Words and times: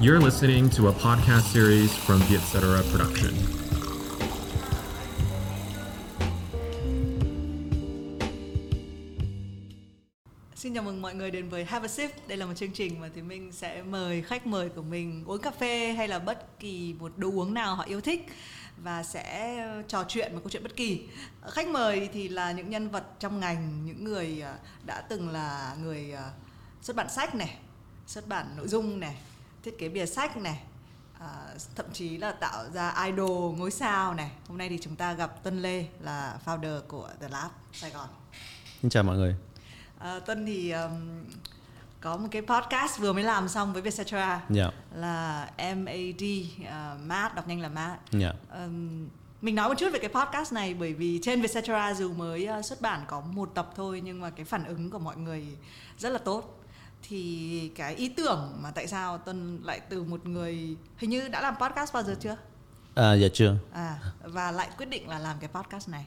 You're 0.00 0.20
listening 0.20 0.68
to 0.70 0.88
a 0.88 0.92
podcast 0.92 1.52
series 1.52 1.94
from 1.94 2.18
the 2.18 2.34
Etc. 2.34 2.58
Production. 2.90 3.32
Xin 10.54 10.74
chào 10.74 10.82
mừng 10.82 11.02
mọi 11.02 11.14
người 11.14 11.30
đến 11.30 11.48
với 11.48 11.64
Have 11.64 11.84
a 11.84 11.88
Sip. 11.88 12.28
Đây 12.28 12.38
là 12.38 12.46
một 12.46 12.52
chương 12.56 12.72
trình 12.72 13.00
mà 13.00 13.08
thì 13.14 13.22
mình 13.22 13.52
sẽ 13.52 13.82
mời 13.82 14.22
khách 14.22 14.46
mời 14.46 14.68
của 14.68 14.82
mình 14.82 15.24
uống 15.26 15.40
cà 15.40 15.50
phê 15.50 15.92
hay 15.92 16.08
là 16.08 16.18
bất 16.18 16.58
kỳ 16.58 16.94
một 16.98 17.12
đồ 17.16 17.28
uống 17.28 17.54
nào 17.54 17.74
họ 17.74 17.84
yêu 17.84 18.00
thích 18.00 18.26
và 18.76 19.02
sẽ 19.02 19.58
trò 19.88 20.04
chuyện 20.08 20.34
một 20.34 20.40
câu 20.44 20.50
chuyện 20.50 20.62
bất 20.62 20.76
kỳ. 20.76 21.08
Khách 21.50 21.68
mời 21.68 22.08
thì 22.12 22.28
là 22.28 22.52
những 22.52 22.70
nhân 22.70 22.88
vật 22.88 23.04
trong 23.20 23.40
ngành, 23.40 23.86
những 23.86 24.04
người 24.04 24.42
à, 24.42 24.58
đã 24.86 25.00
từng 25.00 25.28
là 25.28 25.76
người 25.82 26.12
à, 26.12 26.30
xuất 26.82 26.96
bản 26.96 27.10
sách 27.10 27.34
này, 27.34 27.58
xuất 28.06 28.28
bản 28.28 28.46
nội 28.56 28.68
dung 28.68 29.00
này, 29.00 29.16
thiết 29.64 29.78
kế 29.78 29.88
bìa 29.88 30.06
sách 30.06 30.36
này, 30.36 30.60
à, 31.20 31.28
thậm 31.74 31.86
chí 31.92 32.16
là 32.18 32.32
tạo 32.32 32.64
ra 32.74 33.04
idol 33.06 33.58
ngôi 33.58 33.70
sao 33.70 34.14
này. 34.14 34.30
Hôm 34.48 34.58
nay 34.58 34.68
thì 34.68 34.78
chúng 34.82 34.96
ta 34.96 35.12
gặp 35.12 35.42
Tân 35.42 35.62
Lê 35.62 35.86
là 36.00 36.38
founder 36.44 36.80
của 36.80 37.08
The 37.20 37.28
Lab 37.28 37.50
Sài 37.72 37.90
Gòn. 37.90 38.08
Xin 38.82 38.90
chào 38.90 39.02
mọi 39.02 39.16
người. 39.16 39.36
À, 39.98 40.20
Tân 40.26 40.46
thì 40.46 40.70
um, 40.70 41.24
có 42.00 42.16
một 42.16 42.28
cái 42.30 42.42
podcast 42.42 42.98
vừa 42.98 43.12
mới 43.12 43.24
làm 43.24 43.48
xong 43.48 43.72
với 43.72 43.82
Vietcetera 43.82 44.44
Dạ. 44.50 44.70
là 44.94 45.50
MAD 45.58 46.22
uh, 46.22 47.00
Matt 47.06 47.34
đọc 47.34 47.48
nhanh 47.48 47.60
là 47.60 47.68
Matt. 47.68 48.00
Dạ. 48.12 48.32
Um, 48.64 49.08
mình 49.40 49.54
nói 49.54 49.68
một 49.68 49.74
chút 49.78 49.88
về 49.92 49.98
cái 49.98 50.10
podcast 50.10 50.52
này 50.52 50.74
bởi 50.74 50.94
vì 50.94 51.20
trên 51.22 51.40
Vietcetera 51.40 51.94
dù 51.94 52.12
mới 52.12 52.48
uh, 52.58 52.64
xuất 52.64 52.80
bản 52.80 53.00
có 53.06 53.20
một 53.20 53.50
tập 53.54 53.70
thôi 53.76 54.00
nhưng 54.04 54.20
mà 54.20 54.30
cái 54.30 54.44
phản 54.44 54.64
ứng 54.64 54.90
của 54.90 54.98
mọi 54.98 55.16
người 55.16 55.46
rất 55.98 56.10
là 56.10 56.18
tốt. 56.18 56.63
Thì 57.08 57.70
cái 57.76 57.94
ý 57.94 58.08
tưởng 58.08 58.52
mà 58.62 58.70
tại 58.70 58.86
sao 58.86 59.18
Tân 59.18 59.60
lại 59.62 59.80
từ 59.80 60.02
một 60.02 60.26
người 60.26 60.76
hình 60.96 61.10
như 61.10 61.28
đã 61.28 61.40
làm 61.40 61.54
podcast 61.60 61.94
bao 61.94 62.02
giờ 62.02 62.14
chưa? 62.20 62.36
À, 62.94 63.14
dạ 63.14 63.28
chưa. 63.32 63.56
À 63.72 63.98
và 64.22 64.50
lại 64.50 64.68
quyết 64.78 64.86
định 64.86 65.08
là 65.08 65.18
làm 65.18 65.36
cái 65.40 65.50
podcast 65.54 65.88
này. 65.88 66.06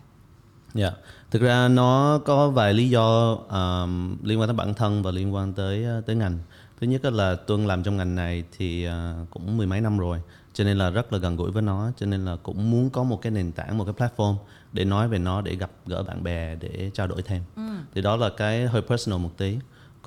Dạ. 0.74 0.92
Thực 1.32 1.42
ra 1.42 1.68
nó 1.68 2.22
có 2.26 2.50
vài 2.50 2.74
lý 2.74 2.90
do 2.90 3.34
um, 3.34 4.18
liên 4.24 4.40
quan 4.40 4.48
tới 4.48 4.56
bản 4.56 4.74
thân 4.74 5.04
và 5.04 5.12
liên 5.12 5.34
quan 5.34 5.54
tới 5.54 5.84
ờ, 5.84 6.02
tới 6.02 6.16
ngành. 6.16 6.40
Thứ 6.82 6.88
nhất 6.88 7.06
là 7.06 7.36
Tuân 7.36 7.68
làm 7.68 7.84
trong 7.84 7.98
ngành 7.98 8.16
này 8.16 8.44
thì 8.58 8.84
ờ, 8.84 9.26
cũng 9.30 9.58
mười 9.58 9.68
mấy 9.68 9.82
năm 9.82 9.98
rồi, 9.98 10.22
cho 10.54 10.64
nên 10.64 10.78
là 10.78 10.90
rất 10.90 11.14
là 11.14 11.20
gần 11.20 11.36
gũi 11.36 11.52
với 11.52 11.62
nó, 11.62 11.92
cho 11.98 12.06
nên 12.06 12.26
là 12.26 12.36
cũng 12.44 12.72
muốn 12.72 12.90
có 12.90 13.04
một 13.04 13.22
cái 13.22 13.32
nền 13.32 13.52
tảng, 13.52 13.78
một 13.78 13.86
cái 13.86 14.10
platform 14.10 14.36
để 14.74 14.86
nói 14.86 15.08
về 15.08 15.18
nó, 15.18 15.42
để 15.42 15.56
gặp 15.56 15.72
gỡ 15.86 16.04
bạn 16.04 16.24
bè, 16.24 16.56
để 16.56 16.92
trao 16.94 17.08
đổi 17.08 17.22
thêm. 17.22 17.44
Thì 17.94 18.02
đó 18.02 18.16
là 18.16 18.30
cái 18.38 18.68
hơi 18.68 18.82
personal 18.82 19.20
một 19.20 19.32
tí. 19.38 19.58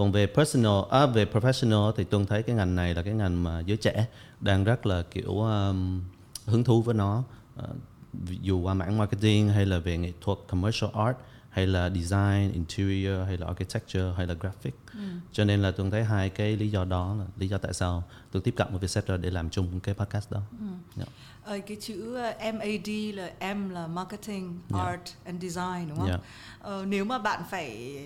Còn 0.01 0.13
về 0.13 0.27
personal, 0.27 0.83
à, 0.91 1.07
về 1.07 1.25
professional 1.25 1.93
thì 1.97 2.05
Tuân 2.05 2.27
thấy 2.27 2.43
cái 2.43 2.57
ngành 2.57 2.75
này 2.75 2.95
là 2.95 3.03
cái 3.03 3.15
ngành 3.15 3.43
mà 3.43 3.61
giới 3.61 3.77
trẻ 3.77 4.07
đang 4.41 4.65
rất 4.65 4.87
là 4.87 5.03
kiểu 5.03 5.41
um, 5.41 6.03
hứng 6.47 6.65
thú 6.65 6.83
với 6.83 6.95
nó. 6.95 7.23
Ờ, 7.57 7.69
dù 8.29 8.61
qua 8.61 8.75
mảng 8.75 8.99
marketing 8.99 9.49
hay 9.49 9.67
là 9.67 9.79
về 9.79 9.99
nghệ 9.99 10.13
thuật 10.21 10.39
commercial 10.49 10.91
art 10.95 11.17
hay 11.51 11.67
là 11.67 11.91
design 11.91 12.53
interior 12.53 13.27
hay 13.27 13.37
là 13.37 13.47
architecture 13.47 14.13
hay 14.17 14.27
là 14.27 14.35
graphic 14.35 14.75
cho 15.33 15.45
nên 15.45 15.63
là 15.63 15.71
tôi 15.71 15.91
thấy 15.91 16.05
hai 16.05 16.31
cái 16.31 16.57
lý 16.57 16.69
do 16.71 16.85
đó 16.85 17.17
là 17.19 17.25
lý 17.39 17.49
do 17.49 17.59
tại 17.59 17.73
sao 17.75 18.05
tôi 18.33 18.43
tiếp 18.43 18.55
cận 18.57 18.67
với 18.71 18.79
Vietcetera 18.79 19.17
để 19.17 19.31
làm 19.31 19.51
chung 19.51 19.81
cái 19.81 19.95
podcast 19.95 20.31
đó 20.31 20.41
Dạ. 20.97 21.05
Ờ, 21.45 21.59
cái 21.67 21.77
chữ 21.81 22.19
uh, 22.19 22.55
MAD 22.55 22.89
là 23.15 23.55
M 23.55 23.71
là 23.71 23.87
marketing, 23.87 24.59
Dạ. 24.69 24.79
art 24.85 25.01
and 25.25 25.43
design 25.43 25.89
đúng 25.89 25.99
không? 25.99 26.09
Dạ. 26.09 26.19
Ờ, 26.61 26.85
nếu 26.89 27.05
mà 27.05 27.19
bạn 27.19 27.43
phải 27.51 27.99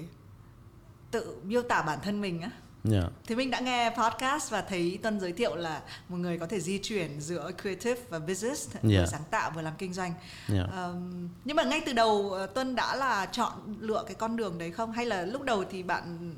tự 1.15 1.37
miêu 1.45 1.63
tả 1.63 1.83
bản 1.83 1.99
thân 2.03 2.21
mình 2.21 2.41
á 2.41 2.51
Dạ. 2.85 3.03
thì 3.27 3.35
mình 3.35 3.51
đã 3.51 3.61
nghe 3.61 3.91
podcast 3.99 4.51
và 4.51 4.63
thấy 4.63 4.99
Tuân 5.03 5.21
giới 5.21 5.33
thiệu 5.33 5.57
là 5.57 5.81
một 6.09 6.17
người 6.17 6.39
có 6.39 6.47
thể 6.47 6.61
di 6.61 6.79
chuyển 6.83 7.21
giữa 7.21 7.51
creative 7.63 8.01
và 8.11 8.19
business, 8.19 8.69
vừa 8.83 8.91
Dạ. 8.91 9.07
sáng 9.07 9.23
tạo 9.31 9.51
vừa 9.55 9.63
làm 9.63 9.73
kinh 9.79 9.93
doanh. 9.95 10.13
Dạ. 10.49 10.63
Ờm, 10.73 11.29
nhưng 11.45 11.57
mà 11.57 11.65
ngay 11.65 11.83
từ 11.87 11.93
đầu 11.93 12.31
ờ, 12.33 12.47
Tuân 12.47 12.75
đã 12.75 12.97
là 12.97 13.27
chọn 13.27 13.53
lựa 13.81 14.05
cái 14.07 14.15
con 14.15 14.37
đường 14.37 14.59
đấy 14.59 14.71
không? 14.71 14.93
Hay 14.93 15.07
là 15.07 15.23
lúc 15.23 15.43
đầu 15.43 15.65
thì 15.71 15.83
bạn 15.83 16.35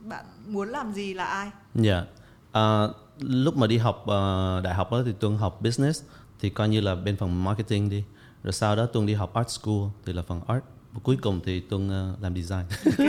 bạn 0.00 0.24
muốn 0.46 0.68
làm 0.68 0.92
gì 0.92 1.14
là 1.14 1.24
ai? 1.24 1.50
Dạ. 1.74 2.04
À, 2.52 2.88
lúc 3.18 3.56
mà 3.56 3.66
đi 3.66 3.78
học 3.78 4.04
ờ, 4.06 4.60
đại 4.64 4.74
học 4.74 4.92
đó 4.92 5.02
thì 5.06 5.12
Tuân 5.20 5.36
học 5.38 5.60
business 5.60 6.02
thì 6.40 6.50
coi 6.50 6.68
như 6.68 6.80
là 6.80 6.94
bên 6.94 7.16
phần 7.16 7.44
marketing 7.44 7.90
đi. 7.90 8.04
Rồi 8.42 8.52
sau 8.52 8.76
đó 8.76 8.86
Tuân 8.86 9.06
đi 9.06 9.14
học 9.14 9.34
art 9.34 9.48
school 9.50 9.80
thì 10.06 10.12
là 10.12 10.22
phần 10.22 10.40
art. 10.48 10.62
Và 10.96 11.00
cuối 11.02 11.16
cùng 11.22 11.40
thì 11.44 11.60
Tuân 11.60 11.88
ờ, 11.88 12.14
làm 12.20 12.34
design. 12.34 12.64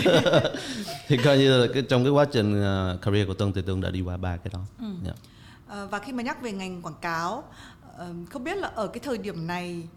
thì 1.07 1.17
coi 1.23 1.37
như 1.37 1.61
là 1.65 1.67
cái, 1.73 1.83
trong 1.89 2.03
cái 2.03 2.11
quá 2.11 2.25
trình 2.31 2.61
ờ, 2.61 2.97
career 3.01 3.27
của 3.27 3.33
Tuân 3.33 3.53
thì 3.53 3.61
Tuân 3.61 3.81
đã 3.81 3.89
đi 3.91 4.01
qua 4.01 4.17
ba 4.17 4.37
cái 4.37 4.53
đó. 4.53 4.65
Dạ. 5.05 5.13
Ờ, 5.67 5.87
và 5.87 5.99
khi 5.99 6.11
mà 6.13 6.23
nhắc 6.23 6.41
về 6.41 6.51
ngành 6.51 6.81
quảng 6.81 6.95
cáo 7.01 7.43
không 8.29 8.43
biết 8.43 8.57
là 8.57 8.67
ở 8.67 8.87
cái 8.87 8.99
thời 8.99 9.17
điểm 9.17 9.47
này 9.47 9.87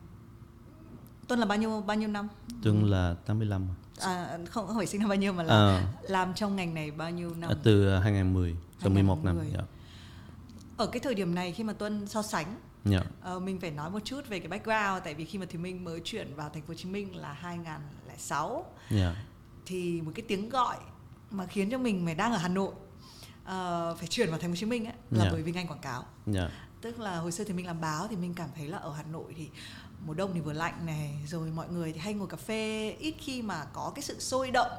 Tuân 1.28 1.40
là 1.40 1.46
bao 1.46 1.58
nhiêu 1.58 1.80
bao 1.86 1.96
nhiêu 1.96 2.08
năm? 2.08 2.28
Tuân 2.62 2.90
là 2.90 3.14
85 3.26 3.66
À, 4.00 4.38
không 4.50 4.66
không 4.66 4.76
phải 4.76 4.86
sinh 4.86 5.00
năm 5.00 5.08
bao 5.08 5.16
nhiêu 5.16 5.32
mà 5.32 5.42
là 5.42 5.54
À. 5.54 5.86
làm 6.02 6.34
trong 6.34 6.56
ngành 6.56 6.74
này 6.74 6.90
bao 6.90 7.10
nhiêu 7.10 7.34
năm? 7.34 7.50
à, 7.50 7.54
từ 7.62 7.88
ờ, 7.88 7.98
2010 7.98 8.56
trong 8.82 8.94
11 8.94 9.24
năm. 9.24 9.36
2010. 9.38 9.60
Dạ. 9.60 9.66
Ở 10.76 10.86
cái 10.86 11.00
thời 11.00 11.14
điểm 11.14 11.34
này 11.34 11.52
khi 11.52 11.64
mà 11.64 11.72
Tuân 11.72 12.06
so 12.06 12.22
sánh 12.22 12.56
Dạ. 12.84 13.00
ờ, 13.22 13.38
mình 13.38 13.60
phải 13.60 13.70
nói 13.70 13.90
một 13.90 14.00
chút 14.04 14.28
về 14.28 14.38
cái 14.38 14.48
background 14.48 15.04
tại 15.04 15.14
vì 15.14 15.24
khi 15.24 15.38
mà 15.38 15.46
thì 15.48 15.58
Minh 15.58 15.84
mới 15.84 16.00
chuyển 16.04 16.34
vào 16.36 16.48
thành 16.50 16.62
phố 16.62 16.68
Hồ 16.68 16.74
Chí 16.74 16.88
Minh 16.88 17.16
là 17.16 17.32
2006 17.32 18.64
Dạ. 18.90 19.14
thì 19.66 20.00
một 20.00 20.12
cái 20.14 20.24
tiếng 20.28 20.48
gọi 20.48 20.76
mà 21.30 21.46
khiến 21.46 21.70
cho 21.70 21.78
mình 21.78 22.02
phải 22.04 22.14
đang 22.14 22.32
ở 22.32 22.38
Hà 22.38 22.48
Nội 22.48 22.72
ờ, 23.44 23.94
phải 23.98 24.06
chuyển 24.08 24.30
vào 24.30 24.38
thành 24.38 24.50
phố 24.50 24.52
Hồ 24.52 24.56
Chí 24.56 24.66
Minh 24.66 24.84
ấy, 24.84 24.94
là 25.10 25.24
Dạ. 25.24 25.30
bởi 25.32 25.42
vì 25.42 25.52
ngành 25.52 25.66
quảng 25.68 25.80
cáo. 25.80 26.04
Dạ. 26.26 26.50
tức 26.80 27.00
là 27.00 27.16
hồi 27.18 27.32
xưa 27.32 27.44
thì 27.44 27.52
mình 27.52 27.66
làm 27.66 27.80
báo 27.80 28.06
thì 28.10 28.16
mình 28.16 28.34
cảm 28.34 28.48
thấy 28.56 28.68
là 28.68 28.78
ở 28.78 28.92
Hà 28.92 29.02
Nội 29.02 29.34
thì 29.36 29.48
mùa 30.06 30.14
đông 30.14 30.30
thì 30.34 30.40
vừa 30.40 30.52
lạnh 30.52 30.86
này 30.86 31.14
rồi 31.26 31.48
mọi 31.50 31.68
người 31.68 31.92
thì 31.92 31.98
hay 31.98 32.14
ngồi 32.14 32.28
cà 32.28 32.36
phê 32.36 32.90
ít 32.98 33.14
khi 33.18 33.42
mà 33.42 33.64
có 33.72 33.92
cái 33.94 34.02
sự 34.02 34.16
sôi 34.20 34.50
động 34.50 34.70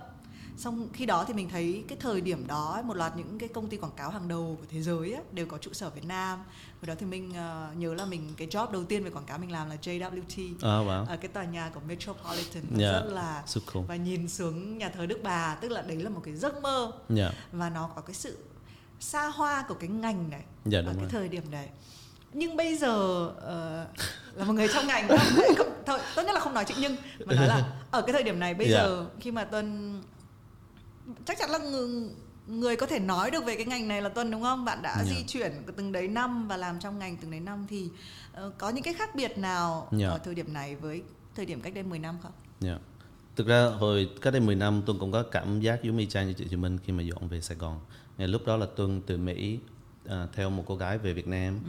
xong 0.57 0.87
khi 0.93 1.05
đó 1.05 1.25
thì 1.27 1.33
mình 1.33 1.49
thấy 1.49 1.83
cái 1.87 1.97
thời 2.01 2.21
điểm 2.21 2.47
đó 2.47 2.81
một 2.85 2.93
loạt 2.97 3.17
những 3.17 3.39
cái 3.39 3.49
công 3.49 3.67
ty 3.69 3.77
quảng 3.77 3.91
cáo 3.97 4.09
hàng 4.09 4.27
đầu 4.27 4.57
của 4.59 4.65
thế 4.69 4.81
giới 4.81 5.13
ấy, 5.13 5.23
đều 5.31 5.45
có 5.45 5.57
trụ 5.57 5.73
sở 5.73 5.89
Việt 5.89 6.05
Nam 6.05 6.37
hồi 6.81 6.87
đó 6.87 6.93
thì 6.99 7.05
mình 7.05 7.33
ờ, 7.35 7.69
nhớ 7.77 7.93
là 7.93 8.05
mình 8.05 8.33
cái 8.37 8.47
job 8.47 8.71
đầu 8.71 8.83
tiên 8.83 9.03
về 9.03 9.09
quảng 9.09 9.25
cáo 9.25 9.37
mình 9.37 9.51
làm 9.51 9.69
là 9.69 9.75
JWT 9.81 10.53
À, 10.61 10.69
wow. 10.85 11.05
ở 11.05 11.17
cái 11.17 11.27
tòa 11.27 11.43
nhà 11.43 11.69
của 11.73 11.79
Metropolitan 11.87 12.63
Dạ. 12.77 12.91
rất 12.91 13.05
là 13.13 13.43
So 13.45 13.61
cool. 13.73 13.83
và 13.87 13.95
nhìn 13.95 14.27
xuống 14.27 14.77
nhà 14.77 14.89
thờ 14.89 15.05
Đức 15.05 15.19
Bà 15.23 15.55
tức 15.61 15.71
là 15.71 15.81
đấy 15.81 15.97
là 15.97 16.09
một 16.09 16.21
cái 16.23 16.35
giấc 16.35 16.61
mơ 16.61 16.91
Dạ. 17.09 17.31
và 17.51 17.69
nó 17.69 17.89
có 17.95 18.01
cái 18.01 18.13
sự 18.13 18.37
xa 18.99 19.27
hoa 19.27 19.65
của 19.67 19.73
cái 19.73 19.89
ngành 19.89 20.29
này 20.29 20.41
Dạ, 20.65 20.79
ở 20.79 20.81
đúng 20.81 20.93
cái 20.93 21.01
rồi. 21.01 21.09
thời 21.11 21.27
điểm 21.29 21.43
đấy 21.51 21.67
nhưng 22.33 22.55
bây 22.57 22.77
giờ 22.77 23.27
ờ, 23.41 23.87
là 24.35 24.45
một 24.45 24.53
người 24.53 24.67
trong 24.73 24.87
ngành 24.87 25.07
không, 25.07 25.17
không, 25.57 25.67
thôi, 25.85 25.99
tốt 26.15 26.21
nhất 26.25 26.33
là 26.33 26.39
không 26.39 26.53
nói 26.53 26.65
chữ 26.65 26.75
nhưng 26.79 26.95
mà 27.25 27.35
nói 27.35 27.47
là 27.47 27.73
ở 27.91 28.01
cái 28.01 28.13
thời 28.13 28.23
điểm 28.23 28.39
này 28.39 28.53
bây 28.53 28.69
Dạ. 28.69 28.77
giờ 28.77 29.05
khi 29.19 29.31
mà 29.31 29.43
tuân 29.43 30.01
chắc 31.25 31.37
chắn 31.39 31.49
là 31.49 31.57
người, 31.57 31.89
người 32.47 32.75
có 32.75 32.85
thể 32.85 32.99
nói 32.99 33.31
được 33.31 33.45
về 33.45 33.55
cái 33.55 33.65
ngành 33.65 33.87
này 33.87 34.01
là 34.01 34.09
tuân 34.09 34.31
đúng 34.31 34.41
không 34.41 34.65
bạn 34.65 34.81
đã 34.81 34.95
Dạ. 34.97 35.13
di 35.15 35.23
chuyển 35.27 35.51
từng 35.77 35.91
đấy 35.91 36.07
năm 36.07 36.47
và 36.47 36.57
làm 36.57 36.79
trong 36.79 36.99
ngành 36.99 37.17
từng 37.17 37.31
đấy 37.31 37.39
năm 37.39 37.65
thì 37.69 37.89
ờ, 38.33 38.51
có 38.57 38.69
những 38.69 38.83
cái 38.83 38.93
khác 38.93 39.15
biệt 39.15 39.37
nào 39.37 39.87
Dạ. 39.91 40.07
ở 40.09 40.17
thời 40.17 40.35
điểm 40.35 40.53
này 40.53 40.75
với 40.75 41.01
thời 41.35 41.45
điểm 41.45 41.61
cách 41.61 41.73
đây 41.73 41.83
10 41.83 41.99
năm 41.99 42.17
không 42.23 42.31
Dạ. 42.59 42.77
Thực 43.35 43.47
ra 43.47 43.65
hồi 43.65 44.09
cách 44.21 44.33
đây 44.33 44.41
10 44.41 44.55
năm 44.55 44.81
Tuân 44.85 44.99
cũng 44.99 45.11
có 45.11 45.23
cảm 45.23 45.59
giác 45.61 45.83
giống 45.83 45.97
y 45.97 46.05
chang 46.05 46.27
như 46.27 46.33
chị 46.33 46.45
Chị 46.49 46.55
Minh 46.55 46.77
khi 46.85 46.93
mà 46.93 47.03
dọn 47.03 47.27
về 47.27 47.41
Sài 47.41 47.57
Gòn. 47.57 47.79
Ngày 48.17 48.27
lúc 48.27 48.45
đó 48.45 48.57
là 48.57 48.65
Tuân 48.75 49.01
từ 49.01 49.17
Mỹ 49.17 49.59
à, 50.09 50.27
theo 50.33 50.49
một 50.49 50.63
cô 50.67 50.75
gái 50.75 50.97
về 50.97 51.13
Việt 51.13 51.27
Nam 51.27 51.59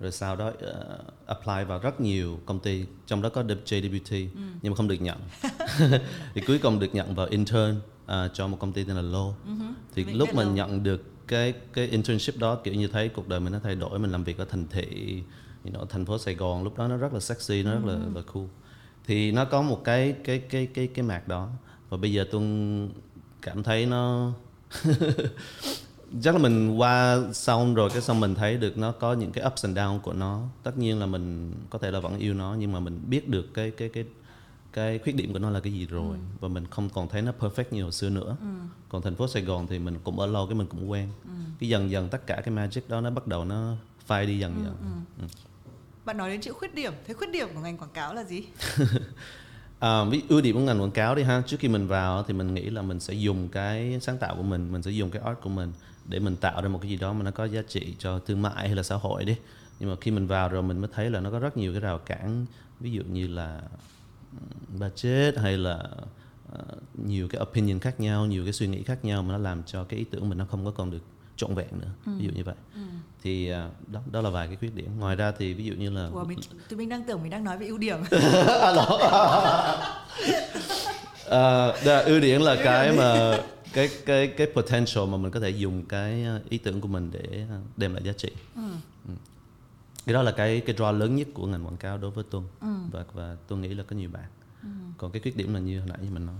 rồi 0.00 0.12
sau 0.12 0.36
đó 0.36 0.52
ờ, 0.60 0.98
apply 1.26 1.64
vào 1.68 1.78
rất 1.78 2.00
nhiều 2.00 2.40
công 2.46 2.60
ty 2.60 2.84
trong 3.06 3.22
đó 3.22 3.28
có 3.28 3.42
JWT 3.42 4.28
nhưng 4.62 4.72
mà 4.72 4.76
không 4.76 4.88
được 4.88 5.00
nhận 5.00 5.18
thì 6.34 6.40
cuối 6.46 6.58
cùng 6.62 6.78
được 6.78 6.94
nhận 6.94 7.14
vào 7.14 7.26
intern 7.26 7.80
à, 8.10 8.28
cho 8.28 8.46
một 8.46 8.56
công 8.60 8.72
ty 8.72 8.84
tên 8.84 8.96
là 8.96 9.02
Lô 9.02 9.34
thì 9.94 10.04
Mình 10.04 10.18
lúc 10.18 10.34
mà 10.34 10.42
Lô. 10.42 10.50
nhận 10.50 10.82
được 10.82 11.04
cái 11.26 11.54
cái 11.72 11.86
internship 11.86 12.38
đó 12.38 12.54
kiểu 12.64 12.74
như 12.74 12.88
thấy 12.88 13.08
cuộc 13.08 13.28
đời 13.28 13.40
mình 13.40 13.52
nó 13.52 13.58
thay 13.62 13.74
đổi 13.74 13.98
mình 13.98 14.10
làm 14.10 14.24
việc 14.24 14.38
ở 14.38 14.44
thành 14.44 14.66
thị 14.70 15.22
you 15.64 15.72
know, 15.72 15.84
thành 15.86 16.04
phố 16.04 16.18
Sài 16.18 16.34
Gòn 16.34 16.64
lúc 16.64 16.78
đó 16.78 16.88
nó 16.88 16.96
rất 16.96 17.12
là 17.12 17.20
sexy 17.20 17.62
nó 17.62 17.70
rất 17.70 17.84
là, 17.84 17.98
là 18.14 18.22
cool. 18.32 18.44
Thì 19.06 19.32
nó 19.32 19.44
có 19.44 19.62
một 19.62 19.80
cái 19.84 20.14
cái 20.24 20.38
cái 20.38 20.66
cái 20.66 20.86
cái 20.86 21.02
mạc 21.02 21.28
đó. 21.28 21.48
Và 21.88 21.96
bây 21.96 22.12
giờ 22.12 22.24
tôi 22.30 22.42
cảm 23.42 23.62
thấy 23.62 23.86
nó 23.86 24.32
chắc 26.22 26.34
là 26.34 26.38
mình 26.38 26.76
qua 26.76 27.18
xong 27.32 27.74
rồi 27.74 27.90
cái 27.90 28.02
xong 28.02 28.20
mình 28.20 28.34
thấy 28.34 28.56
được 28.56 28.78
nó 28.78 28.92
có 28.92 29.12
những 29.12 29.32
cái 29.32 29.46
ups 29.46 29.64
and 29.64 29.78
down 29.78 30.00
của 30.00 30.12
nó. 30.12 30.42
Tất 30.62 30.78
nhiên 30.78 31.00
là 31.00 31.06
mình 31.06 31.52
có 31.70 31.78
thể 31.78 31.90
là 31.90 32.00
vẫn 32.00 32.18
yêu 32.18 32.34
nó 32.34 32.56
nhưng 32.58 32.72
mà 32.72 32.80
mình 32.80 33.00
biết 33.08 33.28
được 33.28 33.54
cái 33.54 33.70
cái 33.70 33.88
cái 33.88 34.04
cái 34.72 34.98
khuyết 34.98 35.16
điểm 35.16 35.32
của 35.32 35.38
nó 35.38 35.50
là 35.50 35.60
cái 35.60 35.72
gì 35.72 35.86
rồi. 35.86 36.16
Và 36.40 36.48
mình 36.48 36.66
không 36.70 36.88
còn 36.90 37.08
thấy 37.08 37.22
nó 37.22 37.32
perfect 37.40 37.64
như 37.70 37.82
hồi 37.82 37.92
xưa 37.92 38.10
nữa. 38.10 38.36
Còn 38.88 39.02
thành 39.02 39.14
phố 39.14 39.28
Sài 39.28 39.42
Gòn 39.42 39.66
thì 39.66 39.78
mình 39.78 39.98
cũng 40.04 40.20
ở 40.20 40.26
lâu 40.26 40.46
cái 40.46 40.54
mình 40.54 40.66
cũng 40.66 40.90
quen. 40.90 41.08
Cái 41.60 41.68
dần 41.68 41.90
dần 41.90 42.08
tất 42.08 42.26
cả 42.26 42.40
cái 42.44 42.54
magic 42.54 42.88
đó 42.88 43.00
nó 43.00 43.10
bắt 43.10 43.26
đầu 43.26 43.44
nó 43.44 43.74
phai 44.06 44.26
đi 44.26 44.38
dần 44.38 44.54
dần. 44.64 45.04
Ừ. 45.20 45.26
bạn 46.04 46.16
nói 46.16 46.30
đến 46.30 46.40
chữ 46.40 46.52
khuyết 46.52 46.74
điểm. 46.74 46.92
Thế 47.06 47.14
khuyết 47.14 47.30
điểm 47.32 47.48
của 47.54 47.60
ngành 47.60 47.78
quảng 47.78 47.90
cáo 47.94 48.14
là 48.14 48.24
gì? 48.24 48.44
À, 49.80 50.04
ví 50.04 50.22
ưu 50.28 50.40
điểm 50.40 50.56
của 50.56 50.60
ngành 50.60 50.80
quảng 50.80 50.90
cáo 50.90 51.14
đi 51.14 51.22
ha. 51.22 51.42
Trước 51.46 51.56
khi 51.60 51.68
mình 51.68 51.86
vào 51.86 52.22
thì 52.22 52.34
mình 52.34 52.54
nghĩ 52.54 52.70
là 52.70 52.82
mình 52.82 53.00
sẽ 53.00 53.14
dùng 53.14 53.48
cái 53.48 53.98
sáng 54.00 54.18
tạo 54.18 54.36
của 54.36 54.42
mình 54.42 54.72
mình 54.72 54.82
sẽ 54.82 54.90
dùng 54.90 55.10
cái 55.10 55.22
art 55.24 55.38
của 55.42 55.48
mình 55.48 55.72
để 56.08 56.18
mình 56.18 56.36
tạo 56.36 56.62
ra 56.62 56.68
một 56.68 56.78
cái 56.82 56.90
gì 56.90 56.96
đó 56.96 57.12
mà 57.12 57.22
nó 57.22 57.30
có 57.30 57.44
giá 57.44 57.62
trị 57.68 57.94
cho 57.98 58.18
thương 58.18 58.42
mại 58.42 58.66
hay 58.68 58.76
là 58.76 58.82
xã 58.82 58.96
hội 58.96 59.24
đi. 59.24 59.36
Nhưng 59.80 59.90
mà 59.90 59.96
khi 60.00 60.10
mình 60.10 60.26
vào 60.26 60.48
rồi 60.48 60.62
mình 60.62 60.78
mới 60.78 60.90
thấy 60.92 61.10
là 61.10 61.20
nó 61.20 61.30
có 61.30 61.38
rất 61.38 61.56
nhiều 61.56 61.72
cái 61.72 61.80
rào 61.80 61.98
cản. 61.98 62.46
Ví 62.80 62.90
dụ 62.90 63.02
như 63.02 63.26
là 63.26 63.60
budget 64.78 65.38
hay 65.38 65.56
là 65.58 65.78
ờ, 66.52 66.64
nhiều 66.94 67.28
cái 67.28 67.40
opinion 67.42 67.78
khác 67.78 68.00
nhau 68.00 68.26
nhiều 68.26 68.44
cái 68.44 68.52
suy 68.52 68.66
nghĩ 68.66 68.82
khác 68.82 69.04
nhau 69.04 69.22
mà 69.22 69.32
nó 69.32 69.38
làm 69.38 69.62
cho 69.62 69.84
cái 69.84 69.98
ý 69.98 70.04
tưởng 70.10 70.28
mình 70.28 70.38
nó 70.38 70.44
không 70.50 70.64
có 70.64 70.70
còn 70.70 70.90
được 70.90 71.02
trọn 71.36 71.54
vẹn 71.54 71.68
nữa. 71.80 71.88
Ví 72.18 72.24
dụ 72.24 72.30
như 72.34 72.44
vậy. 72.44 72.54
Thì 73.22 73.48
ờ, 73.48 73.70
đó 73.86 74.00
đó 74.12 74.20
là 74.20 74.30
vài 74.30 74.46
cái 74.46 74.56
khuyết 74.56 74.74
điểm. 74.74 74.98
Ngoài 74.98 75.16
ra 75.16 75.32
thì 75.38 75.54
ví 75.54 75.64
dụ 75.64 75.74
như 75.74 75.90
là 75.90 76.08
Ủa, 76.12 76.24
mình 76.24 76.38
tụi 76.68 76.78
mình 76.78 76.88
đang 76.88 77.04
tưởng 77.04 77.22
mình 77.22 77.30
đang 77.30 77.44
nói 77.44 77.58
về 77.58 77.66
ưu 77.66 77.78
điểm. 77.78 77.98
Ờ, 81.24 81.76
đó, 81.84 81.98
ưu 81.98 82.20
điểm 82.20 82.40
là 82.40 82.56
cái 82.64 82.92
mà 82.92 83.38
cái 83.72 83.88
cái 84.06 84.26
cái 84.26 84.46
potential 84.54 85.04
mà 85.06 85.16
mình 85.16 85.30
có 85.30 85.40
thể 85.40 85.50
dùng 85.50 85.84
cái 85.84 86.24
ờ, 86.24 86.40
ý 86.48 86.58
tưởng 86.58 86.80
của 86.80 86.88
mình 86.88 87.10
để 87.12 87.44
ờ, 87.50 87.56
đem 87.76 87.94
lại 87.94 88.02
giá 88.04 88.12
trị. 88.12 88.30
Ừ. 88.56 88.62
Cái 90.06 90.14
đó 90.14 90.22
là 90.22 90.32
cái 90.32 90.60
cái 90.66 90.76
draw 90.76 90.92
lớn 90.92 91.16
nhất 91.16 91.28
của 91.34 91.46
ngành 91.46 91.64
quảng 91.66 91.76
cáo 91.76 91.98
đối 91.98 92.10
với 92.10 92.24
Tuân 92.30 92.44
và 92.92 93.04
và 93.12 93.36
tôi 93.48 93.58
nghĩ 93.58 93.68
là 93.74 93.84
có 93.88 93.96
nhiều 93.96 94.10
bạn. 94.10 94.24
Còn 94.98 95.12
cái 95.12 95.22
khuyết 95.22 95.36
điểm 95.36 95.54
là 95.54 95.60
như 95.60 95.78
hồi 95.80 95.88
nãy 95.88 95.98
như 96.02 96.10
mình 96.10 96.26
nói. 96.26 96.34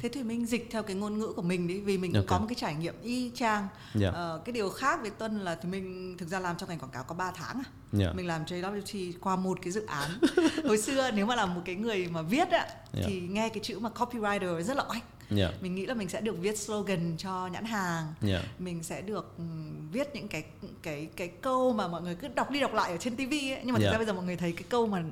thế 0.00 0.08
thì 0.12 0.22
mình 0.22 0.46
dịch 0.46 0.68
theo 0.70 0.82
cái 0.82 0.96
ngôn 0.96 1.18
ngữ 1.18 1.32
của 1.36 1.42
mình 1.42 1.66
đi 1.68 1.80
vì 1.80 1.98
mình 1.98 2.12
cũng 2.12 2.20
Ok. 2.20 2.26
có 2.28 2.38
một 2.38 2.46
cái 2.48 2.54
trải 2.54 2.74
nghiệm 2.74 2.94
y 3.02 3.30
chang 3.34 3.68
Dạ. 3.94 4.10
Ờ, 4.10 4.40
cái 4.44 4.52
điều 4.52 4.70
khác 4.70 4.98
với 5.02 5.10
tuân 5.10 5.38
là 5.40 5.54
thì 5.54 5.68
mình 5.68 6.16
thực 6.18 6.28
ra 6.28 6.38
làm 6.40 6.56
trong 6.56 6.68
ngành 6.68 6.78
quảng 6.78 6.90
cáo 6.90 7.02
có 7.04 7.14
3 7.14 7.30
tháng 7.34 7.56
à 7.56 7.64
Dạ. 7.92 8.12
mình 8.12 8.26
làm 8.26 8.44
JWT 8.44 9.12
qua 9.20 9.36
một 9.36 9.58
cái 9.62 9.72
dự 9.72 9.86
án 9.86 10.10
hồi 10.64 10.78
xưa 10.78 11.10
nếu 11.10 11.26
mà 11.26 11.34
là 11.36 11.46
một 11.46 11.60
cái 11.64 11.74
người 11.74 12.08
mà 12.10 12.22
viết 12.22 12.48
á 12.50 12.66
Dạ. 12.92 13.02
thì 13.06 13.20
nghe 13.20 13.48
cái 13.48 13.58
chữ 13.62 13.78
mà 13.78 13.90
copywriter 13.94 14.62
rất 14.62 14.76
là 14.76 14.84
oách 14.88 15.04
Dạ. 15.30 15.50
mình 15.60 15.74
nghĩ 15.74 15.86
là 15.86 15.94
mình 15.94 16.08
sẽ 16.08 16.20
được 16.20 16.38
viết 16.40 16.58
slogan 16.58 17.14
cho 17.18 17.46
nhãn 17.46 17.64
hàng 17.64 18.14
Dạ. 18.22 18.42
mình 18.58 18.82
sẽ 18.82 19.00
được 19.02 19.34
ừm, 19.38 19.88
viết 19.92 20.08
những 20.14 20.28
cái 20.28 20.44
cái 20.82 21.08
cái 21.16 21.28
câu 21.28 21.72
mà 21.72 21.88
mọi 21.88 22.02
người 22.02 22.14
cứ 22.14 22.28
đọc 22.28 22.50
đi 22.50 22.60
đọc 22.60 22.74
lại 22.74 22.90
ở 22.90 22.96
trên 22.96 23.16
tivi 23.16 23.50
ấy 23.52 23.60
nhưng 23.64 23.72
mà 23.72 23.78
thực 23.78 23.84
Dạ. 23.84 23.90
ra 23.90 23.96
bây 23.98 24.06
giờ 24.06 24.12
mọi 24.12 24.24
người 24.24 24.36
thấy 24.36 24.52
cái 24.52 24.64
câu 24.68 24.86
mà 24.86 25.02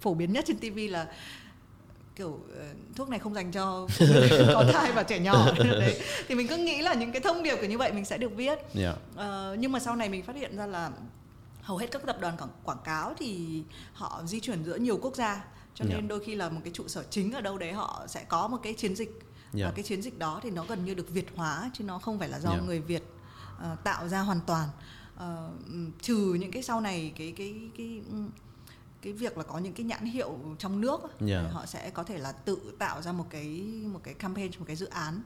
phổ 0.00 0.14
biến 0.14 0.32
nhất 0.32 0.44
trên 0.48 0.58
tivi 0.58 0.88
là 0.88 1.06
kiểu 2.16 2.40
ờ, 2.58 2.64
thuốc 2.96 3.08
này 3.08 3.18
không 3.18 3.34
dành 3.34 3.52
cho 3.52 3.86
có 4.54 4.64
thai 4.72 4.92
và 4.92 5.02
trẻ 5.02 5.18
nhỏ 5.18 5.52
đấy 5.58 6.00
thì 6.28 6.34
mình 6.34 6.48
cứ 6.48 6.56
nghĩ 6.56 6.82
là 6.82 6.94
những 6.94 7.12
cái 7.12 7.20
thông 7.20 7.42
điệp 7.42 7.56
kiểu 7.60 7.70
như 7.70 7.78
vậy 7.78 7.92
mình 7.92 8.04
sẽ 8.04 8.18
được 8.18 8.32
viết 8.36 8.58
Dạ. 8.74 8.94
Ờ, 9.16 9.56
nhưng 9.58 9.72
mà 9.72 9.78
sau 9.80 9.96
này 9.96 10.08
mình 10.08 10.22
phát 10.22 10.36
hiện 10.36 10.56
ra 10.56 10.66
là 10.66 10.90
hầu 11.62 11.76
hết 11.76 11.90
các 11.90 12.02
tập 12.06 12.16
đoàn 12.20 12.36
quảng, 12.36 12.50
quảng 12.64 12.78
cáo 12.84 13.14
thì 13.18 13.62
họ 13.92 14.22
di 14.26 14.40
chuyển 14.40 14.64
giữa 14.64 14.76
nhiều 14.76 14.98
quốc 15.02 15.16
gia 15.16 15.44
cho 15.74 15.84
nên 15.84 16.08
đôi 16.08 16.20
khi 16.24 16.34
là 16.34 16.48
một 16.48 16.60
cái 16.64 16.72
trụ 16.72 16.88
sở 16.88 17.04
chính 17.10 17.32
ở 17.32 17.40
đâu 17.40 17.58
đấy 17.58 17.72
họ 17.72 18.04
sẽ 18.08 18.24
có 18.28 18.48
một 18.48 18.58
cái 18.62 18.74
chiến 18.74 18.94
dịch 18.96 19.20
Dạ. 19.52 19.66
và 19.66 19.72
cái 19.76 19.82
chiến 19.84 20.02
dịch 20.02 20.18
đó 20.18 20.40
thì 20.42 20.50
nó 20.50 20.64
gần 20.68 20.84
như 20.84 20.94
được 20.94 21.10
việt 21.10 21.26
hóa 21.36 21.70
chứ 21.74 21.84
nó 21.84 21.98
không 21.98 22.18
phải 22.18 22.28
là 22.28 22.40
do 22.40 22.50
Dạ. 22.50 22.60
người 22.60 22.80
việt 22.80 23.02
ờ, 23.58 23.76
tạo 23.84 24.08
ra 24.08 24.20
hoàn 24.20 24.40
toàn 24.46 24.68
ừm, 25.18 25.92
trừ 26.02 26.36
những 26.40 26.50
cái 26.50 26.62
sau 26.62 26.80
này 26.80 27.12
cái 27.16 27.32
cái 27.36 27.54
cái 27.78 28.02
cái 29.02 29.12
việc 29.12 29.38
là 29.38 29.44
có 29.44 29.58
những 29.58 29.72
cái 29.72 29.84
nhãn 29.84 30.04
hiệu 30.04 30.38
trong 30.58 30.80
nước 30.80 31.02
á, 31.02 31.08
Dạ. 31.20 31.42
họ 31.52 31.66
sẽ 31.66 31.90
có 31.90 32.02
thể 32.04 32.18
là 32.18 32.32
tự 32.32 32.58
tạo 32.78 33.02
ra 33.02 33.12
một 33.12 33.26
cái 33.30 33.46
một 33.92 34.00
cái 34.02 34.14
campaign 34.14 34.50
một 34.58 34.64
cái 34.66 34.76
dự 34.76 34.86
án 34.86 35.22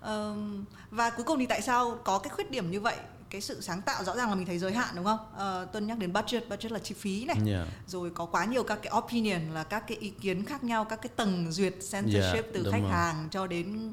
Ờm, 0.00 0.64
và 0.90 1.10
cuối 1.10 1.24
cùng 1.24 1.38
thì 1.38 1.46
tại 1.46 1.62
sao 1.62 1.98
có 2.04 2.18
cái 2.18 2.30
khuyết 2.30 2.50
điểm 2.50 2.70
như 2.70 2.80
vậy 2.80 2.96
cái 3.30 3.40
sự 3.40 3.60
sáng 3.60 3.82
tạo 3.82 4.04
rõ 4.04 4.16
ràng 4.16 4.28
là 4.28 4.34
mình 4.34 4.46
thấy 4.46 4.58
giới 4.58 4.72
hạn 4.72 4.94
đúng 4.96 5.04
không 5.04 5.18
Ờ, 5.36 5.64
tuân 5.72 5.86
nhắc 5.86 5.98
đến 5.98 6.12
budget 6.12 6.48
budget 6.48 6.72
là 6.72 6.78
chi 6.78 6.94
phí 6.94 7.24
này 7.24 7.36
Dạ. 7.44 7.66
rồi 7.86 8.10
có 8.10 8.26
quá 8.26 8.44
nhiều 8.44 8.62
các 8.62 8.78
cái 8.82 8.92
opinion 8.98 9.40
là 9.54 9.64
các 9.64 9.84
cái 9.88 9.96
ý 9.98 10.10
kiến 10.10 10.44
khác 10.44 10.64
nhau 10.64 10.84
các 10.84 10.96
cái 11.02 11.10
tầng 11.16 11.52
duyệt 11.52 11.72
censorship 11.92 12.44
Dạ, 12.44 12.50
từ 12.54 12.68
khách 12.72 12.80
rồi. 12.82 12.90
hàng 12.90 13.28
cho 13.30 13.46
đến 13.46 13.92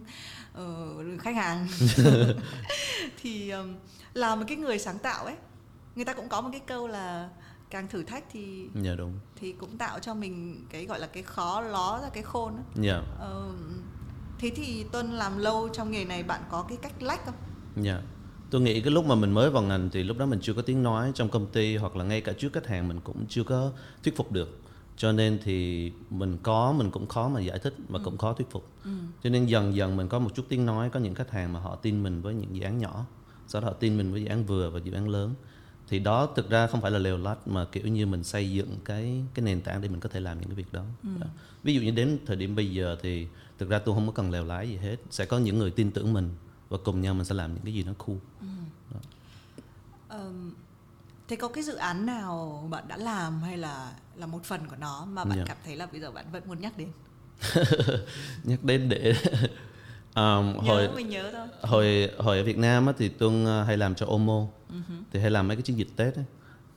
ờ, 0.53 0.95
khách 1.19 1.35
hàng 1.35 1.67
thì 3.21 3.49
um, 3.49 3.75
là 4.13 4.35
một 4.35 4.45
cái 4.47 4.57
người 4.57 4.79
sáng 4.79 4.99
tạo 4.99 5.25
ấy 5.25 5.35
người 5.95 6.05
ta 6.05 6.13
cũng 6.13 6.29
có 6.29 6.41
một 6.41 6.49
cái 6.51 6.61
câu 6.67 6.87
là 6.87 7.29
càng 7.69 7.87
thử 7.87 8.03
thách 8.03 8.23
thì 8.31 8.67
Dạ 8.81 8.95
đúng. 8.97 9.13
thì 9.35 9.51
cũng 9.51 9.77
tạo 9.77 9.99
cho 9.99 10.13
mình 10.13 10.65
cái 10.69 10.85
gọi 10.85 10.99
là 10.99 11.07
cái 11.07 11.23
khó 11.23 11.61
ló 11.61 11.99
ra 12.03 12.09
cái 12.13 12.23
khôn. 12.23 12.53
Dạ. 12.75 13.01
Ờ, 13.19 13.49
thế 14.39 14.51
thì 14.55 14.85
tuân 14.91 15.11
làm 15.11 15.37
lâu 15.37 15.69
trong 15.73 15.91
nghề 15.91 16.05
này 16.05 16.23
bạn 16.23 16.41
có 16.51 16.65
cái 16.69 16.77
cách 16.81 17.01
lách 17.03 17.25
không 17.25 17.33
Dạ. 17.81 18.01
Tôi 18.49 18.61
nghĩ 18.61 18.81
cái 18.81 18.91
lúc 18.91 19.05
mà 19.05 19.15
mình 19.15 19.31
mới 19.31 19.49
vào 19.49 19.63
ngành 19.63 19.89
thì 19.89 20.03
lúc 20.03 20.17
đó 20.17 20.25
mình 20.25 20.39
chưa 20.41 20.53
có 20.53 20.61
tiếng 20.61 20.83
nói 20.83 21.11
trong 21.15 21.29
công 21.29 21.47
ty 21.47 21.75
hoặc 21.75 21.95
là 21.95 22.03
ngay 22.03 22.21
cả 22.21 22.33
trước 22.37 22.53
khách 22.53 22.67
hàng 22.67 22.87
mình 22.87 22.99
cũng 23.03 23.25
chưa 23.29 23.43
có 23.43 23.71
thuyết 24.03 24.15
phục 24.15 24.31
được. 24.31 24.59
Cho 24.97 25.11
nên 25.11 25.39
thì 25.43 25.91
mình 26.09 26.37
có 26.43 26.71
mình 26.71 26.91
cũng 26.91 27.07
khó 27.07 27.29
mà 27.29 27.39
giải 27.39 27.59
thích 27.59 27.73
mà 27.89 27.99
cũng 28.03 28.17
khó 28.17 28.33
thuyết 28.33 28.51
phục. 28.51 28.67
Cho 29.23 29.29
nên 29.29 29.45
dần 29.45 29.75
dần 29.75 29.97
mình 29.97 30.07
có 30.07 30.19
một 30.19 30.29
chút 30.35 30.45
tiếng 30.49 30.65
nói 30.65 30.89
có 30.89 30.99
những 30.99 31.15
khách 31.15 31.31
hàng 31.31 31.53
mà 31.53 31.59
họ 31.59 31.75
tin 31.75 32.03
mình 32.03 32.21
với 32.21 32.33
những 32.33 32.55
dự 32.55 32.63
án 32.63 32.77
nhỏ, 32.77 33.05
sau 33.47 33.61
đó 33.61 33.67
họ 33.67 33.73
tin 33.73 33.97
mình 33.97 34.11
với 34.11 34.21
dự 34.21 34.27
án 34.27 34.45
vừa 34.45 34.69
và 34.69 34.79
dự 34.83 34.93
án 34.93 35.09
lớn. 35.09 35.33
Thì 35.89 35.99
đó 35.99 36.29
thực 36.35 36.49
ra 36.49 36.67
không 36.67 36.81
phải 36.81 36.91
là 36.91 36.99
lều 36.99 37.17
lách 37.17 37.47
mà 37.47 37.65
kiểu 37.65 37.87
như 37.87 38.05
mình 38.05 38.23
xây 38.23 38.51
dựng 38.51 38.75
cái 38.85 39.23
cái 39.33 39.45
nền 39.45 39.61
tảng 39.61 39.81
để 39.81 39.87
mình 39.87 39.99
có 39.99 40.09
thể 40.09 40.19
làm 40.19 40.39
những 40.39 40.49
cái 40.49 40.55
việc 40.55 40.73
đó. 40.73 40.83
Đó. 41.03 41.27
Ví 41.63 41.73
dụ 41.75 41.81
như 41.81 41.91
đến 41.91 42.17
thời 42.25 42.35
điểm 42.35 42.55
bây 42.55 42.71
giờ 42.71 42.97
thì 43.01 43.27
thực 43.59 43.69
ra 43.69 43.79
tôi 43.79 43.95
không 43.95 44.05
có 44.07 44.11
cần 44.11 44.31
lèo 44.31 44.45
lái 44.45 44.69
gì 44.69 44.77
hết. 44.77 44.95
Sẽ 45.09 45.25
có 45.25 45.39
những 45.39 45.59
người 45.59 45.71
tin 45.71 45.91
tưởng 45.91 46.13
mình 46.13 46.29
và 46.69 46.77
cùng 46.85 47.01
nhau 47.01 47.13
mình 47.13 47.25
sẽ 47.25 47.35
làm 47.35 47.53
những 47.53 47.63
cái 47.63 47.73
gì 47.73 47.83
nó 47.83 47.93
cool. 47.97 48.17
Ờm, 50.07 50.53
thế 51.27 51.35
có 51.35 51.47
cái 51.47 51.63
dự 51.63 51.75
án 51.75 52.05
nào 52.05 52.67
bạn 52.71 52.87
đã 52.87 52.97
làm 52.97 53.41
hay 53.41 53.57
là 53.57 53.91
là 54.15 54.25
một 54.25 54.43
phần 54.43 54.67
của 54.67 54.75
nó 54.79 55.05
mà 55.05 55.23
bạn 55.25 55.37
Dạ. 55.37 55.43
cảm 55.47 55.57
thấy 55.65 55.75
là 55.75 55.85
bây 55.85 56.01
giờ 56.01 56.11
bạn 56.11 56.25
vẫn 56.31 56.43
muốn 56.47 56.61
nhắc 56.61 56.77
đến? 56.77 56.87
Nhắc 58.43 58.63
đến 58.63 58.89
để 58.89 59.13
um, 60.15 60.53
nhớ 60.53 60.59
hồi 60.67 60.89
mình 60.95 61.09
nhớ 61.09 61.31
thôi. 61.33 61.47
hồi 61.61 62.11
hồi 62.17 62.37
ở 62.37 62.43
Việt 62.43 62.57
Nam 62.57 62.85
á, 62.87 62.93
thì 62.97 63.09
Tuân 63.09 63.45
ờ, 63.45 63.63
hay 63.63 63.77
làm 63.77 63.95
cho 63.95 64.05
Omo. 64.05 64.47
Thì 65.11 65.19
hay 65.19 65.31
làm 65.31 65.47
mấy 65.47 65.57
cái 65.57 65.61
chiến 65.61 65.77
dịch 65.77 65.89
Tết 65.95 66.15
ấy. 66.15 66.25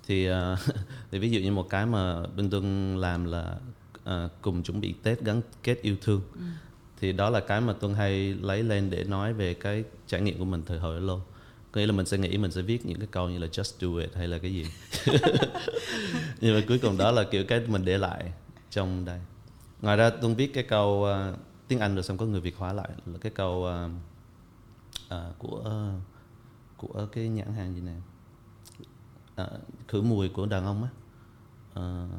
thì 0.07 0.27
ờ, 0.27 0.57
thì 1.11 1.19
ví 1.19 1.31
dụ 1.31 1.41
như 1.41 1.53
một 1.53 1.67
cái 1.71 1.87
mà 1.87 2.27
bên 2.37 2.51
Tuân 2.51 2.97
làm 2.97 3.25
là 3.25 3.57
ờ, 4.05 4.29
cùng 4.43 4.63
chuẩn 4.63 4.81
bị 4.81 4.95
Tết 5.03 5.21
gắn 5.21 5.41
kết 5.63 5.79
yêu 5.83 5.97
thương 6.03 6.23
thì 7.01 7.13
đó 7.13 7.31
là 7.31 7.41
cái 7.41 7.61
mà 7.61 7.73
Tuân 7.73 7.95
hay 7.95 8.35
lấy 8.35 8.63
lên 8.63 8.91
để 8.91 9.05
nói 9.05 9.33
về 9.33 9.55
cái 9.55 9.85
trải 10.07 10.21
nghiệm 10.21 10.39
của 10.39 10.45
mình 10.45 10.63
thời 10.67 10.79
hồi 10.79 11.01
lâu 11.01 11.17
Lô 11.17 11.23
có 11.73 11.81
nghĩa 11.81 11.87
là 11.87 11.93
mình 11.93 12.07
sẽ 12.07 12.19
nghĩ 12.19 12.39
mình 12.39 12.51
sẽ 12.51 12.63
viết 12.63 12.87
những 12.87 12.99
cái 12.99 13.09
câu 13.11 13.29
như 13.29 13.39
là 13.39 13.47
just 13.47 13.73
do 13.79 14.01
it 14.01 14.15
hay 14.15 14.29
là 14.29 14.39
cái 14.39 14.53
gì. 14.53 14.67
Nhưng 16.41 16.55
mà 16.55 16.61
cuối 16.69 16.79
cùng 16.83 16.97
đó 16.97 17.11
là 17.11 17.25
kiểu 17.25 17.45
cái 17.49 17.61
mình 17.61 17.85
để 17.85 17.99
lại 17.99 18.33
trong 18.71 19.05
đây. 19.05 19.21
Ngoài 19.83 19.97
ra 19.97 20.11
Tuân 20.11 20.35
viết 20.35 20.55
cái 20.55 20.65
câu 20.65 21.07
uh, 21.31 21.39
tiếng 21.69 21.79
Anh 21.79 21.95
rồi 21.95 22.03
xong 22.03 22.17
có 22.17 22.27
người 22.27 22.41
Việt 22.41 22.57
hóa 22.57 22.73
lại 22.73 22.89
là 23.07 23.19
cái 23.21 23.33
câu 23.35 23.67
uh, 23.87 23.91
uh, 25.15 25.39
của 25.39 25.93
của 26.77 27.09
cái 27.13 27.29
nhãn 27.29 27.53
hàng 27.53 27.75
gì 27.75 27.81
nè? 27.81 27.95
Uh, 29.43 29.61
khử 29.89 30.03
mùi 30.03 30.29
của 30.29 30.47
đàn 30.47 30.65
ông 30.65 30.83
á. 30.83 30.91
Uh, 31.81 32.11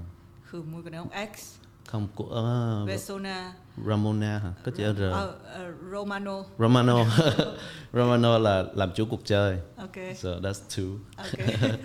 khử 0.46 0.62
mùi 0.62 0.84
của 0.84 0.90
đàn 0.90 1.02
ông 1.02 1.28
X 1.36 1.61
không 1.92 2.08
của 2.16 2.28
ờ, 2.30 2.86
Vesona 2.86 3.54
Ramona 3.88 4.40
hả? 4.40 4.54
Có 4.66 4.72
chữ 4.78 4.94
R. 4.94 5.02
Ờ, 5.02 5.36
ờ, 5.54 5.72
Romano. 5.92 6.44
Romano. 6.60 7.06
Romano 7.94 8.38
là 8.38 8.64
làm 8.76 8.92
chủ 8.96 9.06
cuộc 9.10 9.22
chơi. 9.26 9.60
Ok. 9.78 9.96
So 10.18 10.30
that's 10.30 10.62
two. 10.70 10.98
Ok. 11.18 11.70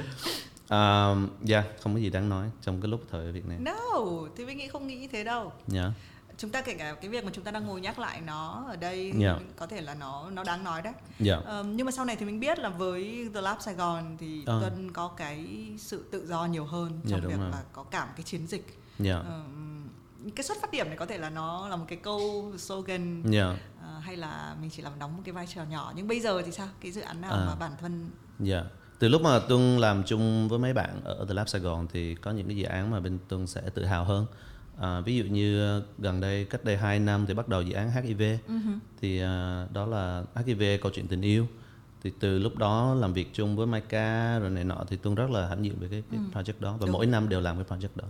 Um, 0.70 1.28
yeah 1.48 1.64
không 1.82 1.94
có 1.94 2.00
gì 2.00 2.10
đáng 2.10 2.28
nói 2.28 2.50
trong 2.62 2.80
cái 2.80 2.88
lúc 2.90 3.00
thời 3.10 3.26
ở 3.26 3.32
Việt 3.32 3.46
Nam 3.46 3.64
no 3.64 4.00
thì 4.36 4.46
mình 4.46 4.58
nghĩ 4.58 4.68
không 4.68 4.86
nghĩ 4.86 4.96
như 4.96 5.08
thế 5.12 5.24
đâu. 5.24 5.52
Yeah. 5.74 5.90
chúng 6.38 6.50
ta 6.50 6.60
kể 6.60 6.74
cả 6.74 6.94
cái 7.00 7.10
việc 7.10 7.24
mà 7.24 7.30
chúng 7.34 7.44
ta 7.44 7.50
đang 7.50 7.66
ngồi 7.66 7.80
nhắc 7.80 7.98
lại 7.98 8.20
nó 8.20 8.64
ở 8.68 8.76
đây 8.76 9.12
Dạ. 9.18 9.38
có 9.56 9.66
thể 9.66 9.80
là 9.80 9.94
nó 9.94 10.30
nó 10.30 10.44
đáng 10.44 10.64
nói 10.64 10.82
đấy. 10.82 10.92
Yeah. 11.26 11.44
Ờm, 11.44 11.76
nhưng 11.76 11.86
mà 11.86 11.92
sau 11.92 12.04
này 12.04 12.16
thì 12.16 12.26
mình 12.26 12.40
biết 12.40 12.58
là 12.58 12.68
với 12.68 13.28
The 13.34 13.40
Lab 13.40 13.56
Sài 13.60 13.74
Gòn 13.74 14.16
thì 14.20 14.42
Ờ. 14.46 14.60
Tuân 14.60 14.92
có 14.92 15.08
cái 15.08 15.46
sự 15.78 16.04
tự 16.10 16.26
do 16.26 16.44
nhiều 16.46 16.64
hơn 16.64 17.00
Dạ, 17.04 17.10
trong 17.10 17.20
đúng 17.20 17.32
việc 17.32 17.38
rồi. 17.40 17.50
là 17.50 17.62
có 17.72 17.82
cả 17.82 18.04
một 18.04 18.12
cái 18.16 18.22
chiến 18.24 18.46
dịch. 18.46 18.78
Yeah. 19.04 19.24
Ờm, 19.24 19.75
cái 20.36 20.44
xuất 20.44 20.56
phát 20.62 20.70
điểm 20.72 20.86
này 20.88 20.96
có 20.96 21.06
thể 21.06 21.18
là 21.18 21.30
nó 21.30 21.68
là 21.68 21.76
một 21.76 21.84
cái 21.88 21.98
câu 22.02 22.52
slogan 22.58 23.22
Yeah. 23.32 23.56
ờ, 23.82 23.98
hay 23.98 24.16
là 24.16 24.56
mình 24.60 24.70
chỉ 24.70 24.82
làm 24.82 24.92
đóng 24.98 25.16
một 25.16 25.22
cái 25.24 25.32
vai 25.32 25.46
trò 25.46 25.64
nhỏ 25.64 25.92
nhưng 25.96 26.08
bây 26.08 26.20
giờ 26.20 26.42
thì 26.42 26.52
sao 26.52 26.68
cái 26.80 26.92
dự 26.92 27.00
án 27.00 27.20
nào 27.20 27.30
À. 27.32 27.44
mà 27.46 27.54
bản 27.54 27.72
thân 27.80 28.10
Dạ. 28.40 28.64
Từ 28.98 29.08
lúc 29.08 29.22
mà 29.22 29.38
Tuân 29.38 29.78
làm 29.78 30.02
chung 30.06 30.48
với 30.48 30.58
mấy 30.58 30.72
bạn 30.72 31.00
ở 31.04 31.24
The 31.28 31.34
Lab 31.34 31.48
Sài 31.48 31.60
Gòn 31.60 31.86
thì 31.92 32.14
có 32.14 32.30
những 32.30 32.46
cái 32.46 32.56
dự 32.56 32.64
án 32.64 32.90
mà 32.90 33.00
bên 33.00 33.18
Tuân 33.28 33.46
sẽ 33.46 33.60
tự 33.74 33.84
hào 33.84 34.04
hơn. 34.04 34.26
À, 34.80 35.00
ví 35.00 35.16
dụ 35.16 35.24
như 35.24 35.80
gần 35.98 36.20
đây 36.20 36.44
cách 36.44 36.64
đây 36.64 36.76
2 36.76 36.98
năm 36.98 37.26
thì 37.26 37.34
bắt 37.34 37.48
đầu 37.48 37.62
dự 37.62 37.74
án 37.74 37.90
HIV 37.90 38.22
thì 39.00 39.20
à, 39.20 39.66
đó 39.72 39.86
là 39.86 40.22
HIV 40.46 40.62
câu 40.82 40.92
chuyện 40.94 41.08
tình 41.08 41.22
yêu 41.22 41.46
thì 42.02 42.12
từ 42.20 42.38
lúc 42.38 42.56
đó 42.56 42.94
làm 42.94 43.12
việc 43.12 43.28
chung 43.34 43.56
với 43.56 43.66
Maika 43.66 44.38
rồi 44.38 44.50
này 44.50 44.64
nọ 44.64 44.84
thì 44.88 44.96
Tuân 44.96 45.14
rất 45.14 45.30
là 45.30 45.48
hãnh 45.48 45.64
diện 45.64 45.76
về 45.80 45.88
cái, 45.90 46.02
cái 46.10 46.20
project 46.34 46.60
đó 46.60 46.76
và 46.80 46.86
mỗi 46.92 47.06
năm 47.06 47.28
đều 47.28 47.40
làm 47.40 47.64
cái 47.64 47.78
project 47.78 47.88
đó. 47.94 48.04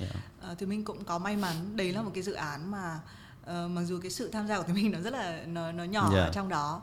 Dạ. 0.00 0.06
Ờ, 0.40 0.54
thì 0.58 0.66
mình 0.66 0.84
cũng 0.84 1.04
có 1.04 1.18
may 1.18 1.36
mắn 1.36 1.76
đấy 1.76 1.92
là 1.92 2.02
một 2.02 2.10
cái 2.14 2.22
dự 2.22 2.32
án 2.32 2.70
mà 2.70 3.00
ờ, 3.44 3.68
mặc 3.68 3.82
dù 3.82 4.00
cái 4.02 4.10
sự 4.10 4.28
tham 4.28 4.46
gia 4.48 4.56
của 4.56 4.62
tụi 4.62 4.74
mình 4.76 4.92
nó 4.92 5.00
rất 5.00 5.12
là 5.12 5.44
nó 5.46 5.72
nó 5.72 5.84
nhỏ 5.84 6.10
Dạ. 6.14 6.20
ở 6.24 6.30
trong 6.32 6.48
đó 6.48 6.82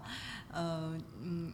Ờ, 0.51 0.91
ừm, 1.23 1.51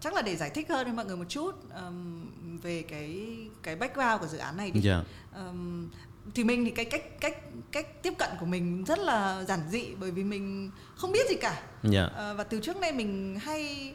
chắc 0.00 0.14
là 0.14 0.22
để 0.22 0.36
giải 0.36 0.50
thích 0.50 0.68
hơn 0.68 0.84
với 0.86 0.94
mọi 0.94 1.04
người 1.04 1.16
một 1.16 1.24
chút 1.28 1.54
ừm, 1.74 2.58
về 2.62 2.82
cái 2.82 3.26
cái 3.62 3.76
background 3.76 4.20
của 4.20 4.26
dự 4.26 4.38
án 4.38 4.56
này 4.56 4.70
đi 4.70 4.80
Dạ. 4.80 5.02
Ừm, 5.34 5.88
thì 6.34 6.44
mình 6.44 6.64
thì 6.64 6.70
cái 6.70 6.84
cách 6.84 7.20
cách 7.20 7.36
cách 7.72 8.02
tiếp 8.02 8.12
cận 8.18 8.30
của 8.40 8.46
mình 8.46 8.84
rất 8.84 8.98
là 8.98 9.44
giản 9.44 9.60
dị 9.70 9.84
bởi 10.00 10.10
vì 10.10 10.24
mình 10.24 10.70
không 10.96 11.12
biết 11.12 11.30
gì 11.30 11.36
cả 11.40 11.62
Dạ. 11.82 12.04
Ờ, 12.06 12.34
và 12.34 12.44
từ 12.44 12.60
trước 12.60 12.76
nay 12.76 12.92
mình 12.92 13.38
hay 13.42 13.94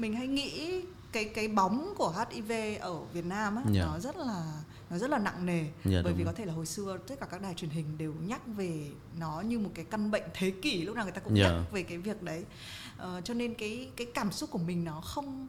mình 0.00 0.14
hay 0.16 0.26
nghĩ 0.28 0.80
cái 1.12 1.24
cái 1.24 1.48
bóng 1.48 1.94
của 1.98 2.24
HIV 2.30 2.52
ở 2.80 2.98
Việt 3.12 3.24
Nam 3.24 3.56
á 3.56 3.62
Dạ. 3.72 3.84
nó 3.84 3.98
rất 3.98 4.16
là 4.16 4.52
nó 4.90 4.98
rất 4.98 5.10
là 5.10 5.18
nặng 5.18 5.46
nề 5.46 5.64
Dạ, 5.84 6.00
bởi 6.04 6.12
vì 6.12 6.24
có 6.24 6.32
thể 6.32 6.44
là 6.44 6.52
hồi 6.52 6.66
xưa 6.66 6.98
tất 7.08 7.20
cả 7.20 7.26
các 7.30 7.42
đài 7.42 7.54
truyền 7.54 7.70
hình 7.70 7.98
đều 7.98 8.14
nhắc 8.26 8.40
về 8.56 8.90
nó 9.18 9.40
như 9.40 9.58
một 9.58 9.70
cái 9.74 9.84
căn 9.90 10.10
bệnh 10.10 10.22
thế 10.34 10.52
kỷ 10.62 10.82
lúc 10.82 10.96
nào 10.96 11.04
người 11.04 11.12
ta 11.12 11.20
cũng 11.20 11.36
Dạ. 11.36 11.52
nhắc 11.52 11.72
về 11.72 11.82
cái 11.82 11.98
việc 11.98 12.22
đấy 12.22 12.44
Ờ, 12.98 13.20
cho 13.24 13.34
nên 13.34 13.54
cái 13.54 13.88
cái 13.96 14.06
cảm 14.14 14.32
xúc 14.32 14.50
của 14.50 14.58
mình 14.58 14.84
nó 14.84 15.00
không 15.00 15.46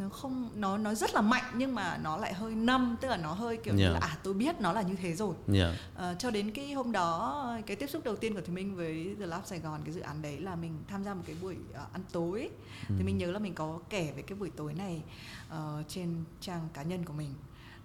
nó 0.00 0.08
không 0.08 0.50
nó 0.54 0.78
nó 0.78 0.94
rất 0.94 1.14
là 1.14 1.20
mạnh 1.20 1.44
nhưng 1.56 1.74
mà 1.74 1.98
nó 2.02 2.16
lại 2.16 2.34
hơi 2.34 2.54
năm 2.54 2.96
tức 3.00 3.08
là 3.08 3.16
nó 3.16 3.32
hơi 3.32 3.56
kiểu 3.56 3.74
như 3.74 3.84
Dạ. 3.84 3.90
là 3.90 3.98
à 4.00 4.16
tôi 4.22 4.34
biết 4.34 4.60
nó 4.60 4.72
là 4.72 4.82
như 4.82 4.94
thế 4.96 5.14
rồi. 5.14 5.34
Dạ 5.48 5.74
Ờ, 5.94 6.14
cho 6.18 6.30
đến 6.30 6.50
cái 6.50 6.72
hôm 6.72 6.92
đó 6.92 7.46
cái 7.66 7.76
tiếp 7.76 7.86
xúc 7.90 8.04
đầu 8.04 8.16
tiên 8.16 8.34
của 8.34 8.40
Thùy 8.40 8.54
Minh 8.54 8.76
với 8.76 9.16
The 9.20 9.26
Lab 9.26 9.44
Sài 9.46 9.58
Gòn 9.58 9.80
cái 9.84 9.94
dự 9.94 10.00
án 10.00 10.22
đấy 10.22 10.40
là 10.40 10.54
mình 10.56 10.78
tham 10.88 11.04
gia 11.04 11.14
một 11.14 11.22
cái 11.26 11.36
buổi 11.42 11.56
ờ, 11.74 11.86
ăn 11.92 12.02
tối. 12.12 12.50
Thì 12.88 13.02
mình 13.04 13.18
nhớ 13.18 13.30
là 13.30 13.38
mình 13.38 13.54
có 13.54 13.78
kể 13.90 14.12
về 14.16 14.22
cái 14.22 14.38
buổi 14.38 14.50
tối 14.56 14.74
này 14.74 15.02
ờ, 15.48 15.82
trên 15.88 16.24
trang 16.40 16.68
cá 16.74 16.82
nhân 16.82 17.04
của 17.04 17.12
mình. 17.12 17.34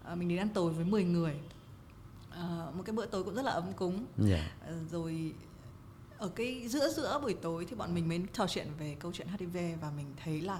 Ờ, 0.04 0.16
mình 0.16 0.30
đến 0.30 0.38
ăn 0.38 0.50
tối 0.50 0.72
với 0.74 0.86
10 0.86 1.04
người. 1.04 1.34
Ờ, 2.32 2.72
một 2.78 2.84
cái 2.86 2.94
bữa 2.96 3.06
tối 3.06 3.24
cũng 3.24 3.36
rất 3.36 3.46
là 3.46 3.52
ấm 3.52 3.74
cúng. 3.74 4.06
Dạ 4.18 4.52
Ờ, 4.68 4.74
rồi 4.92 5.34
ở 6.18 6.28
cái 6.36 6.68
giữa 6.68 6.90
giữa 6.94 7.20
buổi 7.22 7.34
tối 7.34 7.66
thì 7.70 7.76
bọn 7.76 7.94
mình 7.96 8.08
mới 8.10 8.22
trò 8.34 8.48
chuyện 8.48 8.68
về 8.80 8.96
câu 9.00 9.12
chuyện 9.14 9.28
HIV 9.28 9.58
và 9.82 9.92
mình 9.98 10.06
thấy 10.24 10.42
là 10.42 10.60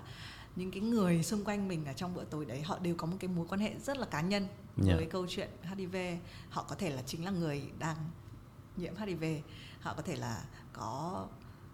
những 0.56 0.72
cái 0.72 0.82
người 0.82 1.24
xung 1.24 1.44
quanh 1.44 1.68
mình 1.68 1.86
ở 1.86 1.94
trong 1.94 2.14
bữa 2.14 2.24
tối 2.24 2.46
đấy 2.46 2.62
họ 2.62 2.80
đều 2.80 2.96
có 2.96 3.08
một 3.08 3.18
cái 3.20 3.28
mối 3.28 3.46
quan 3.50 3.60
hệ 3.62 3.80
rất 3.80 3.98
là 3.98 4.06
cá 4.06 4.22
nhân 4.22 4.48
Dạ. 4.78 4.96
với 4.96 5.06
câu 5.06 5.26
chuyện 5.30 5.50
HIV 5.76 5.96
họ 6.50 6.64
có 6.70 6.76
thể 6.76 6.90
là 6.90 7.02
chính 7.06 7.26
là 7.26 7.32
người 7.32 7.64
đang 7.80 7.98
nhiễm 8.78 8.94
HIV 8.96 9.24
họ 9.82 9.94
có 9.94 10.02
thể 10.02 10.16
là 10.16 10.44
có 10.74 11.28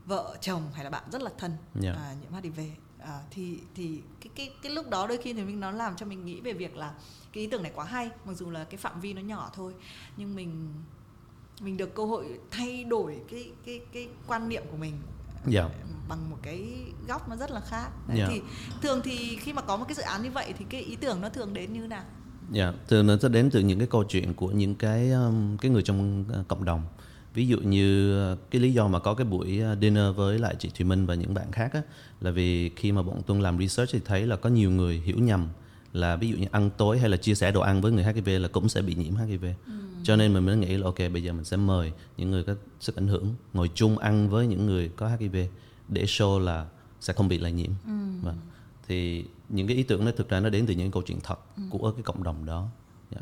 vợ 0.05 0.37
chồng 0.41 0.63
hay 0.73 0.83
là 0.83 0.89
bạn 0.89 1.03
rất 1.11 1.21
là 1.21 1.29
thân 1.37 1.51
Dạ. 1.79 1.91
à, 1.93 2.15
nhiễm 2.21 2.33
HIV 2.43 2.59
à, 2.99 3.19
thì 3.31 3.59
thì 3.75 4.01
cái 4.21 4.29
cái 4.35 4.53
cái 4.63 4.71
lúc 4.71 4.89
đó 4.89 5.07
đôi 5.07 5.17
khi 5.17 5.33
thì 5.33 5.43
mình 5.43 5.59
nó 5.59 5.71
làm 5.71 5.95
cho 5.95 6.05
mình 6.05 6.25
nghĩ 6.25 6.41
về 6.41 6.53
việc 6.53 6.75
là 6.75 6.93
cái 7.33 7.43
ý 7.43 7.49
tưởng 7.49 7.63
này 7.63 7.71
quá 7.75 7.85
hay 7.85 8.09
mặc 8.25 8.33
dù 8.33 8.49
là 8.49 8.63
cái 8.63 8.77
phạm 8.77 8.99
vi 9.01 9.13
nó 9.13 9.21
nhỏ 9.21 9.51
thôi. 9.53 9.73
Nhưng 10.17 10.35
mình 10.35 10.73
mình 11.61 11.77
được 11.77 11.95
cơ 11.95 12.05
hội 12.05 12.39
thay 12.51 12.83
đổi 12.83 13.19
cái 13.29 13.51
cái 13.65 13.79
cái 13.93 14.09
quan 14.27 14.49
niệm 14.49 14.63
của 14.71 14.77
mình 14.77 15.01
Dạ. 15.47 15.69
bằng 16.09 16.29
một 16.29 16.37
cái 16.41 16.63
góc 17.07 17.29
nó 17.29 17.35
rất 17.35 17.51
là 17.51 17.59
khác 17.59 17.89
Đấy, 18.07 18.17
Dạ. 18.17 18.27
thì 18.29 18.41
thường 18.81 19.01
thì 19.03 19.35
khi 19.41 19.53
mà 19.53 19.61
có 19.61 19.77
một 19.77 19.85
cái 19.87 19.95
dự 19.95 20.03
án 20.03 20.23
như 20.23 20.31
vậy 20.31 20.53
thì 20.59 20.65
cái 20.69 20.81
ý 20.81 20.95
tưởng 20.95 21.21
nó 21.21 21.29
thường 21.29 21.53
đến 21.53 21.73
như 21.73 21.87
nào 21.87 22.03
Dạ, 22.51 22.73
từ 22.87 23.03
nó 23.03 23.17
sẽ 23.21 23.29
đến 23.29 23.49
từ 23.51 23.59
những 23.59 23.79
cái 23.79 23.87
câu 23.87 24.03
chuyện 24.03 24.33
của 24.33 24.47
những 24.51 24.75
cái 24.75 25.11
um, 25.11 25.57
cái 25.57 25.71
người 25.71 25.81
trong 25.81 26.25
uh, 26.39 26.47
cộng 26.47 26.65
đồng. 26.65 26.81
Ví 27.33 27.47
dụ 27.47 27.57
như 27.59 28.15
uh, 28.33 28.39
cái 28.51 28.61
lý 28.61 28.73
do 28.73 28.87
mà 28.87 28.99
có 28.99 29.13
cái 29.13 29.25
buổi 29.25 29.61
uh, 29.73 29.77
dinner 29.81 30.15
với 30.15 30.39
lại 30.39 30.55
chị 30.59 30.71
Thùy 30.77 30.85
Minh 30.85 31.05
và 31.05 31.15
những 31.15 31.33
bạn 31.33 31.51
khác 31.51 31.73
á 31.73 31.81
là 32.21 32.31
vì 32.31 32.69
khi 32.69 32.91
mà 32.91 33.01
bọn 33.01 33.21
Tuân 33.23 33.41
làm 33.41 33.59
research 33.59 33.91
thì 33.91 33.99
thấy 34.05 34.27
là 34.27 34.35
có 34.35 34.49
nhiều 34.49 34.71
người 34.71 35.01
hiểu 35.05 35.17
nhầm 35.19 35.47
là 35.93 36.15
ví 36.15 36.29
dụ 36.29 36.37
như 36.37 36.47
ăn 36.51 36.69
tối 36.77 36.99
hay 36.99 37.09
là 37.09 37.17
chia 37.17 37.35
sẻ 37.35 37.51
đồ 37.51 37.61
ăn 37.61 37.81
với 37.81 37.91
người 37.91 38.03
HIV 38.03 38.27
là 38.41 38.47
cũng 38.47 38.69
sẽ 38.69 38.81
bị 38.81 38.95
nhiễm 38.95 39.15
HIV. 39.15 39.45
Cho 40.03 40.15
nên 40.15 40.33
mình 40.33 40.45
mới 40.45 40.57
nghĩ 40.57 40.77
là 40.77 40.85
ok 40.85 40.97
bây 40.97 41.23
giờ 41.23 41.33
mình 41.33 41.45
sẽ 41.45 41.57
mời 41.57 41.93
những 42.17 42.31
người 42.31 42.43
có 42.43 42.55
sức 42.79 42.95
ảnh 42.95 43.07
hưởng 43.07 43.35
ngồi 43.53 43.69
chung 43.75 43.97
ăn 43.97 44.29
với 44.29 44.47
những 44.47 44.65
người 44.65 44.91
có 44.95 45.07
HIV 45.07 45.35
để 45.87 46.03
show 46.03 46.39
là 46.39 46.67
sẽ 47.01 47.13
không 47.13 47.27
bị 47.27 47.37
lây 47.37 47.51
nhiễm. 47.51 47.71
Vâng. 48.21 48.37
Thì 48.87 49.25
những 49.49 49.67
cái 49.67 49.77
ý 49.77 49.83
tưởng 49.83 50.05
đó 50.05 50.11
thực 50.17 50.29
ra 50.29 50.39
nó 50.39 50.49
đến 50.49 50.65
từ 50.65 50.73
những 50.73 50.91
câu 50.91 51.03
chuyện 51.05 51.19
thật 51.23 51.39
của 51.69 51.91
cái 51.91 52.03
cộng 52.03 52.23
đồng 52.23 52.45
đó. 52.45 52.67
Dạ. 53.11 53.21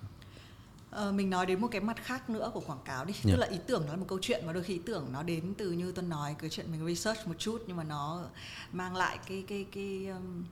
Ờ, 0.91 1.11
mình 1.11 1.29
nói 1.29 1.45
đến 1.45 1.61
một 1.61 1.67
cái 1.71 1.81
mặt 1.81 1.97
khác 2.03 2.29
nữa 2.29 2.51
của 2.53 2.59
quảng 2.59 2.79
cáo 2.85 3.05
đi 3.05 3.13
Dạ. 3.23 3.33
tức 3.33 3.39
là 3.39 3.47
ý 3.47 3.57
tưởng 3.67 3.83
nó 3.85 3.91
là 3.91 3.97
một 3.97 4.05
câu 4.07 4.19
chuyện 4.21 4.45
mà 4.45 4.53
đôi 4.53 4.63
khi 4.63 4.73
ý 4.73 4.79
tưởng 4.85 5.11
nó 5.11 5.23
đến 5.23 5.53
từ 5.57 5.71
như 5.71 5.91
tuân 5.91 6.09
nói 6.09 6.35
cái 6.39 6.49
chuyện 6.49 6.71
mình 6.71 6.87
research 6.95 7.27
một 7.27 7.33
chút 7.37 7.63
nhưng 7.67 7.77
mà 7.77 7.83
nó 7.83 8.23
mang 8.73 8.95
lại 8.95 9.19
cái 9.27 9.43
cái 9.47 9.65
cái 9.71 10.07
um, 10.07 10.43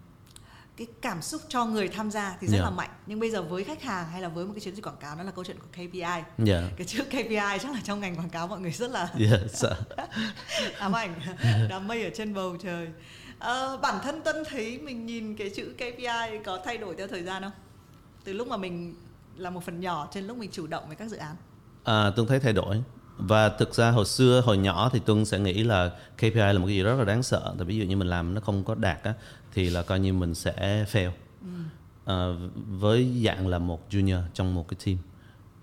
cái 0.77 0.87
cảm 1.01 1.21
xúc 1.21 1.41
cho 1.49 1.65
người 1.65 1.87
tham 1.87 2.11
gia 2.11 2.37
thì 2.41 2.47
rất 2.47 2.57
Dạ. 2.57 2.63
là 2.63 2.69
mạnh 2.69 2.89
nhưng 3.05 3.19
bây 3.19 3.31
giờ 3.31 3.41
với 3.41 3.63
khách 3.63 3.83
hàng 3.83 4.07
hay 4.11 4.21
là 4.21 4.27
với 4.27 4.45
một 4.45 4.51
cái 4.53 4.61
chiến 4.61 4.75
dịch 4.75 4.85
quảng 4.85 4.97
cáo 4.99 5.15
nó 5.15 5.23
là 5.23 5.31
câu 5.31 5.43
chuyện 5.43 5.57
của 5.59 5.67
KPI 5.71 6.01
Dạ. 6.37 6.69
cái 6.77 6.87
chữ 6.87 7.03
KPI 7.09 7.57
chắc 7.61 7.71
là 7.73 7.81
trong 7.83 7.99
ngành 7.99 8.15
quảng 8.15 8.29
cáo 8.29 8.47
mọi 8.47 8.59
người 8.59 8.71
rất 8.71 8.91
là 8.91 9.09
Dạ, 9.19 9.37
sợ. 9.53 9.75
ám 10.79 10.95
ảnh 10.95 11.13
đám 11.69 11.87
mây 11.87 12.03
ở 12.03 12.09
trên 12.15 12.33
bầu 12.33 12.57
trời 12.63 12.87
Ờ, 13.39 13.77
bản 13.81 13.95
thân 14.03 14.21
Tân 14.21 14.35
thấy 14.49 14.77
mình 14.79 15.05
nhìn 15.05 15.35
cái 15.35 15.49
chữ 15.55 15.73
KPI 15.77 16.37
có 16.45 16.59
thay 16.65 16.77
đổi 16.77 16.95
theo 16.97 17.07
thời 17.07 17.23
gian 17.23 17.43
không 17.43 17.51
từ 18.23 18.33
lúc 18.33 18.47
mà 18.47 18.57
mình 18.57 18.95
là 19.35 19.49
một 19.49 19.63
phần 19.65 19.79
nhỏ 19.79 20.07
trên 20.13 20.27
lúc 20.27 20.37
mình 20.37 20.49
chủ 20.51 20.67
động 20.67 20.83
với 20.87 20.95
các 20.95 21.07
dự 21.09 21.17
án 21.17 21.35
À, 21.83 22.11
Tuân 22.15 22.27
thấy 22.27 22.39
thay 22.39 22.53
đổi. 22.53 22.83
Và 23.17 23.49
thực 23.49 23.73
ra 23.75 23.91
hồi 23.91 24.05
xưa, 24.05 24.41
hồi 24.45 24.57
nhỏ 24.57 24.89
thì 24.93 24.99
Tuân 24.99 25.25
sẽ 25.25 25.39
nghĩ 25.39 25.63
là 25.63 25.91
KPI 26.17 26.31
là 26.31 26.53
một 26.53 26.65
cái 26.67 26.75
gì 26.75 26.83
rất 26.83 26.95
là 26.95 27.05
đáng 27.05 27.23
sợ. 27.23 27.53
Tại 27.57 27.65
ví 27.65 27.77
dụ 27.77 27.85
như 27.85 27.97
mình 27.97 28.07
làm 28.07 28.33
nó 28.33 28.41
không 28.41 28.63
có 28.63 28.75
đạt 28.75 29.03
á, 29.03 29.13
thì 29.53 29.69
là 29.69 29.83
coi 29.83 29.99
như 29.99 30.13
mình 30.13 30.35
sẽ 30.35 30.85
fail. 30.91 31.11
À, 32.05 32.27
với 32.69 33.23
dạng 33.25 33.47
là 33.47 33.59
một 33.59 33.87
junior 33.89 34.21
trong 34.33 34.55
một 34.55 34.67
cái 34.67 34.77
team. 34.85 34.97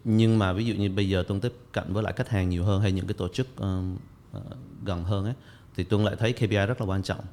Nhưng 0.04 0.38
mà 0.38 0.52
ví 0.52 0.64
dụ 0.64 0.74
như 0.74 0.90
bây 0.90 1.08
giờ 1.08 1.24
Tuân 1.28 1.40
tiếp 1.40 1.52
cận 1.72 1.92
với 1.92 2.02
lại 2.02 2.12
khách 2.16 2.28
hàng 2.28 2.48
nhiều 2.48 2.64
hơn 2.64 2.80
hay 2.80 2.92
những 2.92 3.06
cái 3.06 3.14
tổ 3.14 3.28
chức 3.28 3.56
um, 3.56 3.96
ờ, 4.32 4.40
gần 4.84 5.04
hơn 5.04 5.24
ấy, 5.24 5.34
thì 5.76 5.84
Tuân 5.84 6.04
lại 6.04 6.16
thấy 6.18 6.32
KPI 6.32 6.66
rất 6.66 6.80
là 6.80 6.86
quan 6.86 7.02
trọng. 7.02 7.24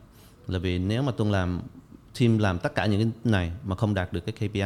Là 0.47 0.59
vì 0.59 0.79
nếu 0.79 1.03
mà 1.03 1.11
Tuân 1.11 1.31
làm 1.31 1.61
team 2.19 2.37
làm 2.37 2.59
tất 2.59 2.75
cả 2.75 2.85
những 2.85 3.01
cái 3.01 3.31
này 3.31 3.51
mà 3.63 3.75
không 3.75 3.93
đạt 3.93 4.13
được 4.13 4.21
cái 4.25 4.49
KPI 4.49 4.61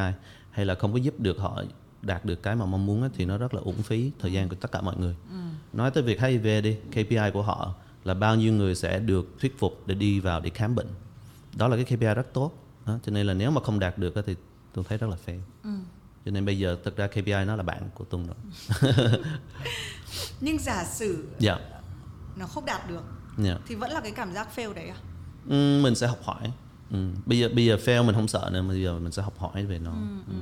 hay 0.52 0.66
là 0.66 0.76
không 0.76 0.94
có 0.94 0.98
giúp 0.98 1.20
được 1.20 1.38
họ 1.38 1.64
đạt 2.02 2.26
được 2.26 2.44
cái 2.44 2.56
mà 2.56 2.66
mong 2.66 2.86
muốn 2.86 3.02
ấy, 3.02 3.10
thì 3.14 3.26
nó 3.26 3.38
rất 3.38 3.54
là 3.54 3.62
uổng 3.62 3.82
phí 3.84 4.12
thời 4.20 4.34
gian 4.34 4.50
của 4.50 4.56
tất 4.56 4.72
cả 4.72 4.82
mọi 4.82 4.98
người. 4.98 5.16
Nói 5.76 5.92
tới 5.92 6.04
việc 6.04 6.22
HIV 6.22 6.46
đi, 6.64 6.78
KPI 6.92 7.32
của 7.34 7.42
họ 7.42 7.74
là 8.04 8.14
bao 8.14 8.36
nhiêu 8.36 8.54
người 8.54 8.76
sẽ 8.76 9.00
được 9.00 9.36
thuyết 9.40 9.60
phục 9.60 9.88
để 9.88 9.96
đi 9.96 10.20
vào 10.20 10.40
để 10.40 10.50
khám 10.50 10.76
bệnh. 10.76 10.88
Đó 11.56 11.68
là 11.68 11.76
cái 11.76 11.86
KPI 11.86 12.06
rất 12.16 12.34
tốt. 12.34 12.52
Đó, 12.86 13.00
cho 13.06 13.12
nên 13.12 13.28
là 13.28 13.34
nếu 13.34 13.52
mà 13.52 13.62
không 13.62 13.80
đạt 13.80 13.98
được 13.98 14.14
thì 14.26 14.36
tôi 14.74 14.86
thấy 14.90 14.98
rất 14.98 15.08
là 15.10 15.16
fail. 15.26 15.40
Cho 16.26 16.32
nên 16.32 16.46
bây 16.46 16.58
giờ 16.60 16.78
thực 16.84 16.98
ra 16.98 17.08
KPI 17.08 17.46
nó 17.48 17.56
là 17.56 17.64
bạn 17.64 17.90
của 17.96 18.04
Tuân 18.06 18.28
rồi. 18.28 18.36
nhưng 20.42 20.58
giả 20.60 20.86
sử 20.86 21.28
Dạ. 21.40 21.58
nó 22.36 22.46
không 22.48 22.66
đạt 22.66 22.90
được 22.90 23.04
Dạ. 23.38 23.58
thì 23.68 23.76
vẫn 23.76 23.92
là 23.92 24.00
cái 24.02 24.12
cảm 24.12 24.34
giác 24.34 24.48
fail 24.56 24.74
đấy 24.74 24.90
à 24.90 24.98
Ừ, 25.50 25.80
mình 25.84 25.96
sẽ 25.96 26.08
học 26.08 26.20
hỏi. 26.24 26.52
Ừ. 26.92 26.98
Bây 27.26 27.40
giờ 27.40 27.50
bây 27.56 27.66
giờ 27.66 27.76
fail 27.86 28.06
mình 28.06 28.16
không 28.16 28.28
sợ 28.28 28.50
nữa, 28.54 28.64
bây 28.68 28.84
giờ 28.84 29.00
mình 29.00 29.12
sẽ 29.12 29.22
học 29.22 29.40
hỏi 29.40 29.66
về 29.66 29.80
nó. 29.80 29.92
Ừ. 30.28 30.34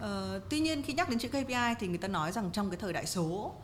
Ờ, 0.00 0.40
tuy 0.50 0.60
nhiên 0.60 0.82
khi 0.82 0.92
nhắc 0.92 1.08
đến 1.08 1.18
chữ 1.18 1.28
KPI 1.28 1.74
thì 1.80 1.88
người 1.88 1.98
ta 1.98 2.08
nói 2.08 2.32
rằng 2.32 2.50
trong 2.52 2.70
cái 2.70 2.78
thời 2.80 2.92
đại 2.92 3.06
số 3.06 3.54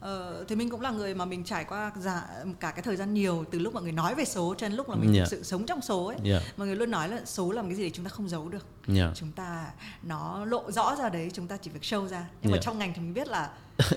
ờ, 0.00 0.44
thì 0.48 0.56
mình 0.56 0.70
cũng 0.70 0.80
là 0.80 0.90
người 0.90 1.14
mà 1.14 1.24
mình 1.24 1.44
trải 1.44 1.64
qua 1.64 1.92
giả, 1.96 2.26
cả 2.60 2.70
cái 2.70 2.82
thời 2.82 2.96
gian 2.96 3.14
nhiều 3.14 3.44
từ 3.50 3.58
lúc 3.58 3.74
mọi 3.74 3.82
người 3.82 3.92
nói 3.92 4.14
về 4.14 4.24
số 4.24 4.54
cho 4.58 4.68
đến 4.68 4.76
lúc 4.76 4.88
mà 4.88 4.94
mình 4.94 5.14
Dạ. 5.14 5.20
thực 5.24 5.28
sự 5.30 5.42
sống 5.42 5.66
trong 5.66 5.80
số 5.80 6.06
ấy 6.06 6.16
Dạ. 6.24 6.40
mọi 6.56 6.66
người 6.66 6.76
luôn 6.76 6.90
nói 6.90 7.08
là 7.08 7.20
số 7.24 7.52
là 7.52 7.62
một 7.62 7.68
cái 7.68 7.76
gì 7.76 7.82
để 7.84 7.90
chúng 7.90 8.04
ta 8.04 8.08
không 8.08 8.28
giấu 8.28 8.48
được 8.48 8.66
Dạ. 8.86 9.12
chúng 9.14 9.32
ta 9.32 9.66
nó 10.02 10.44
lộ 10.44 10.70
rõ 10.72 10.96
ra 10.96 11.08
đấy 11.08 11.30
chúng 11.34 11.46
ta 11.46 11.56
chỉ 11.56 11.70
việc 11.70 11.82
show 11.82 12.06
ra 12.08 12.24
nhưng 12.42 12.52
mà 12.52 12.56
Dạ. 12.56 12.62
trong 12.62 12.78
ngành 12.78 12.92
thì 12.94 13.00
mình 13.00 13.14
biết 13.14 13.28
là 13.28 13.50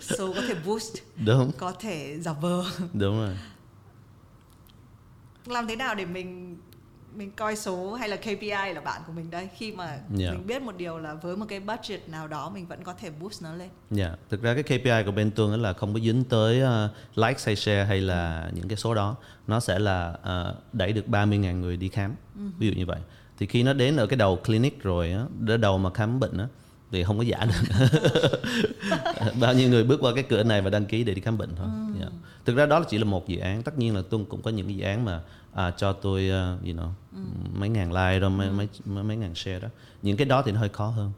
số 0.00 0.32
có 0.34 0.40
thể 0.48 0.54
boost 0.66 0.94
Đúng, 1.26 1.52
có 1.58 1.72
thể 1.72 2.18
giả 2.20 2.32
vờ 2.32 2.64
đúng 2.92 3.16
rồi. 3.18 3.36
làm 5.46 5.66
thế 5.66 5.76
nào 5.76 5.94
để 5.94 6.04
mình 6.04 6.56
mình 7.18 7.30
coi 7.36 7.56
số 7.56 7.94
hay 7.94 8.08
là 8.08 8.16
KPI 8.16 8.74
là 8.74 8.80
bạn 8.84 9.02
của 9.06 9.12
mình 9.12 9.30
đây 9.30 9.48
khi 9.56 9.72
mà 9.72 9.98
Dạ. 10.14 10.30
mình 10.30 10.46
biết 10.46 10.62
một 10.62 10.76
điều 10.76 10.98
là 10.98 11.14
với 11.14 11.36
một 11.36 11.46
cái 11.48 11.60
budget 11.60 12.08
nào 12.08 12.28
đó 12.28 12.50
mình 12.54 12.66
vẫn 12.66 12.84
có 12.84 12.94
thể 12.94 13.10
boost 13.10 13.42
nó 13.42 13.54
lên 13.54 13.68
Dạ, 13.90 14.14
thực 14.30 14.42
ra 14.42 14.54
cái 14.54 14.62
KPI 14.62 15.02
của 15.04 15.12
bên 15.12 15.30
á 15.50 15.56
là 15.56 15.72
không 15.72 15.94
có 15.94 16.00
dính 16.00 16.24
tới 16.24 16.62
uh, 16.62 16.90
like 17.16 17.38
hay 17.38 17.56
share 17.56 17.84
hay 17.84 18.00
là 18.00 18.50
những 18.54 18.68
cái 18.68 18.76
số 18.76 18.94
đó. 18.94 19.16
Nó 19.46 19.60
sẽ 19.60 19.78
là 19.78 20.10
uh, 20.10 20.74
đẩy 20.74 20.92
được 20.92 21.06
30.000 21.06 21.60
người 21.60 21.76
đi 21.76 21.88
khám. 21.88 22.14
Ví 22.58 22.66
dụ 22.66 22.72
như 22.76 22.86
vậy. 22.86 22.98
Thì 23.38 23.46
khi 23.46 23.62
nó 23.62 23.72
đến 23.72 23.96
ở 23.96 24.06
cái 24.06 24.16
đầu 24.16 24.36
clinic 24.36 24.82
rồi 24.82 25.12
á, 25.12 25.24
đầu 25.56 25.78
mà 25.78 25.90
khám 25.90 26.20
bệnh 26.20 26.38
á 26.38 26.46
thì 26.92 27.04
không 27.04 27.18
có 27.18 27.24
giả 27.24 27.46
được. 27.46 27.88
Bao 29.40 29.54
nhiêu 29.54 29.68
người 29.68 29.84
bước 29.84 30.00
qua 30.00 30.12
cái 30.14 30.24
cửa 30.28 30.42
này 30.42 30.62
và 30.62 30.70
đăng 30.70 30.86
ký 30.86 31.04
để 31.04 31.14
đi 31.14 31.20
khám 31.20 31.38
bệnh 31.38 31.50
thôi. 31.56 31.66
Dạ. 32.00 32.06
Thực 32.44 32.56
ra 32.56 32.66
đó 32.66 32.84
chỉ 32.88 32.98
là 32.98 33.04
một 33.04 33.28
dự 33.28 33.38
án. 33.38 33.62
Tất 33.62 33.78
nhiên 33.78 33.94
là 33.94 34.02
Tuân 34.10 34.24
cũng 34.24 34.42
có 34.42 34.50
những 34.50 34.76
dự 34.76 34.84
án 34.84 35.04
mà 35.04 35.22
à, 35.52 35.70
cho 35.70 35.92
tôi 35.92 36.24
uh, 36.24 36.66
you 36.66 36.74
know, 36.74 36.90
mấy 37.54 37.68
ngàn 37.68 37.92
like 37.92 38.20
đó, 38.20 38.28
mấy, 38.28 38.50
mấy, 38.50 38.68
mấy, 38.84 39.04
mấy 39.04 39.16
ngàn 39.16 39.34
share 39.34 39.60
đó. 39.60 39.68
Những 40.02 40.16
cái 40.16 40.26
đó 40.26 40.42
thì 40.42 40.52
nó 40.52 40.60
hơi 40.60 40.68
khó 40.68 40.86
hơn. 40.86 41.12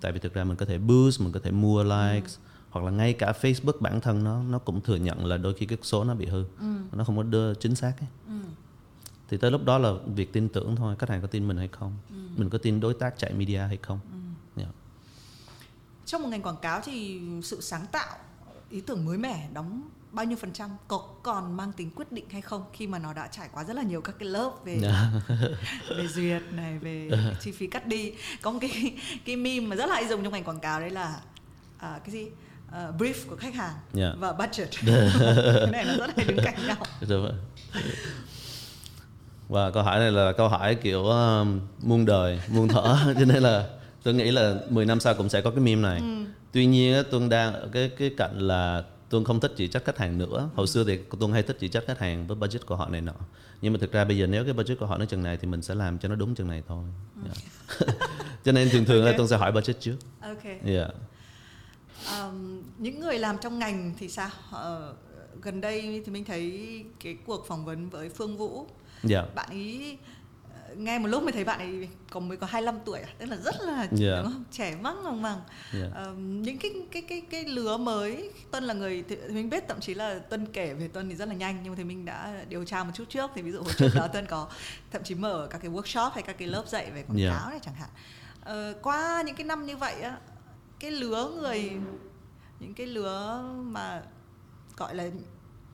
Tại 0.00 0.12
vì 0.12 0.18
thực 0.18 0.34
ra 0.34 0.44
mình 0.44 0.56
có 0.56 0.66
thể 0.66 0.78
boost, 0.78 1.20
mình 1.20 1.32
có 1.32 1.40
thể 1.42 1.50
mua 1.50 1.82
likes 1.84 2.38
hoặc 2.70 2.84
là 2.84 2.90
ngay 2.90 3.12
cả 3.12 3.32
Facebook 3.40 3.80
bản 3.80 4.00
thân 4.00 4.24
nó 4.24 4.42
nó 4.42 4.58
cũng 4.58 4.80
thừa 4.80 4.96
nhận 4.96 5.26
là 5.26 5.36
đôi 5.36 5.54
khi 5.54 5.66
cái 5.66 5.78
số 5.82 6.04
nó 6.04 6.14
bị 6.14 6.26
hư. 6.26 6.44
Nó 6.92 7.04
không 7.04 7.16
có 7.16 7.22
đưa 7.22 7.54
chính 7.54 7.74
xác 7.74 7.92
ấy. 8.00 8.38
Thì 9.28 9.36
tới 9.36 9.50
lúc 9.50 9.64
đó 9.64 9.78
là 9.78 9.92
việc 10.14 10.32
tin 10.32 10.48
tưởng 10.48 10.76
thôi, 10.76 10.96
khách 10.98 11.08
hàng 11.08 11.20
có 11.20 11.26
tin 11.26 11.48
mình 11.48 11.56
hay 11.56 11.68
không? 11.68 11.96
Mình 12.36 12.50
có 12.50 12.58
tin 12.58 12.80
đối 12.80 12.94
tác 12.94 13.18
chạy 13.18 13.32
media 13.32 13.58
hay 13.58 13.78
không? 13.82 13.98
Dạ. 14.56 14.66
trong 16.06 16.22
một 16.22 16.28
ngành 16.28 16.42
quảng 16.42 16.56
cáo 16.62 16.80
thì 16.84 17.20
sự 17.42 17.60
sáng 17.60 17.86
tạo 17.92 18.16
ý 18.70 18.80
tưởng 18.80 19.04
mới 19.04 19.18
mẻ 19.18 19.48
đóng 19.52 19.82
bao 20.12 20.24
nhiêu 20.24 20.36
phần 20.40 20.52
trăm 20.52 20.70
có 20.88 21.02
còn 21.22 21.56
mang 21.56 21.72
tính 21.72 21.90
quyết 21.96 22.12
định 22.12 22.24
hay 22.30 22.40
không 22.40 22.64
khi 22.72 22.86
mà 22.86 22.98
nó 22.98 23.12
đã 23.12 23.26
trải 23.32 23.48
qua 23.52 23.64
rất 23.64 23.76
là 23.76 23.82
nhiều 23.82 24.00
các 24.00 24.14
cái 24.18 24.28
lớp 24.28 24.50
về 24.64 24.78
về 25.96 26.08
duyệt 26.08 26.42
này 26.52 26.78
về 26.78 27.10
chi 27.40 27.52
phí 27.52 27.66
cắt 27.66 27.86
đi. 27.86 28.12
Có 28.42 28.50
một 28.50 28.58
cái 28.62 28.94
cái 29.24 29.36
meme 29.36 29.66
mà 29.66 29.76
rất 29.76 29.86
là 29.86 29.94
hay 29.94 30.08
dùng 30.08 30.22
trong 30.24 30.32
ngành 30.32 30.44
quảng 30.44 30.60
cáo 30.60 30.80
đấy 30.80 30.90
là 30.90 31.20
à, 31.78 32.00
cái 32.04 32.10
gì? 32.12 32.26
À, 32.72 32.88
brief 32.98 33.14
của 33.28 33.36
khách 33.36 33.54
hàng 33.54 33.74
Dạ. 33.92 34.12
và 34.18 34.32
budget. 34.32 34.68
Cái 35.60 35.70
này 35.72 35.84
nó 35.84 35.96
rất 36.06 36.16
hay 36.16 36.26
đứng 36.26 36.38
cạnh 36.44 36.66
nhau. 36.66 36.76
Đúng 37.08 37.22
rồi. 37.22 37.32
Và 39.48 39.70
câu 39.70 39.82
hỏi 39.82 39.98
này 39.98 40.10
là 40.10 40.32
câu 40.32 40.48
hỏi 40.48 40.74
kiểu 40.74 41.04
um, 41.04 41.60
muôn 41.82 42.04
đời, 42.06 42.40
muôn 42.48 42.68
thở. 42.68 42.98
Cho 43.18 43.24
nên 43.24 43.42
là 43.42 43.68
tôi 44.02 44.14
nghĩ 44.14 44.30
là 44.30 44.54
10 44.68 44.84
năm 44.86 45.00
sau 45.00 45.14
cũng 45.14 45.28
sẽ 45.28 45.40
có 45.40 45.50
cái 45.50 45.60
meme 45.60 45.82
này. 45.82 46.02
Tuy 46.52 46.66
nhiên 46.66 47.02
Tuân 47.10 47.28
đang 47.28 47.54
ở 47.54 47.68
cái 47.72 47.90
cái 47.98 48.10
cạnh 48.16 48.38
là 48.38 48.82
Tuân 49.12 49.24
không 49.24 49.40
thích 49.40 49.52
chỉ 49.56 49.68
trách 49.68 49.84
khách 49.84 49.98
hàng 49.98 50.18
nữa. 50.18 50.50
Hồi 50.54 50.66
xưa 50.66 50.84
thì 50.84 50.98
Tuân 51.20 51.32
hay 51.32 51.42
thích 51.42 51.56
chỉ 51.60 51.68
trách 51.68 51.84
khách 51.86 51.98
hàng 51.98 52.26
với 52.26 52.36
budget 52.36 52.66
của 52.66 52.76
họ 52.76 52.88
này 52.88 53.00
nọ. 53.00 53.12
Nhưng 53.60 53.72
mà 53.72 53.78
thực 53.80 53.92
ra 53.92 54.04
bây 54.04 54.16
giờ 54.18 54.26
nếu 54.26 54.44
cái 54.44 54.52
budget 54.52 54.78
của 54.78 54.86
họ 54.86 54.98
nó 54.98 55.04
chừng 55.04 55.22
này 55.22 55.36
thì 55.36 55.48
mình 55.48 55.62
sẽ 55.62 55.74
làm 55.74 55.98
cho 55.98 56.08
nó 56.08 56.14
đúng 56.14 56.34
chừng 56.34 56.48
này 56.48 56.62
thôi. 56.68 56.84
Yeah. 57.24 57.88
cho 58.44 58.52
nên 58.52 58.68
thường 58.70 58.84
thường 58.84 59.04
là 59.04 59.10
Ok. 59.10 59.16
Tuân 59.16 59.28
sẽ 59.28 59.36
hỏi 59.36 59.52
budget 59.52 59.80
trước. 59.80 59.96
ok 60.20 60.44
Yeah. 60.64 60.90
Ờm, 62.06 62.62
những 62.78 63.00
người 63.00 63.18
làm 63.18 63.36
trong 63.40 63.58
ngành 63.58 63.94
thì 63.98 64.08
sao 64.08 64.30
Ờ, 64.50 64.94
gần 65.42 65.60
đây 65.60 66.02
thì 66.06 66.12
mình 66.12 66.24
thấy 66.24 66.84
cái 67.00 67.16
cuộc 67.26 67.46
phỏng 67.48 67.64
vấn 67.64 67.88
với 67.90 68.08
Phương 68.08 68.36
Vũ 68.36 68.66
Yeah. 69.10 69.34
bạn 69.34 69.48
ấy 69.48 69.98
ờ, 70.02 70.06
nghe 70.76 70.98
một 70.98 71.08
lúc 71.08 71.22
mới 71.22 71.32
thấy 71.32 71.44
bạn 71.44 71.58
ấy 71.58 71.88
còn 72.10 72.28
mới 72.28 72.36
có 72.36 72.46
25 72.46 72.78
tuổi 72.84 73.00
à? 73.00 73.08
tức 73.18 73.26
là 73.26 73.36
rất 73.36 73.54
là 73.60 73.76
Yeah. 74.00 74.22
đúng 74.24 74.32
không? 74.32 74.44
trẻ 74.52 74.76
măng 74.80 75.04
măng 75.04 75.22
măng 75.22 75.40
Yeah. 75.74 75.94
Ờm, 75.94 76.42
những 76.42 76.58
cái 76.58 76.70
cái 76.90 77.02
cái 77.02 77.20
cái 77.30 77.44
lứa 77.44 77.76
mới 77.76 78.30
Tuân 78.50 78.64
là 78.64 78.74
người 78.74 79.04
mình 79.30 79.50
biết 79.50 79.64
thậm 79.68 79.80
chí 79.80 79.94
là 79.94 80.18
Tuân 80.18 80.46
kể 80.52 80.74
về 80.74 80.88
Tuân 80.88 81.08
thì 81.08 81.14
rất 81.14 81.28
là 81.28 81.34
nhanh 81.34 81.58
nhưng 81.62 81.72
mà 81.72 81.76
thì 81.76 81.84
mình 81.84 82.04
đã 82.04 82.44
điều 82.48 82.64
tra 82.64 82.84
một 82.84 82.90
chút 82.94 83.04
trước 83.08 83.30
thì 83.34 83.42
ví 83.42 83.52
dụ 83.52 83.62
hồi 83.62 83.72
trước 83.78 83.88
đó 83.94 84.08
Tuân 84.08 84.26
có 84.26 84.48
thậm 84.90 85.02
chí 85.04 85.14
mở 85.14 85.48
các 85.50 85.58
cái 85.62 85.70
workshop 85.70 86.10
hay 86.10 86.22
các 86.22 86.38
cái 86.38 86.48
lớp 86.48 86.64
dạy 86.68 86.90
về 86.90 87.02
quảng 87.08 87.18
Yeah. 87.18 87.32
cáo 87.40 87.50
này 87.50 87.58
chẳng 87.62 87.74
hạn 87.74 87.88
Ờ, 88.44 88.74
qua 88.82 89.22
những 89.26 89.36
cái 89.36 89.46
năm 89.46 89.66
như 89.66 89.76
vậy 89.76 90.02
á 90.02 90.16
cái 90.80 90.90
lứa 90.90 91.30
người 91.40 91.70
những 92.60 92.74
cái 92.74 92.86
lứa 92.86 93.42
mà 93.54 94.02
gọi 94.76 94.94
là 94.94 95.04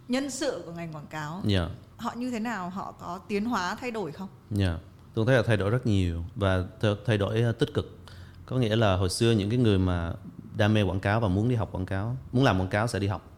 nhân 0.08 0.30
sự 0.30 0.62
của 0.66 0.72
ngành 0.72 0.92
quảng 0.92 1.06
cáo 1.06 1.42
Yeah. 1.48 1.68
Họ 1.98 2.12
như 2.16 2.30
thế 2.30 2.38
nào 2.40 2.70
họ 2.70 2.92
có 3.00 3.18
tiến 3.28 3.44
hóa 3.44 3.74
thay 3.80 3.90
đổi 3.90 4.12
không 4.12 4.28
Dạ, 4.50 4.78
tôi 5.14 5.26
thấy 5.26 5.36
là 5.36 5.42
thay 5.46 5.56
đổi 5.56 5.70
rất 5.70 5.86
nhiều 5.86 6.24
và 6.36 6.64
th- 6.80 6.96
thay 7.06 7.18
đổi 7.18 7.40
ờ, 7.42 7.52
tích 7.52 7.74
cực. 7.74 7.98
Có 8.46 8.56
nghĩa 8.56 8.76
là 8.76 8.96
hồi 8.96 9.08
xưa 9.10 9.32
những 9.32 9.50
cái 9.50 9.58
người 9.58 9.78
mà 9.78 10.12
đam 10.56 10.74
mê 10.74 10.82
quảng 10.82 11.00
cáo 11.00 11.20
và 11.20 11.28
muốn 11.28 11.48
đi 11.48 11.54
học 11.54 11.68
quảng 11.72 11.86
cáo, 11.86 12.16
muốn 12.32 12.44
làm 12.44 12.60
quảng 12.60 12.68
cáo 12.68 12.86
sẽ 12.88 12.98
đi 12.98 13.06
học. 13.06 13.30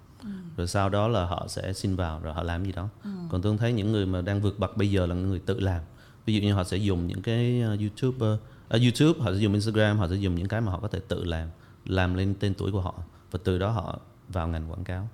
Rồi 0.57 0.67
sau 0.67 0.88
đó 0.88 1.09
là 1.09 1.25
họ 1.25 1.47
sẽ 1.49 1.73
xin 1.73 1.97
vào 1.97 2.21
rồi 2.21 2.35
họ 2.35 2.43
làm 2.43 2.64
gì 2.64 2.73
đó. 2.73 2.88
Còn 3.31 3.43
tôi 3.43 3.57
thấy 3.59 3.73
những 3.73 3.93
người 3.93 4.07
mà 4.07 4.21
đang 4.21 4.40
vượt 4.40 4.59
bậc 4.59 4.76
bây 4.76 4.90
giờ 4.90 5.07
là 5.07 5.14
người 5.14 5.38
tự 5.38 5.61
làm. 5.61 5.81
Ví 6.26 6.35
dụ 6.35 6.40
như 6.40 6.52
họ 6.55 6.64
sẽ 6.64 6.76
dùng 6.76 7.07
những 7.07 7.23
cái 7.23 7.61
ờ, 7.61 7.76
YouTube 7.81 8.38
ờ, 8.69 8.79
YouTube, 8.79 9.25
họ 9.25 9.33
sẽ 9.33 9.38
dùng 9.38 9.52
Instagram, 9.52 9.99
họ 9.99 10.09
sẽ 10.09 10.14
dùng 10.14 10.35
những 10.35 10.49
cái 10.49 10.61
mà 10.61 10.73
họ 10.73 10.79
có 10.83 10.88
thể 10.88 11.00
tự 11.09 11.25
làm, 11.25 11.49
làm 11.87 12.14
lên 12.14 12.35
tên 12.40 12.55
tuổi 12.55 12.73
của 12.73 12.81
họ 12.81 12.95
và 13.31 13.38
từ 13.45 13.59
đó 13.59 13.71
họ 13.71 13.99
vào 14.32 14.49
ngành 14.49 14.70
quảng 14.70 14.84
cáo. 14.84 15.08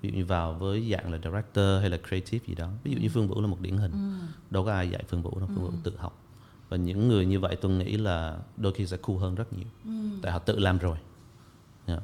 Ví 0.00 0.10
dụ 0.10 0.16
như 0.16 0.24
vào 0.24 0.54
với 0.54 0.90
dạng 0.92 1.12
là 1.12 1.18
director 1.24 1.80
hay 1.80 1.90
là 1.90 1.98
creative 2.08 2.46
gì 2.46 2.54
đó. 2.54 2.70
Ví 2.84 2.92
dụ 2.92 2.98
như 3.00 3.08
Phương 3.08 3.28
Vũ 3.28 3.40
là 3.40 3.46
một 3.46 3.60
điển 3.60 3.76
hình. 3.76 4.18
Đâu 4.50 4.64
có 4.64 4.72
ai 4.72 4.90
dạy 4.90 5.04
phương 5.08 5.22
vũ 5.22 5.38
đâu 5.38 5.48
phương 5.54 5.64
vũ 5.64 5.72
tự 5.82 5.96
học. 5.96 6.18
Và 6.68 6.76
những 6.76 7.08
người 7.08 7.26
như 7.26 7.40
vậy 7.40 7.56
tôi 7.56 7.72
nghĩ 7.72 7.96
là 7.96 8.38
đôi 8.56 8.72
khi 8.72 8.86
sẽ 8.86 8.96
cool 8.96 9.16
hơn 9.16 9.34
rất 9.34 9.52
nhiều. 9.52 9.66
Tại 10.22 10.32
họ 10.32 10.38
tự 10.38 10.58
làm 10.58 10.78
rồi. 10.78 10.98
Yeah. 11.86 12.02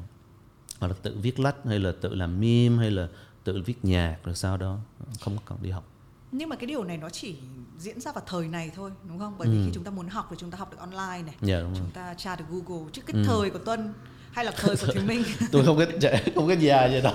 hoặc 0.81 0.89
là 0.89 0.95
tự 1.03 1.17
viết 1.23 1.41
lách 1.41 1.57
hay 1.65 1.79
là 1.79 1.93
tự 2.01 2.15
làm 2.15 2.41
meme 2.41 2.77
hay 2.77 2.91
là 2.91 3.09
tự 3.45 3.63
viết 3.67 3.85
nhạc 3.85 4.19
rồi 4.25 4.35
sau 4.35 4.57
đó 4.57 4.79
không 5.21 5.37
cần 5.47 5.59
đi 5.63 5.71
học. 5.71 5.85
Nhưng 6.33 6.49
mà 6.49 6.57
cái 6.57 6.67
điều 6.67 6.85
này 6.85 6.97
nó 6.97 7.11
chỉ 7.11 7.37
diễn 7.79 8.01
ra 8.01 8.13
vào 8.13 8.25
thời 8.27 8.49
này 8.49 8.71
thôi 8.75 8.93
đúng 9.09 9.19
không? 9.19 9.35
Bởi 9.39 9.49
vì 9.49 9.65
khi 9.65 9.71
chúng 9.75 9.85
ta 9.85 9.91
muốn 9.91 10.09
học 10.09 10.27
thì 10.31 10.37
chúng 10.39 10.51
ta 10.51 10.59
học 10.59 10.71
được 10.71 10.79
online 10.79 11.23
này. 11.27 11.35
Dạ 11.43 11.61
đúng 11.61 11.73
rồi. 11.73 11.81
Chúng 11.81 11.91
ta 11.91 12.15
tra 12.15 12.37
được 12.37 12.45
google 12.49 12.91
chứ 12.93 13.03
cái 13.03 13.25
thời 13.25 13.51
của 13.51 13.59
tuân 13.59 13.93
hay 14.39 14.45
là 14.45 14.51
thời 14.57 14.77
của 14.77 14.87
thùy 14.87 15.03
minh 15.03 15.25
tôi 15.53 15.65
không 15.67 15.79
trẻ 16.01 16.23
không 16.35 16.49
có 16.49 16.53
già 16.55 16.89
vậy 16.93 17.01
đâu. 17.01 17.15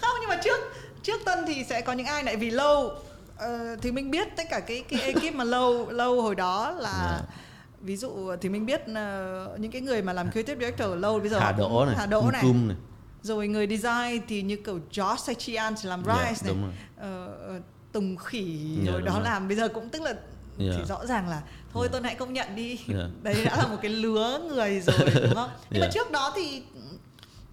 Không 0.00 0.16
nhưng 0.20 0.28
mà 0.28 0.36
trước 0.44 0.60
trước 1.02 1.20
tuân 1.24 1.38
thì 1.46 1.64
sẽ 1.68 1.80
có 1.80 1.92
những 1.92 2.06
ai 2.06 2.24
lại 2.24 2.36
vì 2.36 2.50
lâu. 2.50 2.90
Ờ, 3.36 3.76
thì 3.82 3.92
mình 3.92 4.10
biết 4.10 4.28
tất 4.36 4.42
cả 4.50 4.60
cái 4.60 4.84
cái 4.88 5.00
ekip 5.00 5.34
mà 5.34 5.44
lâu 5.44 5.90
lâu 5.90 6.22
hồi 6.22 6.34
đó 6.34 6.70
là 6.70 7.18
Dạ. 7.20 7.34
ví 7.80 7.96
dụ 7.96 8.36
thì 8.40 8.48
mình 8.48 8.66
biết 8.66 8.80
ờ, 8.94 9.56
những 9.58 9.70
cái 9.70 9.80
người 9.80 10.02
mà 10.02 10.12
làm 10.12 10.30
creative 10.30 10.60
director 10.66 10.98
lâu 10.98 11.20
bây 11.20 11.28
giờ. 11.28 11.38
Hà 11.38 11.52
Đỗ 11.52 11.84
này 11.86 11.94
Hà 11.98 12.06
Đỗ 12.06 12.30
này. 12.32 12.42
Cung 12.42 12.68
này. 12.68 12.76
Rồi 13.22 13.48
người 13.48 13.66
design 13.66 14.22
thì 14.28 14.42
như 14.42 14.56
kiểu 14.56 14.80
Josh 14.92 15.16
hay 15.26 15.34
Chian 15.34 15.74
thì 15.82 15.88
làm 15.88 16.02
Dạ, 16.06 16.14
Rise 16.30 16.46
này. 16.46 16.54
đúng 16.54 16.62
rồi. 16.62 16.72
Ờ, 16.96 17.26
ờ, 17.48 17.60
Tùng 17.92 18.16
Khỉ 18.16 18.76
Dạ, 18.86 18.92
rồi 18.92 19.02
đó 19.02 19.12
rồi. 19.14 19.22
làm. 19.24 19.48
Bây 19.48 19.56
giờ 19.56 19.68
cũng 19.68 19.88
tức 19.88 20.02
là 20.02 20.14
Dạ. 20.58 20.72
thì 20.76 20.84
rõ 20.84 21.06
ràng 21.06 21.28
là 21.28 21.42
thôi 21.72 21.88
Tuân 21.88 22.04
hãy 22.04 22.14
công 22.14 22.32
nhận 22.32 22.56
đi. 22.56 22.78
Dạ. 22.88 23.08
đấy 23.22 23.44
đã 23.44 23.56
là 23.56 23.66
một 23.66 23.76
cái 23.82 23.90
lứa 23.90 24.40
người 24.48 24.80
rồi 24.80 24.98
đúng 25.22 25.34
không? 25.34 25.50
Nhưng 25.70 25.80
mà 25.80 25.86
Dạ. 25.86 25.90
trước 25.94 26.10
đó 26.10 26.32
thì 26.36 26.62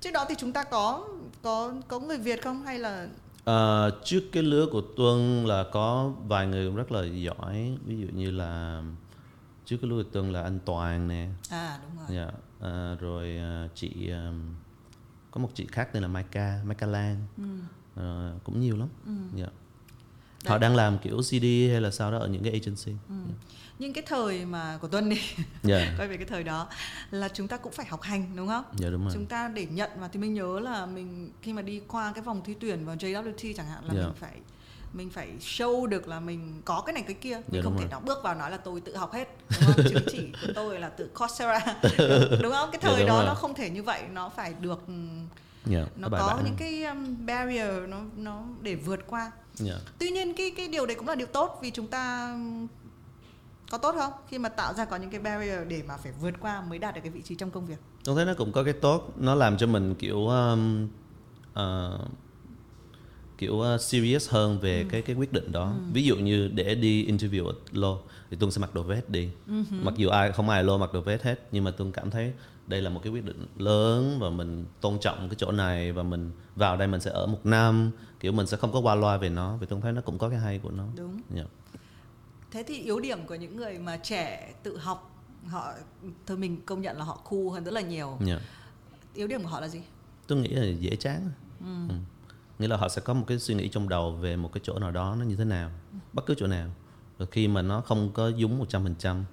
trước 0.02 0.12
đó 0.14 0.26
thì 0.30 0.36
chúng 0.38 0.52
ta 0.54 0.64
có 0.64 1.08
có 1.42 1.74
có 1.88 2.00
người 2.00 2.18
Việt 2.18 2.42
không? 2.44 2.64
Hay 2.66 2.80
là 2.80 3.08
Ờ, 3.44 3.92
trước 4.04 4.22
cái 4.32 4.44
lứa 4.44 4.66
của 4.72 4.82
Tuân 4.98 5.46
là 5.46 5.64
có 5.72 6.12
vài 6.28 6.48
người 6.48 6.68
cũng 6.68 6.76
rất 6.76 6.92
là 6.92 7.04
giỏi. 7.06 7.78
Ví 7.86 7.98
dụ 8.00 8.08
như 8.14 8.32
là 8.32 8.84
trước 9.66 9.78
cái 9.82 9.90
lứa 9.90 10.04
của 10.04 10.10
Tuân 10.12 10.34
là 10.34 10.42
anh 10.44 10.60
Toàn 10.66 11.08
nè. 11.08 11.28
À 11.50 11.80
đúng 11.84 11.98
rồi. 11.98 12.08
Dạ, 12.18 12.32
à, 12.70 12.96
rồi 13.00 13.38
à, 13.38 13.68
chị 13.76 14.10
à, 14.12 14.32
có 15.32 15.42
một 15.42 15.50
chị 15.54 15.68
khác 15.72 15.90
tên 15.94 16.02
là 16.02 16.08
Maika, 16.08 16.60
Maika 16.66 16.88
Lan, 16.88 17.18
Ờ, 17.96 18.34
cũng 18.44 18.60
nhiều 18.60 18.78
lắm. 18.78 18.88
Họ 20.46 20.58
đang 20.58 20.76
làm 20.76 20.98
kiểu 20.98 21.22
CD 21.22 21.44
hay 21.72 21.82
là 21.82 21.92
sao 21.92 22.12
đó 22.12 22.18
ở 22.18 22.28
những 22.28 22.44
cái 22.44 22.52
agency. 22.52 22.92
nhưng 23.80 23.94
cái 23.94 24.04
thời 24.08 24.46
mà 24.46 24.78
của 24.82 24.88
Tuân 24.88 25.10
đi 25.10 25.22
Dạ, 25.64 25.94
quay 25.98 26.08
về 26.08 26.18
cái 26.18 26.26
thời 26.26 26.44
đó 26.44 26.68
là 27.12 27.28
chúng 27.34 27.48
ta 27.48 27.58
cũng 27.58 27.72
phải 27.72 27.86
học 27.86 28.02
hành 28.02 28.32
đúng 28.36 28.48
không 28.48 28.64
dạ 28.78 28.90
đúng 28.90 29.04
rồi. 29.04 29.12
chúng 29.14 29.26
ta 29.26 29.48
để 29.48 29.66
nhận 29.66 29.90
mà 30.02 30.08
thì 30.08 30.20
mình 30.20 30.34
nhớ 30.34 30.60
là 30.60 30.86
mình 30.86 31.32
khi 31.42 31.54
mà 31.54 31.62
đi 31.62 31.82
qua 31.88 32.12
cái 32.16 32.24
vòng 32.24 32.42
thi 32.46 32.56
tuyển 32.60 32.86
vào 32.86 32.96
JWT 32.96 33.54
chẳng 33.58 33.66
hạn 33.70 33.84
là 33.86 33.94
Dạ. 33.94 34.02
mình 34.04 34.14
phải 34.20 34.32
mình 34.94 35.10
phải 35.10 35.30
show 35.40 35.86
được 35.86 36.08
là 36.08 36.20
mình 36.20 36.62
có 36.66 36.82
cái 36.86 36.94
này 36.94 37.04
cái 37.08 37.14
kia 37.22 37.36
mình 37.36 37.44
Dạ, 37.52 37.60
không 37.64 37.78
thể 37.80 37.86
nào 37.92 38.00
bước 38.06 38.18
vào 38.24 38.36
nói 38.36 38.52
là 38.52 38.58
tôi 38.58 38.82
tự 38.82 38.96
học 38.96 39.14
hết 39.14 39.28
đúng 39.62 39.72
không? 39.74 39.86
chứng 39.90 40.04
chỉ 40.12 40.28
của 40.42 40.54
tôi 40.56 40.80
là 40.80 40.90
tự 40.90 41.10
Coursera 41.20 41.60
đúng 42.42 42.52
không 42.52 42.70
cái 42.72 42.82
thời 42.82 43.00
đúng 43.00 43.08
đó 43.08 43.18
rồi. 43.18 43.26
nó 43.26 43.34
không 43.34 43.54
thể 43.54 43.70
như 43.70 43.84
vậy 43.84 44.02
nó 44.14 44.30
phải 44.30 44.54
được 44.62 44.84
ừm, 45.66 45.74
Dạ, 45.74 45.86
nó 45.96 46.10
bài 46.10 46.22
có 46.22 46.28
bản. 46.36 46.46
những 46.46 46.56
cái 46.56 46.84
um, 46.84 47.26
barrier 47.26 47.90
nó 47.90 47.98
nó 48.18 48.44
để 48.62 48.76
vượt 48.76 49.00
qua 49.08 49.32
Dạ. 49.56 49.76
tuy 50.00 50.10
nhiên 50.10 50.34
cái 50.34 50.52
cái 50.58 50.68
điều 50.68 50.86
đấy 50.86 50.96
cũng 50.96 51.08
là 51.08 51.16
điều 51.16 51.28
tốt 51.28 51.60
vì 51.62 51.72
chúng 51.72 51.88
ta 51.88 52.32
um, 52.34 52.68
có 53.72 53.78
tốt 53.78 53.96
không 53.98 54.14
khi 54.30 54.38
mà 54.38 54.50
tạo 54.50 54.74
ra 54.74 54.86
có 54.86 54.96
những 54.96 55.10
cái 55.10 55.20
barrier 55.20 55.60
để 55.68 55.84
mà 55.88 55.98
phải 55.98 56.12
vượt 56.22 56.34
qua 56.42 56.62
mới 56.62 56.80
đạt 56.80 56.96
được 56.96 57.02
cái 57.04 57.12
vị 57.12 57.22
trí 57.22 57.36
trong 57.36 57.52
công 57.52 57.66
việc 57.66 57.78
Tôi 58.04 58.16
thấy 58.16 58.26
nó 58.26 58.34
cũng 58.38 58.52
có 58.52 58.64
cái 58.64 58.74
tốt, 58.74 59.14
nó 59.18 59.36
làm 59.36 59.58
cho 59.58 59.68
mình 59.68 59.96
kiểu 59.96 60.28
um, 60.28 60.88
ờ, 61.54 62.00
kiểu 63.38 63.54
uh, 63.76 63.82
serious 63.82 64.30
hơn 64.30 64.60
về 64.60 64.86
cái 64.90 65.02
cái 65.02 65.16
quyết 65.16 65.34
định 65.34 65.52
đó. 65.52 65.74
Ví 65.94 66.04
dụ 66.04 66.16
như 66.16 66.48
để 66.48 66.76
đi 66.76 67.06
interview 67.12 67.46
ở 67.48 67.54
Lo 67.72 67.98
thì 68.32 68.38
Tuân 68.40 68.52
sẽ 68.52 68.62
mặc 68.62 68.74
đồ 68.74 68.84
vest 68.84 69.10
đi. 69.10 69.30
Mặc 69.72 69.94
dù 69.98 70.10
ai 70.10 70.32
không 70.32 70.50
ai 70.50 70.64
Lo 70.64 70.78
mặc 70.78 70.94
đồ 70.94 71.02
vest 71.02 71.24
hết, 71.24 71.48
nhưng 71.52 71.64
mà 71.64 71.72
Tuân 71.72 71.92
cảm 71.92 72.12
thấy 72.12 72.34
đây 72.70 72.82
là 72.82 72.90
một 72.90 73.00
cái 73.04 73.12
quyết 73.14 73.26
định 73.26 73.46
lớn 73.58 74.18
và 74.22 74.30
mình 74.30 74.66
tôn 74.82 75.00
trọng 75.00 75.30
cái 75.30 75.36
chỗ 75.38 75.52
này 75.52 75.92
và 75.92 76.04
mình 76.04 76.32
vào 76.56 76.78
đây 76.78 76.88
mình 76.88 77.02
sẽ 77.02 77.12
ở 77.12 77.26
một 77.26 77.40
năm, 77.44 77.92
kiểu 78.20 78.32
mình 78.32 78.48
sẽ 78.48 78.58
không 78.58 78.72
có 78.72 78.80
qua 78.80 78.96
loa 78.96 79.18
về 79.18 79.30
nó. 79.30 79.58
Vì 79.58 79.66
Tuân 79.68 79.82
thấy 79.82 79.92
nó 79.94 80.02
cũng 80.02 80.18
có 80.18 80.30
cái 80.30 80.40
hay 80.40 80.60
của 80.60 80.72
nó. 80.72 80.84
đúng 80.96 81.22
Dạ. 81.36 81.44
thế 82.52 82.64
thì 82.68 82.80
yếu 82.80 83.00
điểm 83.00 83.26
của 83.28 83.36
những 83.36 83.56
người 83.56 83.80
mà 83.80 83.98
trẻ 83.98 84.54
tự 84.64 84.78
học 84.78 85.16
họ 85.48 85.74
thôi 86.26 86.38
mình 86.38 86.62
công 86.66 86.82
nhận 86.82 86.98
là 86.98 87.04
họ 87.04 87.22
cool 87.30 87.50
hơn 87.54 87.64
rất 87.64 87.74
là 87.74 87.82
nhiều 87.82 88.18
Dạ. 88.26 88.40
yếu 89.14 89.28
điểm 89.28 89.42
của 89.44 89.50
họ 89.50 89.60
là 89.60 89.68
gì 89.68 89.82
tôi 90.28 90.38
nghĩ 90.38 90.50
là 90.50 90.66
dễ 90.80 90.96
chán 90.96 91.32
ừ. 91.60 91.94
nghĩa 92.60 92.68
là 92.68 92.78
họ 92.78 92.90
sẽ 92.90 93.02
có 93.02 93.14
một 93.14 93.24
cái 93.28 93.40
suy 93.40 93.56
nghĩ 93.56 93.70
trong 93.70 93.90
đầu 93.90 94.12
về 94.12 94.36
một 94.36 94.54
cái 94.54 94.62
chỗ 94.64 94.80
nào 94.80 94.92
đó 94.92 95.16
nó 95.20 95.26
như 95.26 95.36
thế 95.36 95.44
nào 95.46 95.72
bất 96.14 96.26
cứ 96.26 96.34
chỗ 96.38 96.48
nào 96.48 96.70
và 97.18 97.26
khi 97.32 97.48
mà 97.48 97.62
nó 97.62 97.82
không 97.82 98.12
có 98.14 98.28
dúng 98.28 98.60
một 98.60 98.66
trăm 98.70 98.84
phần 98.84 98.96
trăm 99.00 99.26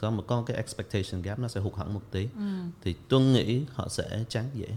có 0.00 0.10
một 0.10 0.24
có 0.26 0.42
cái 0.46 0.56
expectation 0.56 1.22
gap 1.22 1.38
nó 1.38 1.48
sẽ 1.48 1.60
hụt 1.60 1.76
hẳn 1.76 1.94
một 1.94 2.02
tí. 2.10 2.28
Thì 2.82 2.94
tôi 3.08 3.20
nghĩ 3.20 3.64
họ 3.72 3.88
sẽ 3.88 4.24
chán 4.28 4.50
dễ. 4.54 4.76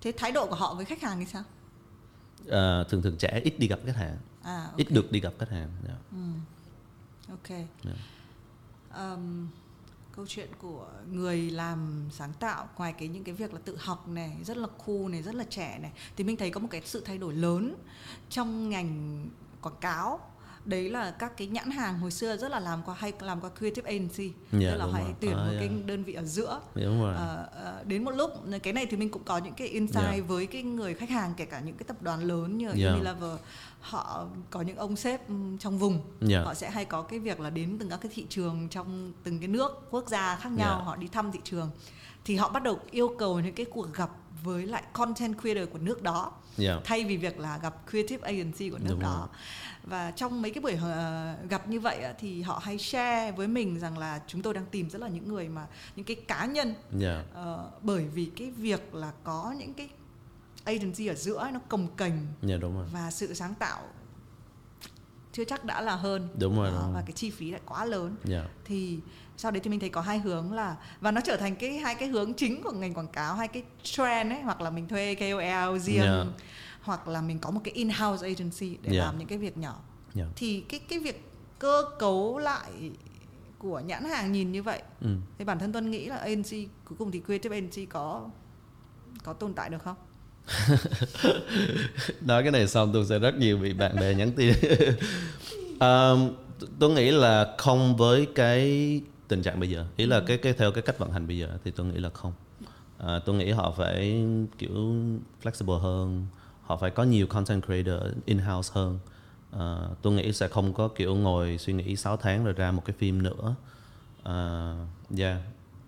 Thế 0.00 0.12
thái 0.16 0.32
độ 0.32 0.46
của 0.46 0.54
họ 0.54 0.74
với 0.74 0.84
khách 0.84 1.02
hàng 1.02 1.18
thì 1.18 1.26
sao? 1.26 1.42
Ờ, 2.48 2.84
thường 2.84 3.02
thường 3.02 3.16
trẻ 3.18 3.40
ít 3.44 3.58
đi 3.58 3.68
gặp 3.68 3.78
khách 3.86 3.96
hàng. 3.96 4.16
À 4.42 4.64
ok. 4.64 4.76
ít 4.76 4.90
được 4.90 5.12
đi 5.12 5.20
gặp 5.20 5.32
khách 5.38 5.50
hàng 5.50 5.68
dạ. 5.86 5.94
ok. 7.28 7.58
Dạ. 7.84 7.92
Ờm, 8.90 9.48
câu 10.16 10.26
chuyện 10.28 10.48
của 10.58 10.86
người 11.12 11.50
làm 11.50 12.08
sáng 12.12 12.32
tạo 12.32 12.68
ngoài 12.76 12.94
cái 12.98 13.08
những 13.08 13.24
cái 13.24 13.34
việc 13.34 13.54
là 13.54 13.60
tự 13.64 13.76
học 13.80 14.08
này 14.08 14.36
rất 14.44 14.56
là 14.56 14.66
cool 14.86 15.08
này 15.08 15.22
rất 15.22 15.34
là 15.34 15.44
trẻ 15.50 15.78
này 15.82 15.92
thì 16.16 16.24
mình 16.24 16.36
thấy 16.36 16.50
có 16.50 16.60
một 16.60 16.68
cái 16.70 16.82
sự 16.84 17.02
thay 17.04 17.18
đổi 17.18 17.34
lớn 17.34 17.74
trong 18.30 18.68
ngành 18.68 19.26
quảng 19.62 19.80
cáo 19.80 20.20
đấy 20.64 20.90
là 20.90 21.10
các 21.10 21.36
cái 21.36 21.46
nhãn 21.46 21.70
hàng 21.70 21.98
hồi 21.98 22.10
xưa 22.10 22.36
rất 22.36 22.50
là 22.50 22.60
làm 22.60 22.82
qua 22.82 22.94
hay 22.98 23.12
làm 23.20 23.40
qua 23.40 23.50
creative 23.58 23.90
agency 23.90 24.32
Dạ, 24.52 24.70
tức 24.70 24.76
là 24.78 24.86
rồi. 24.86 25.14
tuyển 25.20 25.32
À, 25.36 25.44
một 25.44 25.50
dạ. 25.52 25.58
cái 25.58 25.68
đơn 25.86 26.04
vị 26.04 26.14
ở 26.14 26.22
giữa 26.24 26.60
Dạ, 26.74 26.82
đúng 26.84 27.02
rồi 27.02 27.14
ờ, 27.14 27.82
đến 27.86 28.04
một 28.04 28.10
lúc 28.10 28.30
cái 28.62 28.72
này 28.72 28.86
thì 28.86 28.96
mình 28.96 29.10
cũng 29.10 29.22
có 29.24 29.38
những 29.38 29.54
cái 29.54 29.68
insight 29.68 30.04
Dạ. 30.16 30.22
với 30.26 30.46
cái 30.46 30.62
người 30.62 30.94
khách 30.94 31.10
hàng 31.10 31.34
kể 31.36 31.44
cả 31.44 31.60
những 31.60 31.76
cái 31.76 31.84
tập 31.88 32.02
đoàn 32.02 32.22
lớn 32.24 32.58
như 32.58 32.72
Dạ. 32.76 32.90
Unilever 32.92 33.30
họ 33.80 34.26
có 34.50 34.62
những 34.62 34.76
ông 34.76 34.96
sếp 34.96 35.28
ừm, 35.28 35.58
trong 35.58 35.78
vùng 35.78 36.00
Dạ. 36.20 36.42
họ 36.42 36.54
sẽ 36.54 36.70
hay 36.70 36.84
có 36.84 37.02
cái 37.02 37.18
việc 37.18 37.40
là 37.40 37.50
đến 37.50 37.76
từng 37.78 37.90
các 37.90 38.00
cái 38.02 38.12
thị 38.14 38.26
trường 38.28 38.68
trong 38.68 39.12
từng 39.24 39.38
cái 39.38 39.48
nước 39.48 39.86
quốc 39.90 40.08
gia 40.08 40.36
khác 40.36 40.50
nhau 40.52 40.76
Dạ. 40.78 40.84
họ 40.84 40.96
đi 40.96 41.08
thăm 41.08 41.32
thị 41.32 41.40
trường 41.44 41.70
thì 42.24 42.36
họ 42.36 42.48
bắt 42.50 42.62
đầu 42.62 42.80
yêu 42.90 43.14
cầu 43.18 43.40
những 43.40 43.54
cái 43.54 43.66
cuộc 43.66 43.94
gặp 43.94 44.10
với 44.44 44.66
lại 44.66 44.82
content 44.92 45.40
creator 45.40 45.68
của 45.72 45.78
nước 45.78 46.02
đó 46.02 46.32
Dạ. 46.56 46.80
thay 46.84 47.04
vì 47.04 47.16
việc 47.16 47.38
là 47.38 47.58
gặp 47.62 47.74
creative 47.90 48.28
agency 48.32 48.70
của 48.70 48.78
nước 48.78 48.86
Đúng 48.90 49.00
đó 49.00 49.28
và 49.84 50.10
trong 50.10 50.42
mấy 50.42 50.50
cái 50.50 50.62
buổi 50.62 50.72
ờ, 50.82 51.34
gặp 51.48 51.68
như 51.68 51.80
vậy 51.80 52.04
thì 52.18 52.42
họ 52.42 52.60
hay 52.62 52.78
share 52.78 53.32
với 53.32 53.48
mình 53.48 53.80
rằng 53.80 53.98
là 53.98 54.20
chúng 54.26 54.42
tôi 54.42 54.54
đang 54.54 54.66
tìm 54.66 54.90
rất 54.90 55.00
là 55.02 55.08
những 55.08 55.28
người 55.28 55.48
mà 55.48 55.66
những 55.96 56.04
cái 56.06 56.16
cá 56.16 56.46
nhân 56.46 56.74
Dạ. 56.98 57.22
ờ, 57.34 57.70
bởi 57.82 58.04
vì 58.14 58.30
cái 58.36 58.50
việc 58.50 58.94
là 58.94 59.12
có 59.24 59.54
những 59.58 59.74
cái 59.74 59.88
agency 60.64 61.06
ở 61.06 61.14
giữa 61.14 61.48
nó 61.52 61.60
cồng 61.68 61.88
kềnh 61.96 62.12
Dạ 62.42 62.56
đúng 62.56 62.74
rồi. 62.76 62.86
và 62.92 63.10
sự 63.10 63.34
sáng 63.34 63.54
tạo 63.54 63.82
chưa 65.32 65.44
chắc 65.44 65.64
đã 65.64 65.80
là 65.80 65.96
hơn 65.96 66.28
Đúng 66.38 66.56
rồi, 66.56 66.70
đúng 66.70 66.80
rồi. 66.82 66.90
và 66.94 67.02
cái 67.06 67.12
chi 67.12 67.30
phí 67.30 67.50
lại 67.50 67.60
quá 67.66 67.84
lớn 67.84 68.16
Dạ. 68.24 68.44
thì 68.64 68.98
sau 69.36 69.50
đấy 69.50 69.60
thì 69.64 69.70
mình 69.70 69.80
thấy 69.80 69.88
có 69.88 70.00
hai 70.00 70.18
hướng 70.18 70.52
là 70.52 70.76
và 71.00 71.10
nó 71.10 71.20
trở 71.24 71.36
thành 71.36 71.56
cái 71.56 71.76
hai 71.78 71.94
cái 71.94 72.08
hướng 72.08 72.34
chính 72.34 72.62
của 72.62 72.72
ngành 72.72 72.94
quảng 72.94 73.08
cáo 73.08 73.34
hai 73.34 73.48
cái 73.48 73.62
trend 73.82 74.32
ấy 74.32 74.40
hoặc 74.42 74.60
là 74.60 74.70
mình 74.70 74.88
thuê 74.88 75.14
KOL 75.14 75.78
riêng 75.78 76.02
Yeah. 76.02 76.26
Hoặc 76.82 77.08
là 77.08 77.20
mình 77.22 77.38
có 77.38 77.50
một 77.50 77.60
cái 77.64 77.74
in-house 77.74 78.26
agency 78.28 78.76
để 78.82 78.92
Yeah. 78.92 79.04
làm 79.06 79.18
những 79.18 79.28
cái 79.28 79.38
việc 79.38 79.56
nhỏ 79.58 79.80
Dạ. 80.14 80.24
thì 80.36 80.60
cái 80.60 80.80
cái 80.88 80.98
việc 80.98 81.28
cơ 81.58 81.82
cấu 81.98 82.38
lại 82.38 82.90
của 83.58 83.80
nhãn 83.80 84.04
hàng 84.04 84.32
nhìn 84.32 84.52
như 84.52 84.62
vậy 84.62 84.82
Ừ. 85.00 85.08
thì 85.38 85.44
bản 85.44 85.58
thân 85.58 85.72
tuân 85.72 85.90
nghĩ 85.90 86.06
là 86.06 86.16
agency 86.16 86.68
cuối 86.84 86.96
cùng 86.98 87.10
thì 87.10 87.20
creative 87.26 87.56
agency 87.56 87.86
có 87.86 88.28
có 89.24 89.32
tồn 89.32 89.54
tại 89.54 89.70
được 89.70 89.82
không 89.82 89.96
nói 92.20 92.42
cái 92.42 92.52
này 92.52 92.68
xong 92.68 92.90
tôi 92.92 93.06
sẽ 93.06 93.18
rất 93.18 93.34
nhiều 93.34 93.58
bị 93.58 93.72
bạn 93.72 93.96
bè 94.00 94.14
nhắn 94.14 94.32
tin 94.36 94.54
um, 95.80 96.30
tôi 96.78 96.90
nghĩ 96.90 97.10
là 97.10 97.54
không 97.58 97.96
với 97.96 98.26
cái 98.34 99.00
tình 99.28 99.42
trạng 99.42 99.60
bây 99.60 99.70
giờ 99.70 99.86
ý 99.96 100.06
là 100.06 100.22
cái 100.26 100.38
cái 100.38 100.52
theo 100.52 100.72
cái 100.72 100.82
cách 100.82 100.98
vận 100.98 101.10
hành 101.10 101.26
bây 101.26 101.38
giờ 101.38 101.58
thì 101.64 101.70
tôi 101.70 101.86
nghĩ 101.86 101.98
là 101.98 102.10
không 102.10 102.32
à, 102.98 103.18
tôi 103.26 103.34
nghĩ 103.36 103.50
họ 103.50 103.74
phải 103.76 104.24
kiểu 104.58 104.94
flexible 105.42 105.78
hơn 105.78 106.26
họ 106.72 106.76
phải 106.76 106.90
có 106.90 107.02
nhiều 107.02 107.26
content 107.26 107.64
creator 107.64 108.02
in 108.24 108.38
house 108.38 108.70
hơn. 108.74 108.98
À, 109.50 109.78
tôi 110.02 110.12
nghĩ 110.12 110.32
sẽ 110.32 110.48
không 110.48 110.72
có 110.72 110.88
kiểu 110.88 111.14
ngồi 111.14 111.58
suy 111.58 111.72
nghĩ 111.72 111.96
6 111.96 112.16
tháng 112.16 112.44
rồi 112.44 112.52
ra 112.52 112.70
một 112.70 112.82
cái 112.84 112.96
phim 112.98 113.22
nữa. 113.22 113.54
À, 114.22 114.74
yeah. 115.18 115.36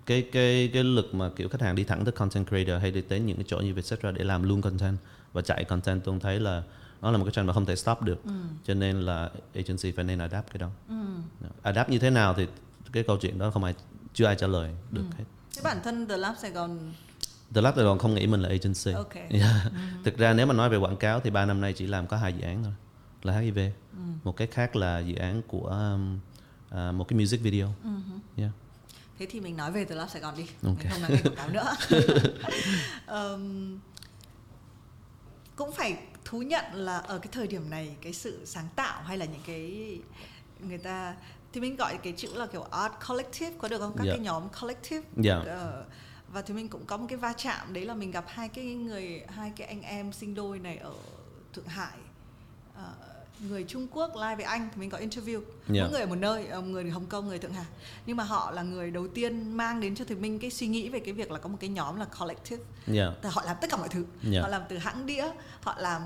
Cái 0.07 0.23
cái 0.33 0.71
cái 0.73 0.85
lực 0.85 1.15
mà 1.15 1.31
kiểu 1.37 1.49
khách 1.49 1.61
hàng 1.61 1.75
đi 1.75 1.85
thẳng 1.85 2.05
tới 2.05 2.13
content 2.13 2.49
creator 2.49 2.81
hay 2.81 2.91
đi 2.91 3.01
tới 3.01 3.21
những 3.21 3.37
cái 3.37 3.45
chỗ 3.49 3.57
như 3.57 3.75
Vietcetera 3.75 4.11
để 4.11 4.25
làm 4.25 4.43
luôn 4.43 4.63
content 4.63 4.97
và 5.33 5.43
chạy 5.43 5.65
content 5.65 6.05
tôi 6.05 6.19
thấy 6.21 6.41
là 6.41 6.63
nó 7.03 7.11
là 7.11 7.19
một 7.19 7.25
cái 7.25 7.33
trend 7.33 7.47
mà 7.47 7.53
không 7.53 7.67
thể 7.67 7.77
stop 7.77 8.03
được. 8.03 8.23
Cho 8.65 8.75
nên 8.75 9.01
là 9.01 9.31
agency 9.55 9.93
phải 9.93 10.05
nên 10.05 10.19
adapt 10.19 10.51
cái 10.53 10.59
đó. 10.59 10.71
Adapt 11.63 11.91
như 11.91 11.99
thế 11.99 12.11
nào 12.11 12.35
thì 12.35 12.47
cái 12.93 13.03
câu 13.03 13.17
chuyện 13.17 13.39
đó 13.39 13.51
không 13.51 13.65
ai 13.65 13.75
chưa 14.15 14.27
ai 14.27 14.37
trả 14.37 14.47
lời 14.47 14.71
được 14.91 15.05
hết. 15.19 15.25
Thế 15.57 15.63
bản 15.65 15.79
thân 15.85 16.09
The 16.09 16.17
Lab 16.17 16.35
Sài 16.43 16.51
Gòn 16.51 16.93
The 17.55 17.61
Last 17.61 17.77
còn 17.77 17.99
không 17.99 18.15
nghĩ 18.15 18.27
mình 18.27 18.41
là 18.43 18.49
agency 18.49 18.93
Ok. 18.93 19.15
yeah. 19.31 19.73
thực 20.05 20.19
ra 20.19 20.33
nếu 20.33 20.47
mà 20.47 20.55
nói 20.55 20.69
về 20.71 20.77
quảng 20.77 20.97
cáo 20.97 21.21
thì 21.21 21.31
ba 21.31 21.47
năm 21.47 21.61
nay 21.61 21.73
chỉ 21.73 21.87
làm 21.87 22.07
có 22.07 22.17
hai 22.17 22.33
dự 22.33 22.43
án 22.43 22.65
thôi 22.65 22.73
là 23.23 23.39
HIV 23.39 23.59
một 24.25 24.37
cái 24.37 24.47
khác 24.47 24.77
là 24.77 24.99
dự 24.99 25.15
án 25.15 25.43
của 25.49 25.67
um, 25.67 26.19
à, 26.71 26.93
một 26.93 27.09
cái 27.09 27.19
music 27.19 27.41
video 27.41 27.69
yeah. 28.37 28.51
Thế 29.19 29.27
thì 29.31 29.41
mình 29.41 29.57
nói 29.57 29.73
về 29.73 29.85
The 29.85 29.95
Lab 29.95 30.09
Sài 30.11 30.23
Gòn 30.23 30.35
đi 30.37 30.43
Ok. 30.63 30.79
Mình 30.79 30.87
không 30.91 31.03
nói 31.03 31.11
về 31.11 31.21
quảng 31.23 31.35
cáo 31.37 31.49
nữa 31.49 31.75
Ờm, 33.07 33.79
Cũng 35.57 35.73
phải 35.73 35.99
thú 36.25 36.43
nhận 36.43 36.65
là 36.73 36.99
ở 36.99 37.19
cái 37.19 37.29
thời 37.33 37.47
điểm 37.47 37.71
này 37.71 37.97
Cái 38.03 38.13
sự 38.13 38.41
sáng 38.45 38.69
tạo 38.77 39.03
hay 39.03 39.19
là 39.19 39.25
những 39.25 39.41
cái 39.47 39.99
Người 40.69 40.79
ta 40.79 41.15
Thì 41.53 41.61
mình 41.61 41.77
gọi 41.77 41.99
cái 42.03 42.13
chữ 42.17 42.29
là 42.35 42.47
kiểu 42.47 42.63
art 42.63 42.93
collective 43.09 43.53
Có 43.59 43.69
được 43.69 43.79
không? 43.79 43.95
Các 43.97 44.05
Dạ. 44.05 44.13
cái 44.13 44.21
nhóm 44.21 44.43
collective 44.61 45.03
Dạ. 45.17 45.37
Ờ, 45.47 45.85
Và 46.35 46.43
thì 46.43 46.55
mình 46.55 46.69
cũng 46.69 46.85
có 46.87 46.97
một 46.97 47.07
cái 47.09 47.17
va 47.19 47.33
chạm 47.33 47.73
Đấy 47.73 47.85
là 47.87 47.95
mình 47.95 48.11
gặp 48.11 48.25
hai 48.29 48.49
cái 48.49 48.65
người 48.65 49.23
Hai 49.29 49.53
cái 49.57 49.67
anh 49.69 49.83
em 49.83 50.13
sinh 50.13 50.35
đôi 50.35 50.59
này 50.59 50.77
ở 50.77 50.93
Thượng 51.53 51.67
Hải 51.67 51.99
Ờ, 52.77 52.93
người 53.49 53.65
Trung 53.69 53.87
Quốc 53.93 54.11
live 54.17 54.37
với 54.37 54.45
anh 54.45 54.69
thì 54.75 54.81
mình 54.81 54.91
có 54.91 54.99
interview 54.99 55.41
Dạ. 55.69 55.83
mỗi 55.83 55.91
người 55.91 56.01
ở 56.01 56.07
một 56.07 56.15
nơi 56.15 56.47
ờ, 56.47 56.61
người 56.63 56.91
Hồng 56.91 57.07
Kông 57.07 57.29
người 57.29 57.39
Thượng 57.39 57.53
Hải 57.53 57.65
nhưng 58.07 58.17
mà 58.17 58.25
họ 58.25 58.51
là 58.51 58.63
người 58.63 58.91
đầu 58.91 59.09
tiên 59.09 59.57
mang 59.57 59.81
đến 59.81 59.95
cho 59.95 60.05
Thùy 60.05 60.17
Minh 60.17 60.39
cái 60.39 60.51
suy 60.51 60.67
nghĩ 60.67 60.89
về 60.89 60.99
cái 61.01 61.13
việc 61.15 61.31
là 61.31 61.39
có 61.39 61.49
một 61.49 61.57
cái 61.61 61.71
nhóm 61.71 61.97
là 61.97 62.05
collective 62.21 62.63
Yeah. 62.95 63.13
Là 63.25 63.31
họ 63.31 63.43
làm 63.45 63.57
tất 63.61 63.71
cả 63.71 63.77
mọi 63.77 63.89
thứ 63.89 64.05
Dạ. 64.23 64.41
họ 64.43 64.49
làm 64.49 64.63
từ 64.69 64.79
hãng 64.79 65.07
đĩa 65.07 65.25
họ 65.63 65.75
làm 65.79 66.03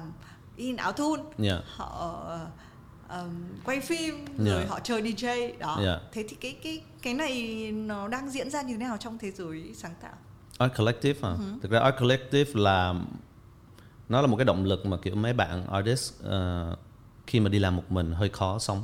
in 0.57 0.77
áo 0.77 0.93
thun 0.93 1.21
Yeah. 1.43 1.64
họ 1.77 2.25
ờm, 3.09 3.29
quay 3.64 3.81
phim 3.81 4.14
Dạ. 4.38 4.53
rồi 4.53 4.66
họ 4.66 4.81
chơi 4.81 5.03
DJ 5.03 5.59
đó 5.59 5.81
Dạ. 5.85 6.01
thế 6.12 6.25
thì 6.29 6.37
cái 6.40 6.57
cái 6.62 6.81
cái 7.03 7.14
này 7.14 7.33
nó 7.73 8.09
đang 8.09 8.31
diễn 8.31 8.51
ra 8.51 8.62
như 8.62 8.73
thế 8.73 8.79
nào 8.79 8.97
trong 9.01 9.18
thế 9.18 9.31
giới 9.31 9.71
sáng 9.75 9.94
tạo 10.01 10.12
Art 10.59 10.73
Collective 10.79 11.29
à? 11.29 11.35
Thực 11.62 11.71
ra 11.71 11.81
Art 11.81 11.97
Collective 12.01 12.51
là 12.55 12.94
nó 14.09 14.21
là 14.21 14.27
một 14.27 14.37
cái 14.37 14.44
động 14.44 14.64
lực 14.64 14.87
mà 14.87 14.97
kiểu 14.97 15.14
mấy 15.14 15.33
bạn 15.33 15.66
artist 15.66 16.12
ờ, 16.23 16.77
khi 17.27 17.40
mà 17.40 17.49
đi 17.49 17.59
làm 17.59 17.77
một 17.77 17.83
mình 17.92 18.12
hơi 18.12 18.29
khó 18.29 18.59
sống 18.59 18.83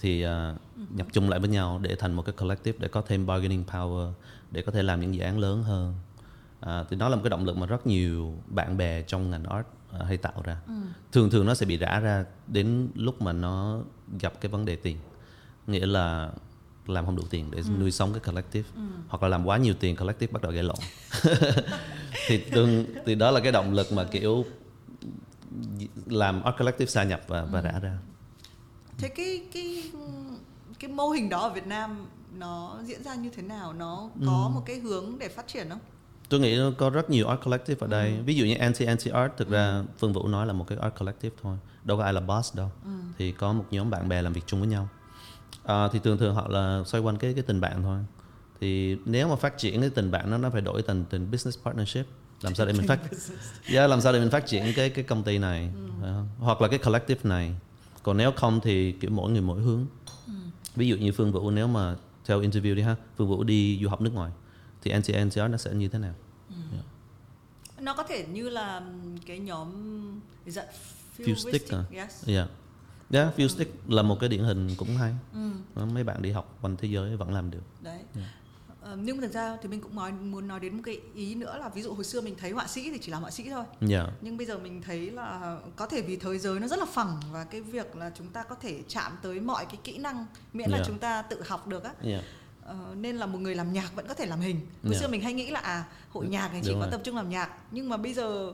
thì 0.00 0.22
ờ, 0.22 0.56
nhập 0.90 1.06
chung 1.12 1.28
lại 1.30 1.40
với 1.40 1.48
nhau 1.48 1.78
để 1.82 1.96
thành 1.96 2.12
một 2.12 2.22
cái 2.26 2.32
collective 2.32 2.78
để 2.80 2.88
có 2.88 3.02
thêm 3.02 3.26
bargaining 3.26 3.64
power 3.68 4.12
để 4.50 4.62
có 4.62 4.72
thể 4.72 4.82
làm 4.82 5.00
những 5.00 5.14
dự 5.14 5.20
án 5.22 5.38
lớn 5.38 5.62
hơn. 5.62 5.94
À, 6.60 6.84
thì 6.90 6.96
nó 6.96 7.08
là 7.08 7.16
một 7.16 7.22
cái 7.24 7.30
động 7.30 7.44
lực 7.44 7.56
mà 7.56 7.66
rất 7.66 7.86
nhiều 7.86 8.34
bạn 8.46 8.76
bè 8.76 9.02
trong 9.02 9.30
ngành 9.30 9.44
art 9.44 9.66
hay 10.06 10.16
tạo 10.16 10.42
ra. 10.44 10.56
Thường 11.12 11.30
thường 11.30 11.46
nó 11.46 11.54
sẽ 11.54 11.66
bị 11.66 11.76
rã 11.76 12.00
ra 12.00 12.24
đến 12.46 12.88
lúc 12.94 13.22
mà 13.22 13.32
nó 13.32 13.80
gặp 14.20 14.40
cái 14.40 14.52
vấn 14.52 14.64
đề 14.64 14.76
tiền. 14.76 14.96
Nghĩa 15.66 15.86
là 15.86 16.30
làm 16.86 17.06
không 17.06 17.16
đủ 17.16 17.22
tiền 17.30 17.50
để 17.50 17.62
nuôi 17.78 17.90
sống 17.90 18.12
cái 18.12 18.20
collective. 18.20 18.68
Hoặc 19.08 19.22
là 19.22 19.28
làm 19.28 19.46
quá 19.46 19.56
nhiều 19.56 19.74
tiền 19.80 19.96
collective 19.96 20.32
bắt 20.32 20.42
đầu 20.42 20.52
gây 20.52 20.62
lộn. 20.62 20.76
Thì 22.26 22.38
tương 22.38 22.84
thì 23.06 23.14
đó 23.14 23.30
là 23.30 23.40
cái 23.40 23.52
động 23.52 23.72
lực 23.72 23.92
mà 23.92 24.04
kiểu 24.04 24.44
làm 26.06 26.42
art 26.42 26.56
collective 26.58 26.90
sa 26.90 27.04
nhập 27.04 27.20
và 27.26 27.44
và 27.44 27.60
rã 27.60 27.78
ra. 27.82 27.98
Thế 28.98 29.08
cái 29.08 29.46
cái 29.52 29.90
cái 30.78 30.90
mô 30.90 31.08
hình 31.08 31.28
đó 31.28 31.40
ở 31.40 31.50
Việt 31.50 31.66
Nam 31.66 32.06
nó 32.38 32.78
diễn 32.84 33.02
ra 33.02 33.14
như 33.14 33.30
thế 33.30 33.42
nào? 33.42 33.72
Nó 33.72 34.10
có 34.26 34.50
một 34.54 34.62
cái 34.66 34.78
hướng 34.78 35.18
để 35.18 35.28
phát 35.28 35.48
triển 35.48 35.68
không 35.68 35.78
tôi 36.30 36.40
nghĩ 36.40 36.56
nó 36.56 36.70
có 36.78 36.90
rất 36.90 37.10
nhiều 37.10 37.28
art 37.28 37.40
collective 37.44 37.86
ở 37.86 37.86
đây. 37.86 38.18
Ví 38.24 38.34
dụ 38.34 38.44
như 38.44 38.54
anti 38.54 38.84
anti 38.84 39.10
art 39.10 39.32
thực 39.36 39.50
ra 39.50 39.82
phương 39.98 40.12
vũ 40.12 40.28
nói 40.28 40.46
là 40.46 40.52
một 40.52 40.66
cái 40.68 40.78
art 40.78 40.94
collective 40.98 41.36
thôi. 41.42 41.56
Đâu 41.84 41.96
có 41.96 42.04
ai 42.04 42.12
là 42.12 42.20
boss 42.20 42.56
đâu. 42.56 42.70
Thì 43.18 43.32
có 43.32 43.52
một 43.52 43.64
nhóm 43.70 43.90
bạn 43.90 44.08
bè 44.08 44.22
làm 44.22 44.32
việc 44.32 44.42
chung 44.46 44.60
với 44.60 44.68
nhau. 44.68 44.88
À, 45.64 45.88
thì 45.92 45.98
thường 45.98 46.18
thường 46.18 46.34
họ 46.34 46.48
là 46.48 46.82
xoay 46.86 47.02
quanh 47.02 47.16
cái 47.16 47.34
cái 47.34 47.42
tình 47.42 47.60
bạn 47.60 47.82
thôi. 47.82 47.98
Thì 48.60 48.96
nếu 49.04 49.28
mà 49.28 49.36
phát 49.36 49.58
triển 49.58 49.80
cái 49.80 49.90
tình 49.90 50.10
bạn 50.10 50.30
nó 50.30 50.38
nó 50.38 50.50
phải 50.50 50.60
đổi 50.60 50.82
thành 50.82 51.04
tình 51.10 51.30
business 51.30 51.58
partnership. 51.64 52.06
Làm 52.42 52.54
sao 52.54 52.66
để 52.66 52.72
mình 52.72 52.86
phát 52.86 53.00
yeah, 53.72 53.90
làm 53.90 54.00
sao 54.00 54.12
để 54.12 54.18
mình 54.18 54.30
phát 54.30 54.46
triển 54.46 54.64
cái 54.76 54.90
cái 54.90 55.04
công 55.04 55.22
ty 55.22 55.38
này. 55.38 55.70
Phải 56.00 56.10
không? 56.10 56.28
hoặc 56.38 56.60
là 56.60 56.68
cái 56.68 56.78
collective 56.78 57.20
này. 57.24 57.54
Còn 58.02 58.16
nếu 58.16 58.32
không 58.32 58.60
thì 58.60 58.92
kiểu 58.92 59.10
mỗi 59.10 59.30
người 59.30 59.42
mỗi 59.42 59.60
hướng. 59.60 59.86
Ví 60.76 60.88
dụ 60.88 60.96
như 60.96 61.12
phương 61.12 61.32
vũ 61.32 61.50
nếu 61.50 61.66
mà 61.66 61.96
theo 62.24 62.40
interview 62.40 62.74
đi 62.74 62.82
ha 62.82 62.96
phương 63.16 63.28
vũ 63.28 63.44
đi 63.44 63.80
du 63.82 63.88
học 63.88 64.00
nước 64.00 64.14
ngoài 64.14 64.30
thì 64.82 64.90
anti 64.90 65.12
art 65.40 65.50
nó 65.50 65.56
sẽ 65.56 65.70
như 65.74 65.88
thế 65.88 65.98
nào 65.98 66.14
nó 67.80 67.94
có 67.94 68.02
thể 68.02 68.26
như 68.32 68.48
là 68.48 68.82
cái 69.26 69.38
nhóm 69.38 69.70
dạ, 70.46 70.64
Fuse 71.18 71.34
stick 71.50 71.70
à? 71.72 71.84
yes. 71.92 72.28
Yeah. 72.28 72.48
Yeah, 73.12 73.36
Fuse 73.38 73.48
Stick 73.48 73.90
là 73.90 74.02
một 74.02 74.16
cái 74.20 74.28
điển 74.28 74.44
hình 74.44 74.74
cũng 74.76 74.96
hay. 74.96 75.14
Đó, 75.74 75.84
Mấy 75.86 76.04
bạn 76.04 76.22
đi 76.22 76.30
học 76.30 76.58
quanh 76.60 76.76
thế 76.76 76.88
giới 76.88 77.16
vẫn 77.16 77.32
làm 77.34 77.50
được. 77.50 77.62
đấy 77.80 77.98
Ờ, 78.82 78.96
nhưng 78.96 79.16
mà 79.16 79.20
thực 79.20 79.32
ra 79.32 79.56
thì 79.62 79.68
mình 79.68 79.80
cũng 79.80 79.94
nói 79.96 80.12
muốn 80.12 80.48
nói 80.48 80.60
đến 80.60 80.76
một 80.76 80.82
cái 80.84 81.00
ý 81.14 81.34
nữa 81.34 81.58
là 81.58 81.68
ví 81.68 81.82
dụ 81.82 81.94
hồi 81.94 82.04
xưa 82.04 82.20
mình 82.20 82.34
thấy 82.38 82.50
họa 82.50 82.66
sĩ 82.66 82.90
thì 82.92 82.98
chỉ 83.02 83.12
làm 83.12 83.22
họa 83.22 83.30
sĩ 83.30 83.50
thôi 83.50 83.64
Yeah. 83.90 84.08
nhưng 84.20 84.36
bây 84.36 84.46
giờ 84.46 84.58
mình 84.58 84.82
thấy 84.82 85.10
là 85.10 85.58
có 85.76 85.86
thể 85.86 86.02
vì 86.02 86.16
thế 86.16 86.38
giới 86.38 86.60
nó 86.60 86.66
rất 86.68 86.78
là 86.78 86.84
phẳng 86.84 87.20
và 87.32 87.44
cái 87.44 87.60
việc 87.60 87.96
là 87.96 88.10
chúng 88.18 88.28
ta 88.28 88.42
có 88.42 88.54
thể 88.54 88.82
chạm 88.88 89.12
tới 89.22 89.40
mọi 89.40 89.64
cái 89.64 89.76
kỹ 89.84 89.98
năng 89.98 90.26
miễn 90.52 90.70
là 90.70 90.76
Yeah. 90.76 90.86
chúng 90.88 90.98
ta 90.98 91.22
tự 91.22 91.42
học 91.46 91.66
được 91.68 91.84
á 91.84 91.92
Yeah. 92.02 92.24
Ờ, 92.70 92.76
nên 92.96 93.16
là 93.16 93.26
một 93.26 93.38
người 93.38 93.54
làm 93.54 93.72
nhạc 93.72 93.94
vẫn 93.96 94.06
có 94.08 94.14
thể 94.14 94.26
làm 94.26 94.40
hình 94.40 94.60
hồi 94.82 94.92
Yeah. 94.92 95.00
xưa 95.00 95.08
mình 95.08 95.22
hay 95.22 95.32
nghĩ 95.32 95.50
là 95.50 95.60
à 95.60 95.84
hội 96.10 96.26
nhạc 96.26 96.52
này 96.52 96.60
chỉ 96.64 96.70
Đúng 96.70 96.78
có 96.80 96.84
rồi. 96.86 96.90
tập 96.92 97.00
trung 97.04 97.16
làm 97.16 97.30
nhạc 97.30 97.50
nhưng 97.70 97.88
mà 97.88 97.96
bây 97.96 98.14
giờ 98.14 98.52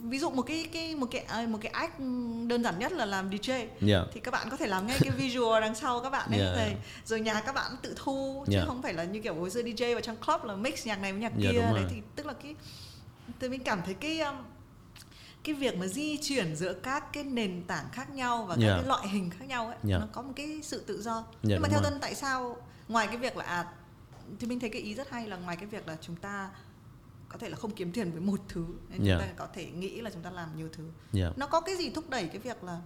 ví 0.00 0.18
dụ 0.18 0.30
một 0.30 0.42
cái 0.42 0.66
cái 0.72 0.94
một 0.94 1.06
cái 1.10 1.24
à, 1.28 1.46
một 1.48 1.58
cái 1.60 1.72
act 1.72 1.98
đơn 2.46 2.62
giản 2.62 2.78
nhất 2.78 2.92
là 2.92 3.04
làm 3.06 3.30
DJ 3.30 3.66
Yeah. 3.88 4.06
thì 4.12 4.20
các 4.20 4.30
bạn 4.30 4.48
có 4.50 4.56
thể 4.56 4.66
làm 4.66 4.86
ngay 4.86 4.98
cái 5.00 5.10
visual 5.10 5.60
đằng 5.62 5.74
sau 5.74 6.00
các 6.00 6.10
bạn 6.10 6.30
ấy 6.30 6.40
Yeah. 6.40 6.56
rồi, 6.56 6.76
rồi 7.04 7.20
nhạc 7.20 7.40
các 7.40 7.54
bạn 7.54 7.72
tự 7.82 7.94
thu 7.96 8.44
chứ 8.46 8.52
Yeah. 8.52 8.66
không 8.68 8.82
phải 8.82 8.94
là 8.94 9.04
như 9.04 9.20
kiểu 9.20 9.34
hồi 9.34 9.50
xưa 9.50 9.62
DJ 9.62 9.92
vào 9.94 10.00
trong 10.00 10.16
club 10.16 10.44
là 10.44 10.54
mix 10.56 10.86
nhạc 10.86 11.00
này 11.00 11.12
với 11.12 11.20
nhạc 11.20 11.32
Yeah, 11.40 11.52
kia 11.52 11.60
đấy 11.74 11.84
thì 11.90 11.96
tức 12.16 12.26
là 12.26 12.32
cái 12.42 12.54
thì 13.40 13.48
mình 13.48 13.62
cảm 13.64 13.82
thấy 13.84 13.94
cái 13.94 14.20
um, 14.20 14.34
cái 15.44 15.54
việc 15.54 15.76
mà 15.76 15.86
di 15.86 16.16
chuyển 16.22 16.56
giữa 16.56 16.72
các 16.72 17.12
cái 17.12 17.24
nền 17.24 17.62
tảng 17.66 17.84
khác 17.92 18.10
nhau 18.10 18.44
và 18.48 18.56
các 18.56 18.62
Yeah. 18.62 18.78
cái 18.80 18.88
loại 18.88 19.08
hình 19.08 19.30
khác 19.30 19.44
nhau 19.48 19.66
ấy 19.66 19.76
Yeah. 19.88 20.00
nó 20.00 20.06
có 20.12 20.22
một 20.22 20.32
cái 20.36 20.60
sự 20.62 20.84
tự 20.86 21.02
do 21.02 21.14
Yeah, 21.14 21.26
nhưng 21.42 21.62
mà 21.62 21.68
theo 21.68 21.80
rồi. 21.82 21.90
tân 21.90 22.00
tại 22.00 22.14
sao 22.14 22.56
ngoài 22.88 23.06
cái 23.06 23.16
việc 23.16 23.36
là 23.36 23.44
à, 23.44 23.66
thì 24.40 24.46
mình 24.46 24.60
thấy 24.60 24.70
cái 24.70 24.82
ý 24.82 24.94
rất 24.94 25.10
hay 25.10 25.28
là 25.28 25.36
ngoài 25.36 25.56
cái 25.56 25.66
việc 25.66 25.88
là 25.88 25.96
chúng 26.00 26.16
ta 26.16 26.50
có 27.28 27.38
thể 27.38 27.48
là 27.48 27.56
không 27.56 27.70
kiếm 27.70 27.92
tiền 27.92 28.10
với 28.12 28.20
một 28.20 28.40
thứ 28.48 28.64
nên 28.90 29.04
Yeah. 29.04 29.20
chúng 29.20 29.28
ta 29.28 29.34
có 29.36 29.46
thể 29.54 29.66
nghĩ 29.70 30.00
là 30.00 30.10
chúng 30.10 30.22
ta 30.22 30.30
làm 30.30 30.48
nhiều 30.56 30.68
thứ 30.72 30.84
Yeah. 31.12 31.38
nó 31.38 31.46
có 31.46 31.60
cái 31.60 31.76
gì 31.76 31.90
thúc 31.90 32.10
đẩy 32.10 32.26
cái 32.28 32.38
việc 32.38 32.64
là 32.64 32.80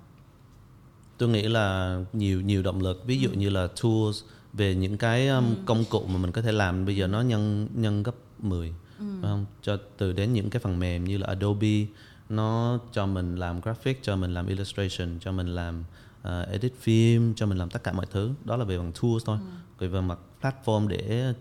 Tôi 1.19 1.29
nghĩ 1.29 1.43
là 1.43 1.99
nhiều 2.12 2.40
nhiều 2.40 2.62
động 2.62 2.81
lực, 2.83 3.03
ví 3.07 3.19
dụ 3.19 3.31
như 3.31 3.51
là 3.51 3.67
tools 3.83 4.23
về 4.53 4.75
những 4.75 4.99
cái 4.99 5.29
um, 5.29 5.55
công 5.67 5.85
cụ 5.90 6.07
mà 6.07 6.19
mình 6.19 6.33
có 6.33 6.43
thể 6.43 6.53
làm 6.53 6.85
bây 6.85 6.97
giờ 6.97 7.07
nó 7.07 7.21
nhân 7.21 7.69
nhân 7.75 8.03
gấp 8.03 8.14
10. 8.38 8.75
phải 8.99 9.07
không 9.23 9.47
cho 9.62 9.77
từ 9.97 10.12
đến 10.12 10.33
những 10.33 10.51
cái 10.51 10.61
phần 10.61 10.79
mềm 10.79 11.05
như 11.05 11.19
là 11.19 11.27
Adobe 11.27 11.87
nó 12.28 12.78
cho 12.92 13.06
mình 13.06 13.37
làm 13.37 13.60
graphic 13.60 14.02
cho 14.02 14.16
mình 14.16 14.34
làm 14.34 14.46
illustration 14.46 15.18
cho 15.20 15.32
mình 15.32 15.46
làm 15.46 15.84
uh, 16.22 16.48
edit 16.48 16.74
phim 16.80 17.34
cho 17.34 17.46
mình 17.46 17.58
làm 17.58 17.70
tất 17.70 17.84
cả 17.84 17.92
mọi 17.92 18.06
thứ. 18.10 18.30
Đó 18.44 18.56
là 18.56 18.64
về 18.64 18.78
bằng 18.78 18.92
tools 19.02 19.24
thôi. 19.26 19.38
Rồi 19.78 19.88
về 19.88 20.00
mặt 20.00 20.18
platform 20.42 20.88
để 20.88 21.34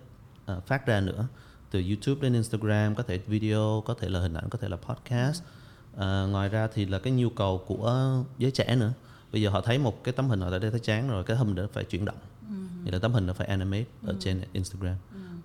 uh, 0.52 0.66
phát 0.68 0.86
ra 0.86 1.02
nữa. 1.02 1.28
Từ 1.72 1.84
YouTube 1.88 2.22
đến 2.22 2.34
Instagram 2.34 2.96
có 2.96 3.04
thể 3.04 3.18
video 3.18 3.84
có 3.86 3.94
thể 3.94 4.10
là 4.10 4.20
hình 4.20 4.34
ảnh 4.34 4.50
có 4.50 4.60
thể 4.60 4.70
là 4.70 4.78
podcast. 4.78 5.44
Ờ, 5.96 6.28
ngoài 6.28 6.50
ra 6.50 6.68
thì 6.74 6.86
là 6.86 7.00
cái 7.00 7.14
nhu 7.14 7.30
cầu 7.30 7.64
của 7.68 8.14
giới 8.38 8.52
trẻ 8.52 8.76
nữa. 8.76 8.94
Bây 9.32 9.42
giờ 9.42 9.50
họ 9.50 9.62
thấy 9.62 9.78
một 9.78 10.04
cái 10.04 10.14
tấm 10.14 10.30
hình 10.30 10.42
họ 10.42 10.50
đã 10.50 10.70
thấy 10.72 10.80
chán 10.80 11.10
rồi 11.10 11.24
cái 11.24 11.38
hình 11.38 11.56
đó 11.56 11.64
phải 11.74 11.84
chuyển 11.84 12.06
động. 12.06 12.16
Thì 12.86 12.92
là 12.92 13.00
tấm 13.00 13.14
hình 13.14 13.26
nó 13.26 13.34
phải 13.34 13.48
animate 13.48 13.86
ở 14.06 14.16
trên 14.20 14.42
Instagram. 14.54 14.96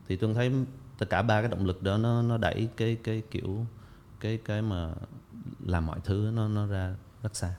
Thì 0.08 0.16
tôi 0.16 0.34
thấy 0.34 0.52
tất 0.98 1.10
cả 1.10 1.22
ba 1.22 1.40
cái 1.40 1.50
động 1.50 1.66
lực 1.66 1.82
đó 1.82 1.96
nó 1.96 2.22
nó 2.22 2.38
đẩy 2.38 2.68
cái 2.76 2.96
cái 3.04 3.22
kiểu 3.30 3.66
cái 4.20 4.38
cái 4.44 4.62
mà 4.62 4.90
làm 5.66 5.86
mọi 5.86 5.98
thứ 6.04 6.30
nó 6.34 6.48
nó 6.48 6.66
ra 6.66 6.94
rất 7.22 7.36
xa 7.36 7.54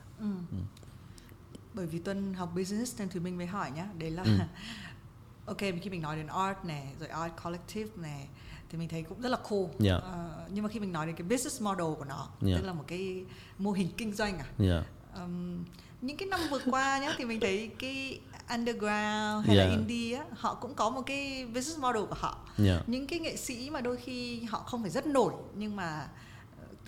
bởi 1.74 1.86
vì 1.86 1.98
tuân 1.98 2.34
học 2.34 2.52
business 2.56 2.98
nên 3.00 3.08
thì 3.08 3.20
mình 3.20 3.36
mới 3.36 3.46
hỏi 3.46 3.70
nhá 3.70 3.86
đấy 3.98 4.10
là 4.10 4.22
Ừ. 4.22 4.30
ok 5.46 5.58
khi 5.58 5.90
mình 5.90 6.02
nói 6.02 6.16
đến 6.16 6.26
art 6.26 6.58
này 6.64 6.88
rồi 7.00 7.08
art 7.08 7.32
collective 7.44 7.90
này 7.96 8.28
thì 8.70 8.78
mình 8.78 8.88
thấy 8.88 9.02
cũng 9.02 9.20
rất 9.20 9.28
là 9.28 9.38
cool 9.48 9.64
Dạ. 9.78 9.94
Ờ, 9.96 10.46
nhưng 10.52 10.62
mà 10.64 10.68
khi 10.70 10.80
mình 10.80 10.92
nói 10.92 11.06
đến 11.06 11.16
cái 11.16 11.22
business 11.28 11.60
model 11.62 11.86
của 11.98 12.04
nó 12.04 12.28
Dạ. 12.40 12.56
tức 12.56 12.66
là 12.66 12.72
một 12.72 12.84
cái 12.86 13.24
mô 13.58 13.72
hình 13.72 13.88
kinh 13.96 14.12
doanh 14.14 14.38
à 14.38 14.46
yeah. 14.58 14.84
Ừm, 15.14 15.64
những 16.00 16.16
cái 16.16 16.28
năm 16.28 16.40
vừa 16.50 16.60
qua 16.70 16.98
nhá 16.98 17.14
thì 17.18 17.24
mình 17.24 17.40
thấy 17.40 17.70
cái 17.78 18.20
underground 18.50 19.46
hay 19.46 19.56
là 19.56 19.64
Yeah. 19.64 19.70
indie 19.70 20.16
á 20.18 20.24
họ 20.36 20.54
cũng 20.54 20.74
có 20.74 20.90
một 20.90 21.02
cái 21.06 21.46
business 21.46 21.78
model 21.78 22.02
của 22.04 22.14
họ 22.18 22.38
Yeah. 22.64 22.88
những 22.88 23.06
cái 23.06 23.18
nghệ 23.18 23.36
sĩ 23.36 23.70
mà 23.70 23.80
đôi 23.80 23.96
khi 23.96 24.42
họ 24.42 24.58
không 24.58 24.82
phải 24.82 24.90
rất 24.90 25.06
nổi 25.06 25.32
nhưng 25.54 25.76
mà 25.76 26.08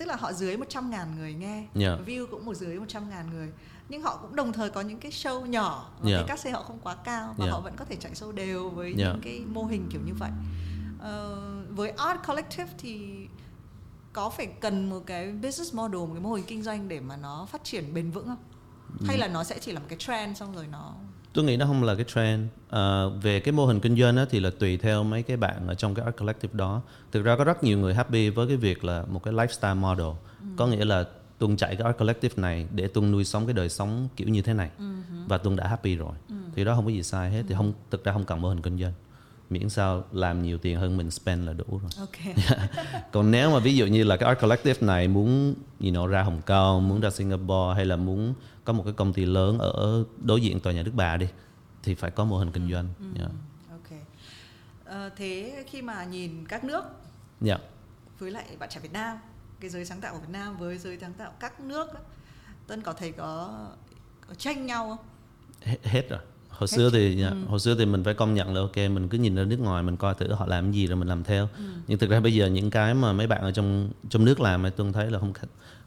tức 0.03 0.07
là 0.09 0.15
họ 0.15 0.33
dưới 0.33 0.57
100 0.57 0.89
ngàn 0.89 1.15
người 1.15 1.33
nghe 1.33 1.67
Yeah. 1.75 1.99
view 2.05 2.25
cũng 2.31 2.45
một 2.45 2.53
dưới 2.53 2.79
100 2.79 3.09
ngàn 3.09 3.29
người 3.33 3.51
nhưng 3.89 4.01
họ 4.01 4.17
cũng 4.21 4.35
đồng 4.35 4.53
thời 4.53 4.69
có 4.69 4.81
những 4.81 4.99
cái 4.99 5.11
show 5.11 5.45
nhỏ 5.45 5.89
Yeah. 6.05 6.19
cái 6.19 6.27
cát 6.27 6.39
xe 6.39 6.51
họ 6.51 6.63
không 6.63 6.79
quá 6.83 6.95
cao 6.95 7.35
và 7.37 7.45
Yeah. 7.45 7.53
họ 7.53 7.61
vẫn 7.61 7.73
có 7.77 7.85
thể 7.85 7.95
chạy 7.95 8.11
show 8.13 8.31
đều 8.31 8.69
với 8.69 8.85
Yeah. 8.87 8.97
những 8.97 9.21
cái 9.23 9.41
mô 9.53 9.63
hình 9.65 9.89
kiểu 9.91 10.01
như 10.05 10.13
vậy 10.19 10.31
Ờ, 10.99 11.39
với 11.69 11.89
art 11.89 12.19
collective 12.27 12.71
thì 12.77 13.27
có 14.13 14.29
phải 14.29 14.45
cần 14.45 14.89
một 14.89 15.03
cái 15.05 15.31
business 15.31 15.73
model 15.73 15.97
một 15.99 16.09
cái 16.13 16.21
mô 16.23 16.33
hình 16.33 16.45
kinh 16.47 16.63
doanh 16.63 16.87
để 16.87 16.99
mà 16.99 17.17
nó 17.17 17.45
phát 17.45 17.63
triển 17.63 17.93
bền 17.93 18.11
vững 18.11 18.27
không 18.27 18.37
hay 19.07 19.17
là 19.17 19.27
nó 19.27 19.43
sẽ 19.43 19.59
chỉ 19.59 19.71
là 19.71 19.79
một 19.79 19.85
cái 19.89 19.97
trend 19.99 20.37
xong 20.37 20.55
rồi 20.55 20.67
nó 20.67 20.93
tôi 21.33 21.45
nghĩ 21.45 21.57
nó 21.57 21.65
không 21.65 21.83
là 21.83 21.95
cái 21.95 22.05
trend. 22.15 22.47
Ờ, 22.69 23.09
về 23.09 23.39
cái 23.39 23.51
mô 23.51 23.65
hình 23.65 23.79
kinh 23.79 23.97
doanh 23.97 24.17
á, 24.17 24.25
thì 24.29 24.39
là 24.39 24.49
tùy 24.59 24.77
theo 24.77 25.03
mấy 25.03 25.23
cái 25.23 25.37
bạn 25.37 25.67
ở 25.67 25.75
trong 25.75 25.95
cái 25.95 26.05
art 26.05 26.17
collective 26.17 26.57
đó. 26.57 26.81
Thực 27.11 27.23
ra 27.23 27.35
có 27.35 27.43
rất 27.43 27.63
nhiều 27.63 27.77
người 27.77 27.93
happy 27.93 28.29
với 28.29 28.47
cái 28.47 28.57
việc 28.57 28.83
là 28.83 29.05
một 29.09 29.23
cái 29.23 29.33
lifestyle 29.33 29.75
model. 29.75 30.07
Có 30.55 30.67
nghĩa 30.67 30.85
là 30.85 31.05
tuân 31.37 31.57
chạy 31.57 31.75
cái 31.75 31.85
art 31.85 31.97
collective 31.97 32.33
này 32.37 32.67
để 32.71 32.87
tuân 32.87 33.11
nuôi 33.11 33.25
sống 33.25 33.45
cái 33.45 33.53
đời 33.53 33.69
sống 33.69 34.07
kiểu 34.15 34.29
như 34.29 34.41
thế 34.41 34.53
này. 34.53 34.69
Và 35.27 35.37
tuân 35.37 35.55
đã 35.55 35.67
happy 35.67 35.95
rồi. 35.95 36.13
Thì 36.55 36.63
đó 36.63 36.75
không 36.75 36.85
có 36.85 36.91
gì 36.91 37.03
sai 37.03 37.31
hết 37.31 37.43
thì 37.47 37.55
không 37.55 37.73
thực 37.91 38.03
ra 38.03 38.13
không 38.13 38.23
cần 38.25 38.41
mô 38.41 38.49
hình 38.49 38.61
kinh 38.61 38.79
doanh 38.79 38.93
miễn 39.53 39.69
sao 39.69 40.03
làm 40.11 40.43
nhiều 40.43 40.57
tiền 40.57 40.77
hơn 40.77 40.97
mình 40.97 41.11
spend 41.11 41.47
là 41.47 41.53
đủ 41.53 41.81
rồi. 41.81 41.91
Ok. 41.97 42.35
Còn 43.11 43.31
nếu 43.31 43.51
mà 43.51 43.59
ví 43.59 43.75
dụ 43.75 43.85
như 43.85 44.03
là 44.03 44.17
cái 44.17 44.29
art 44.29 44.41
collective 44.41 44.87
này 44.87 45.07
muốn 45.07 45.53
you 45.81 45.89
know, 45.89 46.07
ra 46.07 46.23
Hồng 46.23 46.41
Kông 46.45 46.87
muốn 46.87 47.01
ra 47.01 47.09
Singapore 47.09 47.75
hay 47.75 47.85
là 47.85 47.95
muốn 47.95 48.33
có 48.65 48.73
một 48.73 48.83
cái 48.83 48.93
công 48.93 49.13
ty 49.13 49.25
lớn 49.25 49.57
ở 49.59 50.03
đối 50.21 50.41
diện 50.41 50.59
tòa 50.59 50.73
nhà 50.73 50.83
Đức 50.83 50.91
Bà 50.95 51.17
đi 51.17 51.27
thì 51.83 51.95
phải 51.95 52.11
có 52.11 52.25
mô 52.25 52.37
hình 52.37 52.51
kinh 52.51 52.71
doanh. 52.71 52.87
Yeah. 53.17 53.31
ok. 53.71 53.99
Ờ, 54.85 55.09
thế 55.15 55.63
khi 55.69 55.81
mà 55.81 56.03
nhìn 56.03 56.45
các 56.47 56.63
nước 56.63 56.83
Yeah. 57.45 57.61
với 58.19 58.31
lại 58.31 58.45
bạn 58.59 58.69
trẻ 58.69 58.79
Việt 58.79 58.93
Nam 58.93 59.17
cái 59.59 59.69
giới 59.69 59.85
sáng 59.85 60.01
tạo 60.01 60.13
của 60.13 60.19
Việt 60.19 60.29
Nam 60.31 60.57
với 60.57 60.77
giới 60.77 60.97
sáng 61.01 61.13
tạo 61.13 61.31
các 61.39 61.59
nước 61.59 61.87
Tân 62.67 62.81
có 62.81 62.93
thấy 62.93 63.11
có, 63.11 63.67
có 64.27 64.33
tranh 64.33 64.65
nhau 64.65 64.89
không? 64.89 65.05
hết, 65.61 65.77
hết 65.83 66.09
rồi 66.09 66.19
hồi 66.57 66.67
xưa 66.67 66.89
thì 66.93 67.15
dạ, 67.15 67.31
hồi 67.47 67.59
xưa 67.59 67.75
thì 67.75 67.85
mình 67.85 68.03
phải 68.03 68.13
công 68.13 68.33
nhận 68.33 68.55
là 68.55 68.61
ok 68.61 68.77
mình 68.77 69.07
cứ 69.09 69.17
nhìn 69.17 69.35
ra 69.35 69.43
nước 69.43 69.59
ngoài 69.59 69.83
mình 69.83 69.97
coi 69.97 70.13
thử 70.13 70.33
họ 70.33 70.45
làm 70.47 70.63
cái 70.63 70.73
gì 70.73 70.87
rồi 70.87 70.95
mình 70.95 71.07
làm 71.07 71.23
theo. 71.23 71.49
Nhưng 71.87 71.99
thực 71.99 72.09
ra 72.09 72.19
bây 72.19 72.33
giờ 72.33 72.47
những 72.47 72.69
cái 72.69 72.93
mà 72.93 73.13
mấy 73.13 73.27
bạn 73.27 73.41
ở 73.41 73.51
trong 73.51 73.89
trong 74.09 74.25
nước 74.25 74.39
làm 74.39 74.65
ấy 74.65 74.71
tôi 74.71 74.91
thấy 74.93 75.11
là 75.11 75.19
không 75.19 75.33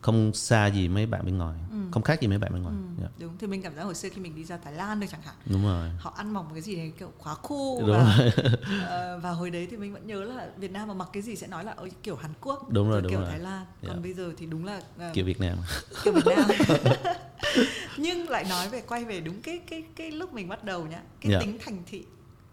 không 0.06 0.32
xa 0.34 0.66
gì 0.66 0.88
mấy 0.88 1.06
bạn 1.06 1.24
bên 1.24 1.38
ngoài 1.38 1.54
không 1.90 2.02
khác 2.02 2.20
gì 2.20 2.28
mấy 2.28 2.38
bạn 2.38 2.52
bên 2.52 2.62
ngoài. 2.62 2.74
Dạ, 3.02 3.08
Đúng 3.18 3.38
thì 3.38 3.46
mình 3.46 3.62
cảm 3.62 3.74
giác 3.76 3.82
hồi 3.82 3.94
xưa 3.94 4.08
khi 4.08 4.20
mình 4.20 4.36
đi 4.36 4.44
ra 4.44 4.56
Thái 4.64 4.72
Lan 4.72 5.00
được 5.00 5.06
chẳng 5.12 5.22
hạn 5.22 5.34
đúng 5.46 5.64
rồi. 5.64 5.90
họ 5.98 6.14
ăn 6.16 6.30
mặc 6.34 6.42
một 6.42 6.50
cái 6.52 6.62
gì 6.62 6.76
đấy 6.76 6.92
kiểu 6.98 7.12
quá 7.18 7.34
cool 7.42 7.80
Đúng 7.80 7.90
và 7.90 8.18
ờ, 8.88 9.18
và 9.22 9.30
hồi 9.30 9.50
đấy 9.50 9.68
thì 9.70 9.76
mình 9.76 9.92
vẫn 9.92 10.06
nhớ 10.06 10.24
là 10.24 10.48
Việt 10.56 10.72
Nam 10.72 10.88
mà 10.88 10.94
mặc 10.94 11.08
cái 11.12 11.22
gì 11.22 11.36
sẽ 11.36 11.46
nói 11.46 11.64
là 11.64 11.74
"Ôi, 11.76 11.90
kiểu 12.02 12.16
Hàn 12.16 12.30
Quốc 12.40 12.70
Đúng 12.70 12.84
rồi, 12.90 12.92
rồi 12.92 13.02
đúng 13.02 13.10
kiểu 13.10 13.20
rồi. 13.20 13.30
Thái 13.30 13.38
Lan. 13.38 13.66
Còn 13.86 13.96
Dạ. 13.96 14.02
bây 14.02 14.12
giờ 14.14 14.32
thì 14.38 14.46
đúng 14.46 14.64
là 14.64 14.80
ờ, 14.98 15.10
kiểu 15.14 15.24
Việt 15.24 15.40
Nam. 15.40 15.58
kiểu 16.04 16.12
Việt 16.14 16.26
Nam. 16.36 16.46
Nhưng 17.96 18.28
lại 18.28 18.44
nói 18.48 18.68
về 18.68 18.80
quay 18.88 19.04
về 19.04 19.20
đúng 19.20 19.42
cái 19.42 19.60
cái 19.66 19.84
cái 19.96 20.10
lúc 20.10 20.32
mình 20.32 20.48
bắt 20.48 20.64
đầu 20.64 20.86
nhá 20.86 21.00
cái 21.20 21.32
Dạ. 21.32 21.40
tính 21.40 21.58
thành 21.64 21.82
thị. 21.86 22.04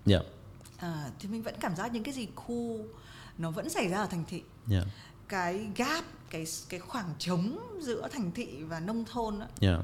Dạ. 0.06 0.20
À, 0.78 1.06
thì 1.20 1.30
mình 1.30 1.42
vẫn 1.44 1.56
cảm 1.60 1.76
giác 1.76 1.92
những 1.94 2.04
cái 2.04 2.14
gì 2.14 2.28
cool 2.36 2.82
nó 3.38 3.52
vẫn 3.52 3.70
xảy 3.70 3.88
ra 3.88 3.98
ở 3.98 4.06
thành 4.06 4.24
thị. 4.30 4.42
Dạ 4.68 4.82
cái 5.34 5.68
gap 5.76 6.06
cái 6.30 6.46
cái 6.70 6.80
khoảng 6.80 7.14
trống 7.20 7.58
giữa 7.82 8.08
thành 8.12 8.32
thị 8.32 8.64
và 8.64 8.80
nông 8.80 9.06
thôn 9.06 9.40
á, 9.40 9.48
dạ. 9.60 9.78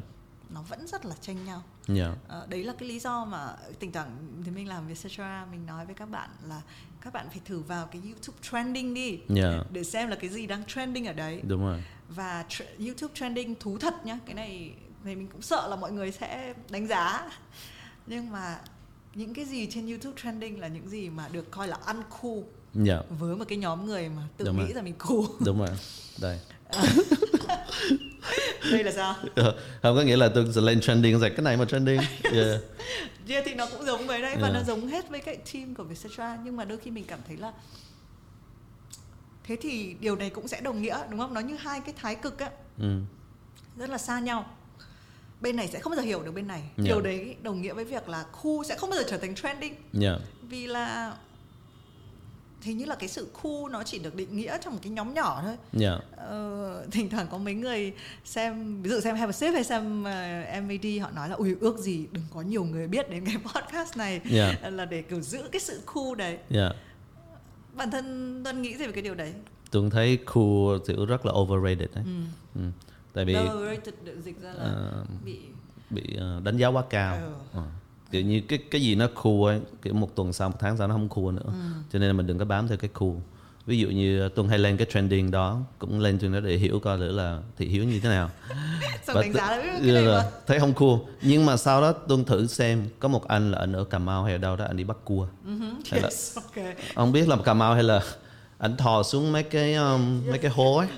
nó 0.49 0.61
vẫn 0.61 0.87
rất 0.87 1.05
là 1.05 1.15
tranh 1.21 1.45
nhau. 1.45 1.63
Dạ. 1.87 2.15
Ờ, 2.27 2.47
đấy 2.49 2.63
là 2.63 2.73
cái 2.79 2.89
lý 2.89 2.99
do 2.99 3.25
mà 3.25 3.55
thỉnh 3.79 3.91
thoảng 3.91 4.41
thì 4.45 4.51
mình 4.51 4.67
làm 4.67 4.87
Vietcetera 4.87 5.45
mình 5.51 5.65
nói 5.65 5.85
với 5.85 5.95
các 5.95 6.09
bạn 6.09 6.29
là 6.47 6.61
các 7.01 7.13
bạn 7.13 7.27
phải 7.29 7.39
thử 7.45 7.59
vào 7.59 7.87
cái 7.87 8.01
YouTube 8.05 8.37
trending 8.41 8.93
đi 8.93 9.19
dạ. 9.29 9.63
để 9.71 9.83
xem 9.83 10.09
là 10.09 10.15
cái 10.15 10.29
gì 10.29 10.47
đang 10.47 10.65
trending 10.65 11.05
ở 11.05 11.13
đấy. 11.13 11.41
Đúng 11.47 11.61
rồi. 11.61 11.83
Và 12.09 12.45
tr- 12.49 12.85
YouTube 12.87 13.13
trending 13.15 13.55
thú 13.59 13.77
thật 13.77 14.05
nhá 14.05 14.19
cái 14.25 14.35
này 14.35 14.73
thì 15.03 15.15
mình 15.15 15.27
cũng 15.27 15.41
sợ 15.41 15.67
là 15.67 15.75
mọi 15.75 15.91
người 15.91 16.11
sẽ 16.11 16.53
đánh 16.69 16.87
giá. 16.87 17.31
Nhưng 18.07 18.31
mà 18.31 18.59
những 19.15 19.33
cái 19.33 19.45
gì 19.45 19.67
trên 19.71 19.87
YouTube 19.87 20.21
trending 20.23 20.59
là 20.59 20.67
những 20.67 20.89
gì 20.89 21.09
mà 21.09 21.29
được 21.31 21.51
coi 21.51 21.67
là 21.67 21.77
uncool 21.87 22.43
dạ. 22.73 23.01
Với 23.19 23.35
một 23.35 23.45
cái 23.47 23.57
nhóm 23.57 23.85
người 23.85 24.09
mà 24.09 24.21
tự 24.37 24.45
Đúng 24.45 24.57
nghĩ 24.57 24.63
rồi. 24.63 24.73
rằng 24.73 24.83
mình 24.83 24.93
cool. 24.97 25.25
Đúng 25.39 25.59
rồi. 25.59 25.69
Đây. 26.21 26.39
Đây 28.71 28.83
là 28.83 28.91
sao? 28.91 29.15
Không 29.81 29.95
có 29.95 30.01
nghĩa 30.01 30.17
là 30.17 30.29
tôi 30.35 30.47
sẽ 30.55 30.61
lên 30.61 30.81
trending 30.81 31.19
rồi 31.19 31.29
cái 31.29 31.41
này 31.41 31.57
mà 31.57 31.65
trending. 31.65 32.01
Yeah. 32.33 32.61
Yeah, 33.27 33.43
thì 33.45 33.53
nó 33.53 33.65
cũng 33.71 33.85
giống 33.85 34.07
với 34.07 34.21
đấy 34.21 34.35
và 34.35 34.47
Yeah. 34.47 34.53
nó 34.53 34.63
giống 34.63 34.87
hết 34.87 35.09
với 35.09 35.19
cái 35.19 35.37
team 35.53 35.75
của 35.75 35.83
Vietcetera. 35.83 36.37
Nhưng 36.43 36.55
mà 36.55 36.65
đôi 36.65 36.77
khi 36.77 36.91
mình 36.91 37.03
cảm 37.07 37.19
thấy 37.27 37.37
là 37.37 37.51
thế 39.43 39.57
thì 39.61 39.95
điều 39.99 40.15
này 40.15 40.29
cũng 40.29 40.47
sẽ 40.47 40.61
đồng 40.61 40.81
nghĩa 40.81 40.97
đúng 41.09 41.19
không? 41.19 41.33
Nó 41.33 41.39
như 41.41 41.55
hai 41.55 41.81
cái 41.81 41.93
thái 41.97 42.15
cực 42.15 42.39
á. 42.39 42.49
Ừ. 42.79 42.99
rất 43.77 43.89
là 43.89 43.97
xa 43.97 44.19
nhau. 44.19 44.45
Bên 45.41 45.55
này 45.55 45.67
sẽ 45.67 45.79
không 45.79 45.91
bao 45.91 45.97
giờ 45.97 46.03
hiểu 46.05 46.21
được 46.23 46.31
bên 46.31 46.47
này. 46.47 46.59
Yeah. 46.59 46.73
điều 46.77 47.01
đấy 47.01 47.35
đồng 47.41 47.61
nghĩa 47.61 47.73
với 47.73 47.85
việc 47.85 48.09
là 48.09 48.23
khu 48.31 48.63
sẽ 48.63 48.75
không 48.77 48.89
bao 48.89 48.99
giờ 48.99 49.05
trở 49.09 49.17
thành 49.17 49.35
trending. 49.35 49.75
Dạ. 49.93 50.17
Vì 50.41 50.67
là 50.67 51.15
hình 52.61 52.77
như 52.77 52.85
là 52.85 52.95
cái 52.95 53.09
sự 53.09 53.27
khu 53.33 53.69
nó 53.69 53.83
chỉ 53.83 53.99
được 53.99 54.15
định 54.15 54.37
nghĩa 54.37 54.57
trong 54.63 54.73
một 54.73 54.79
cái 54.83 54.91
nhóm 54.91 55.13
nhỏ 55.13 55.41
thôi. 55.45 55.55
Dạ. 55.73 55.97
Ờ, 56.17 56.85
thỉnh 56.91 57.09
thoảng 57.09 57.27
có 57.31 57.37
mấy 57.37 57.53
người 57.53 57.93
xem 58.25 58.81
ví 58.81 58.89
dụ 58.89 58.99
xem 58.99 59.15
Have 59.15 59.29
a 59.29 59.31
Sip 59.31 59.53
hay 59.53 59.63
xem 59.63 60.01
uh, 60.01 60.63
MAD 60.63 61.01
họ 61.01 61.11
nói 61.11 61.29
là 61.29 61.35
ui 61.35 61.55
ước 61.59 61.77
gì 61.77 62.07
đừng 62.11 62.23
có 62.33 62.41
nhiều 62.41 62.63
người 62.63 62.87
biết 62.87 63.09
đến 63.09 63.25
cái 63.25 63.35
podcast 63.53 63.97
này. 63.97 64.21
Dạ. 64.25 64.53
Là 64.71 64.85
để 64.85 65.01
kiểu 65.01 65.21
giữ 65.21 65.43
cái 65.51 65.59
sự 65.59 65.81
cool 65.85 66.15
đấy. 66.17 66.37
Dạ. 66.49 66.69
Bản 67.73 67.91
thân 67.91 68.41
Tuân 68.43 68.61
nghĩ 68.61 68.77
gì 68.77 68.85
về 68.85 68.91
cái 68.91 69.01
điều 69.01 69.15
đấy? 69.15 69.33
Tôi 69.71 69.89
thấy 69.91 70.17
cool 70.17 70.77
kiểu 70.87 71.05
rất 71.05 71.25
là 71.25 71.31
overrated 71.31 71.89
đấy. 71.95 72.03
Ừ. 72.05 72.11
ừ. 72.55 72.61
tại 73.13 73.25
vì 73.25 73.35
Overrated 73.35 73.93
dịch 74.23 74.41
ra 74.41 74.53
là 74.53 74.63
ờ, 74.63 75.05
bị 75.25 75.39
bị 75.89 76.15
ờ, 76.17 76.41
đánh 76.43 76.57
giá 76.57 76.67
quá 76.67 76.83
cao. 76.89 77.15
Ừ. 77.15 77.33
Ờ. 77.53 77.63
kiểu 78.11 78.21
như 78.21 78.41
cái 78.47 78.59
cái 78.71 78.81
gì 78.81 78.95
nó 78.95 79.07
cool 79.23 79.45
ấy 79.45 79.59
kiểu 79.81 79.93
một 79.93 80.15
tuần 80.15 80.33
sau 80.33 80.49
một 80.49 80.55
tháng 80.59 80.77
sau 80.77 80.87
nó 80.87 80.93
không 80.93 81.09
cool 81.09 81.33
nữa. 81.35 81.53
Cho 81.93 81.99
nên 81.99 82.07
là 82.09 82.13
mình 82.13 82.27
đừng 82.27 82.37
có 82.39 82.45
bám 82.45 82.67
theo 82.67 82.77
cái 82.77 82.89
cool. 82.93 83.11
Ví 83.65 83.79
dụ 83.79 83.87
như 83.89 84.29
tuần 84.29 84.47
hay 84.49 84.59
lên 84.59 84.77
cái 84.77 84.87
trending 84.93 85.31
đó 85.31 85.59
cũng 85.79 85.99
lên 85.99 86.19
trên 86.19 86.33
đó 86.33 86.39
để 86.39 86.55
hiểu 86.57 86.79
coi 86.79 86.97
thử 86.97 87.11
là 87.11 87.39
thị 87.57 87.67
hiếu 87.67 87.83
như 87.83 87.99
thế 87.99 88.09
nào. 88.09 88.29
Xong 89.07 89.15
Và 89.15 89.21
đánh 89.21 89.33
giá 89.33 89.51
là 89.51 89.57
"Ui, 89.57 89.69
cái 89.83 89.91
này 89.93 90.05
rồi, 90.05 90.17
mà. 90.23 90.29
thấy 90.47 90.59
không 90.59 90.73
cool. 90.73 90.99
Nhưng 91.21 91.45
mà 91.45 91.57
sau 91.57 91.81
đó 91.81 91.91
tuân 91.91 92.25
thử 92.25 92.47
xem 92.47 92.87
có 92.99 93.07
một 93.07 93.27
anh 93.27 93.51
là 93.51 93.57
anh 93.59 93.73
ở 93.73 93.83
Cà 93.83 93.99
Mau 93.99 94.23
hay 94.23 94.33
ở 94.33 94.37
đâu 94.37 94.55
đó 94.55 94.65
anh 94.65 94.77
đi 94.77 94.83
bắt 94.83 94.97
cua. 95.03 95.27
Hay 95.91 96.01
là 96.01 96.07
yes, 96.07 96.35
ok. 96.35 96.65
Ông 96.95 97.11
biết 97.11 97.27
là 97.27 97.35
Cà 97.45 97.53
Mau 97.53 97.73
hay 97.73 97.83
là 97.83 98.01
anh 98.57 98.77
thò 98.77 99.03
xuống 99.03 99.31
mấy 99.31 99.43
cái 99.43 99.73
um, 99.73 100.21
mấy 100.29 100.37
cái 100.39 100.51
hố 100.51 100.77
ấy. 100.77 100.87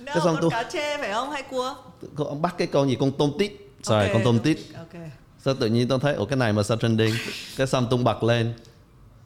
No, 0.00 0.06
Cái 0.14 0.16
xong 0.24 0.34
con 0.34 0.40
tôi- 0.40 0.50
cá 0.50 0.62
chê 0.72 0.96
phải 0.98 1.12
không? 1.12 1.30
Hay 1.30 1.42
cua? 1.42 1.74
Ông 2.16 2.42
bắt 2.42 2.54
cái 2.58 2.66
con 2.66 2.88
gì? 2.88 2.96
Con 3.00 3.12
tôm 3.18 3.32
tít. 3.38 3.52
Rồi 3.82 4.04
Ok, 4.04 4.12
con 4.12 4.22
tôm 4.24 4.38
tít. 4.38 4.58
Ok 4.78 5.00
sao 5.44 5.54
tự 5.54 5.66
nhiên 5.66 5.88
tôi 5.88 5.98
thấy 5.98 6.14
ủa 6.14 6.24
cái 6.24 6.36
này 6.36 6.52
mà 6.52 6.62
sao 6.62 6.76
trending? 6.76 7.14
Cái 7.56 7.66
xong 7.66 7.86
tung 7.90 8.04
bật 8.04 8.22
lên. 8.22 8.52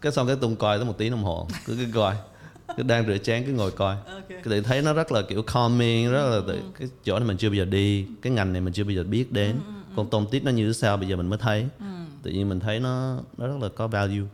Cái 0.01 0.13
xong 0.13 0.27
cái 0.27 0.37
tung 0.37 0.57
coi 0.57 0.79
tới 0.79 0.85
một 0.87 0.99
tí 0.99 1.11
đồng 1.11 1.25
hồ. 1.25 1.49
Cứ 1.67 1.77
cứ 1.77 1.87
coi. 1.95 2.17
Cứ 2.77 2.83
đang 2.83 3.07
rửa 3.07 3.19
chén 3.19 3.45
cứ 3.47 3.53
ngồi 3.53 3.71
coi. 3.71 3.97
Ok. 3.97 4.29
Cái 4.29 4.43
tự 4.45 4.61
thấy 4.61 4.83
nó 4.83 4.93
rất 4.93 5.13
là 5.13 5.23
kiểu 5.29 5.43
calming 5.43 6.11
rất 6.13 6.31
là 6.31 6.41
tự, 6.47 6.61
cái 6.79 6.89
chỗ 7.05 7.19
này 7.19 7.29
mình 7.29 7.37
chưa 7.37 7.49
bao 7.49 7.55
giờ 7.55 7.65
đi. 7.65 8.07
Cái 8.23 8.33
ngành 8.33 8.53
này 8.53 8.61
mình 8.63 8.73
chưa 8.75 8.85
bao 8.85 8.91
giờ 8.91 9.05
biết 9.05 9.33
đến. 9.33 9.57
Con 9.97 10.11
tôm 10.11 10.27
tít 10.31 10.45
nó 10.45 10.51
như 10.51 10.67
thế 10.67 10.73
sao 10.73 10.97
bây 10.97 11.09
giờ 11.09 11.17
mình 11.17 11.27
mới 11.29 11.39
thấy. 11.39 11.69
Tự 12.23 12.31
nhiên 12.31 12.49
mình 12.49 12.61
thấy 12.61 12.81
nó 12.81 13.19
nó 13.39 13.47
rất 13.47 13.57
là 13.61 13.69
có 13.69 13.89
value. 13.89 14.27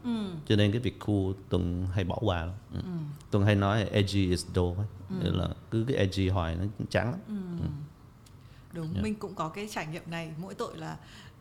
Cho 0.48 0.56
nên 0.56 0.72
cái 0.72 0.80
việc 0.80 0.98
cool 1.00 1.32
tuần 1.48 1.86
hay 1.92 2.04
bỏ 2.04 2.18
qua 2.20 2.40
lắm. 2.40 2.54
Ừ. 2.74 2.80
tuần 3.30 3.44
hay 3.44 3.54
nói 3.54 3.84
edgy 3.90 4.30
is 4.30 4.46
dull 4.54 4.78
ấy. 4.78 4.86
Nghĩa 5.22 5.30
là 5.38 5.48
cứ 5.70 5.84
cái 5.88 5.96
edgy 5.96 6.28
hoài 6.28 6.56
nó 6.56 6.64
chán 6.90 7.10
lắm. 7.10 7.20
Đúng 8.72 8.88
Dạ. 8.94 9.02
mình 9.02 9.14
cũng 9.14 9.34
có 9.34 9.48
cái 9.48 9.68
trải 9.74 9.86
nghiệm 9.86 10.02
này. 10.06 10.32
Mỗi 10.38 10.54
tội 10.54 10.76
là 10.76 10.96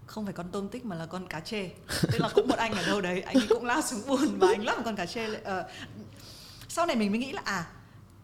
không 0.10 0.26
phải 0.26 0.34
con 0.34 0.46
tôm 0.52 0.70
tích 0.70 0.86
mà 0.86 0.96
là 0.96 1.06
con 1.06 1.28
cá 1.28 1.40
chê 1.40 1.70
tức 2.12 2.22
là 2.22 2.30
cũng 2.36 2.48
một 2.48 2.58
anh 2.58 2.74
ở 2.74 2.86
đâu 2.86 3.02
đấy 3.02 3.22
anh 3.22 3.36
ấy 3.36 3.48
cũng 3.50 3.66
lao 3.66 3.82
xuống 3.82 4.02
bùn 4.08 4.40
và 4.40 4.48
anh 4.48 4.66
lắp 4.66 4.78
một 4.78 4.82
con 4.86 4.96
cá 4.96 5.06
chê. 5.06 5.34
Ờ, 5.44 5.70
sau 6.68 6.86
này 6.86 6.96
mình 6.96 7.12
mới 7.12 7.20
nghĩ 7.20 7.32
là 7.32 7.42
à 7.46 7.68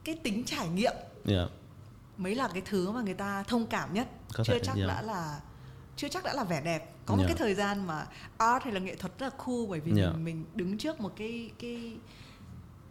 cái 0.04 0.16
tính 0.24 0.44
trải 0.46 0.68
nghiệm 0.68 0.94
yeah. 1.28 1.50
mới 2.18 2.36
là 2.36 2.48
cái 2.48 2.62
thứ 2.66 2.92
mà 2.92 3.02
người 3.02 3.14
ta 3.14 3.44
thông 3.44 3.68
cảm 3.68 3.94
nhất 3.94 4.08
Có 4.34 4.44
chưa 4.44 4.54
thể, 4.54 4.60
chắc 4.64 4.76
yeah. 4.76 4.88
đã 4.88 5.02
là 5.02 5.40
chưa 5.98 6.08
chắc 6.08 6.24
đã 6.24 6.34
là 6.34 6.44
vẻ 6.44 6.62
đẹp 6.62 6.92
có 7.06 7.16
một 7.16 7.22
Yeah. 7.22 7.30
cái 7.30 7.38
thời 7.38 7.56
gian 7.56 7.88
mà 7.88 8.06
art 8.38 8.64
hay 8.64 8.74
là 8.74 8.80
nghệ 8.80 8.96
thuật 8.96 9.20
rất 9.20 9.26
là 9.26 9.44
cool 9.46 9.66
bởi 9.70 9.80
vì 9.80 10.02
Yeah. 10.02 10.14
mình, 10.14 10.24
mình 10.26 10.46
đứng 10.54 10.78
trước 10.78 11.00
một 11.00 11.14
cái 11.18 11.52
cái 11.60 11.94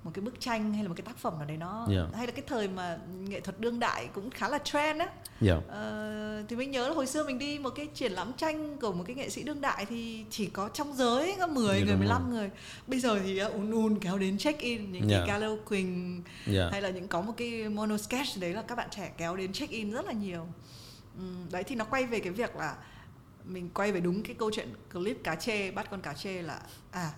một 0.05 0.11
cái 0.15 0.23
bức 0.25 0.41
tranh 0.41 0.73
hay 0.75 0.83
là 0.83 0.89
một 0.89 0.95
cái 0.97 1.05
tác 1.07 1.17
phẩm 1.19 1.35
nào 1.39 1.47
đấy 1.49 1.57
nó 1.57 1.87
Yeah. 1.91 2.07
hay 2.15 2.27
là 2.27 2.33
cái 2.33 2.45
thời 2.47 2.69
mà 2.69 2.99
nghệ 3.29 3.41
thuật 3.41 3.61
đương 3.61 3.79
đại 3.81 4.09
cũng 4.15 4.31
khá 4.31 4.49
là 4.49 4.59
trend 4.59 5.01
á 5.01 5.09
Yeah. 5.41 5.59
Ờ, 5.69 6.43
thì 6.49 6.57
mình 6.57 6.71
nhớ 6.71 6.89
là 6.89 6.95
hồi 6.95 7.07
xưa 7.07 7.25
mình 7.27 7.39
đi 7.39 7.59
một 7.59 7.71
cái 7.71 7.89
triển 7.95 8.13
lãm 8.13 8.33
tranh 8.33 8.77
của 8.81 8.93
một 8.93 9.05
cái 9.07 9.17
nghệ 9.17 9.29
sĩ 9.31 9.43
đương 9.43 9.61
đại 9.61 9.87
thì 9.87 10.25
chỉ 10.31 10.47
có 10.47 10.69
trong 10.69 10.93
giới 10.97 11.35
có 11.41 11.47
10 11.47 11.67
Dạ, 11.67 11.73
người 11.85 11.87
đúng 11.91 11.99
15 11.99 12.31
người 12.31 12.51
bây 12.87 13.01
giờ 13.01 13.21
thì 13.25 13.43
uh, 13.45 13.53
un 13.53 13.71
un 13.71 13.99
kéo 14.01 14.19
đến 14.19 14.39
check 14.39 14.61
in 14.61 14.93
những 14.93 15.09
Dạ. 15.11 15.19
cái 15.19 15.29
Gallo 15.29 15.57
Quỳnh 15.69 16.23
Yeah. 16.47 16.73
hay 16.73 16.83
là 16.83 16.91
những 16.91 17.09
có 17.09 17.21
một 17.21 17.33
cái 17.37 17.69
mono 17.69 17.97
sketch 17.97 18.29
đấy 18.41 18.53
là 18.55 18.63
các 18.63 18.75
bạn 18.75 18.89
trẻ 18.91 19.13
kéo 19.17 19.37
đến 19.37 19.53
check 19.53 19.73
in 19.73 19.91
rất 19.91 20.07
là 20.07 20.13
nhiều 20.13 20.47
Ừm, 21.19 21.47
đấy 21.51 21.63
thì 21.65 21.75
nó 21.75 21.85
quay 21.85 22.07
về 22.07 22.21
cái 22.21 22.33
việc 22.33 22.57
là 22.57 22.75
mình 23.45 23.71
quay 23.75 23.93
về 23.93 24.01
đúng 24.01 24.23
cái 24.23 24.37
câu 24.39 24.51
chuyện 24.55 24.69
clip 24.93 25.25
cá 25.25 25.35
chê 25.35 25.71
bắt 25.71 25.91
con 25.91 26.01
cá 26.01 26.13
chê 26.15 26.43
là 26.43 26.61
à 26.91 27.11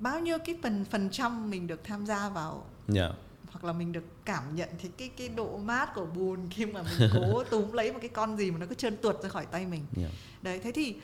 bao 0.00 0.20
nhiêu 0.20 0.38
cái 0.44 0.58
phần 0.62 0.84
phần 0.84 1.08
trăm 1.10 1.50
mình 1.50 1.66
được 1.66 1.84
tham 1.84 2.06
gia 2.06 2.28
vào 2.28 2.64
Yeah. 2.94 3.12
hoặc 3.50 3.64
là 3.64 3.72
mình 3.72 3.92
được 3.92 4.04
cảm 4.24 4.56
nhận 4.56 4.68
thì 4.78 4.88
cái 4.98 5.08
cái 5.08 5.28
độ 5.28 5.58
mát 5.58 5.94
của 5.94 6.06
bùn 6.06 6.48
khi 6.50 6.66
mà 6.66 6.82
mình 6.82 7.10
cố 7.14 7.44
túm 7.50 7.72
lấy 7.72 7.92
một 7.92 7.98
cái 8.02 8.08
con 8.08 8.36
gì 8.36 8.50
mà 8.50 8.58
nó 8.58 8.66
cứ 8.66 8.74
trơn 8.74 8.96
tuột 8.96 9.22
ra 9.22 9.28
khỏi 9.28 9.46
tay 9.46 9.66
mình 9.66 9.86
Yeah. 9.96 10.10
đấy 10.42 10.60
thế 10.62 10.72
thì 10.72 10.96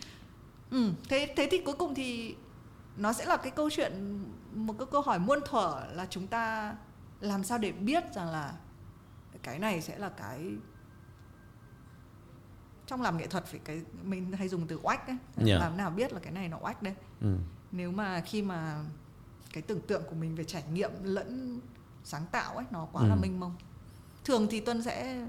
ừ, 0.71 0.91
thế 1.09 1.35
thế 1.37 1.49
thì 1.51 1.59
cuối 1.59 1.75
cùng 1.79 1.95
thì 1.95 2.35
nó 2.97 3.13
sẽ 3.13 3.25
là 3.25 3.37
cái 3.37 3.51
câu 3.51 3.71
chuyện 3.71 4.23
một 4.55 4.75
cái 4.79 4.87
câu 4.93 5.01
hỏi 5.03 5.19
muôn 5.19 5.39
thuở 5.47 5.83
là 5.93 6.07
chúng 6.11 6.27
ta 6.27 6.75
làm 7.21 7.45
sao 7.45 7.59
để 7.59 7.73
biết 7.73 8.05
rằng 8.15 8.29
là 8.31 8.53
cái 9.43 9.59
này 9.59 9.83
sẽ 9.83 9.99
là 9.99 10.09
cái 10.09 10.41
trong 12.87 13.03
làm 13.03 13.17
nghệ 13.19 13.27
thuật 13.27 13.47
phải 13.47 13.61
cái 13.65 13.81
mình 14.03 14.33
hay 14.33 14.49
dùng 14.49 14.67
từ 14.67 14.81
oách 14.83 15.07
ấy 15.07 15.17
Yeah. 15.47 15.61
làm 15.61 15.77
nào 15.77 15.91
biết 15.91 16.13
là 16.13 16.21
cái 16.21 16.33
này 16.33 16.49
nó 16.49 16.59
oách 16.61 16.83
đấy 16.83 16.95
Ừ. 17.21 17.37
nếu 17.73 17.91
mà 17.91 18.21
khi 18.21 18.43
mà 18.43 18.85
cái 19.53 19.63
tưởng 19.63 19.81
tượng 19.81 20.03
của 20.11 20.15
mình 20.17 20.35
về 20.35 20.45
trải 20.45 20.63
nghiệm 20.73 20.91
lẫn 21.03 21.61
sáng 22.05 22.27
tạo 22.33 22.57
ấy 22.57 22.65
nó 22.71 22.87
quá 22.93 23.07
là 23.07 23.15
Ừ. 23.15 23.19
mênh 23.23 23.41
mông 23.41 23.55
thường 24.25 24.47
thì 24.51 24.61
tuân 24.61 24.83
sẽ 24.83 25.25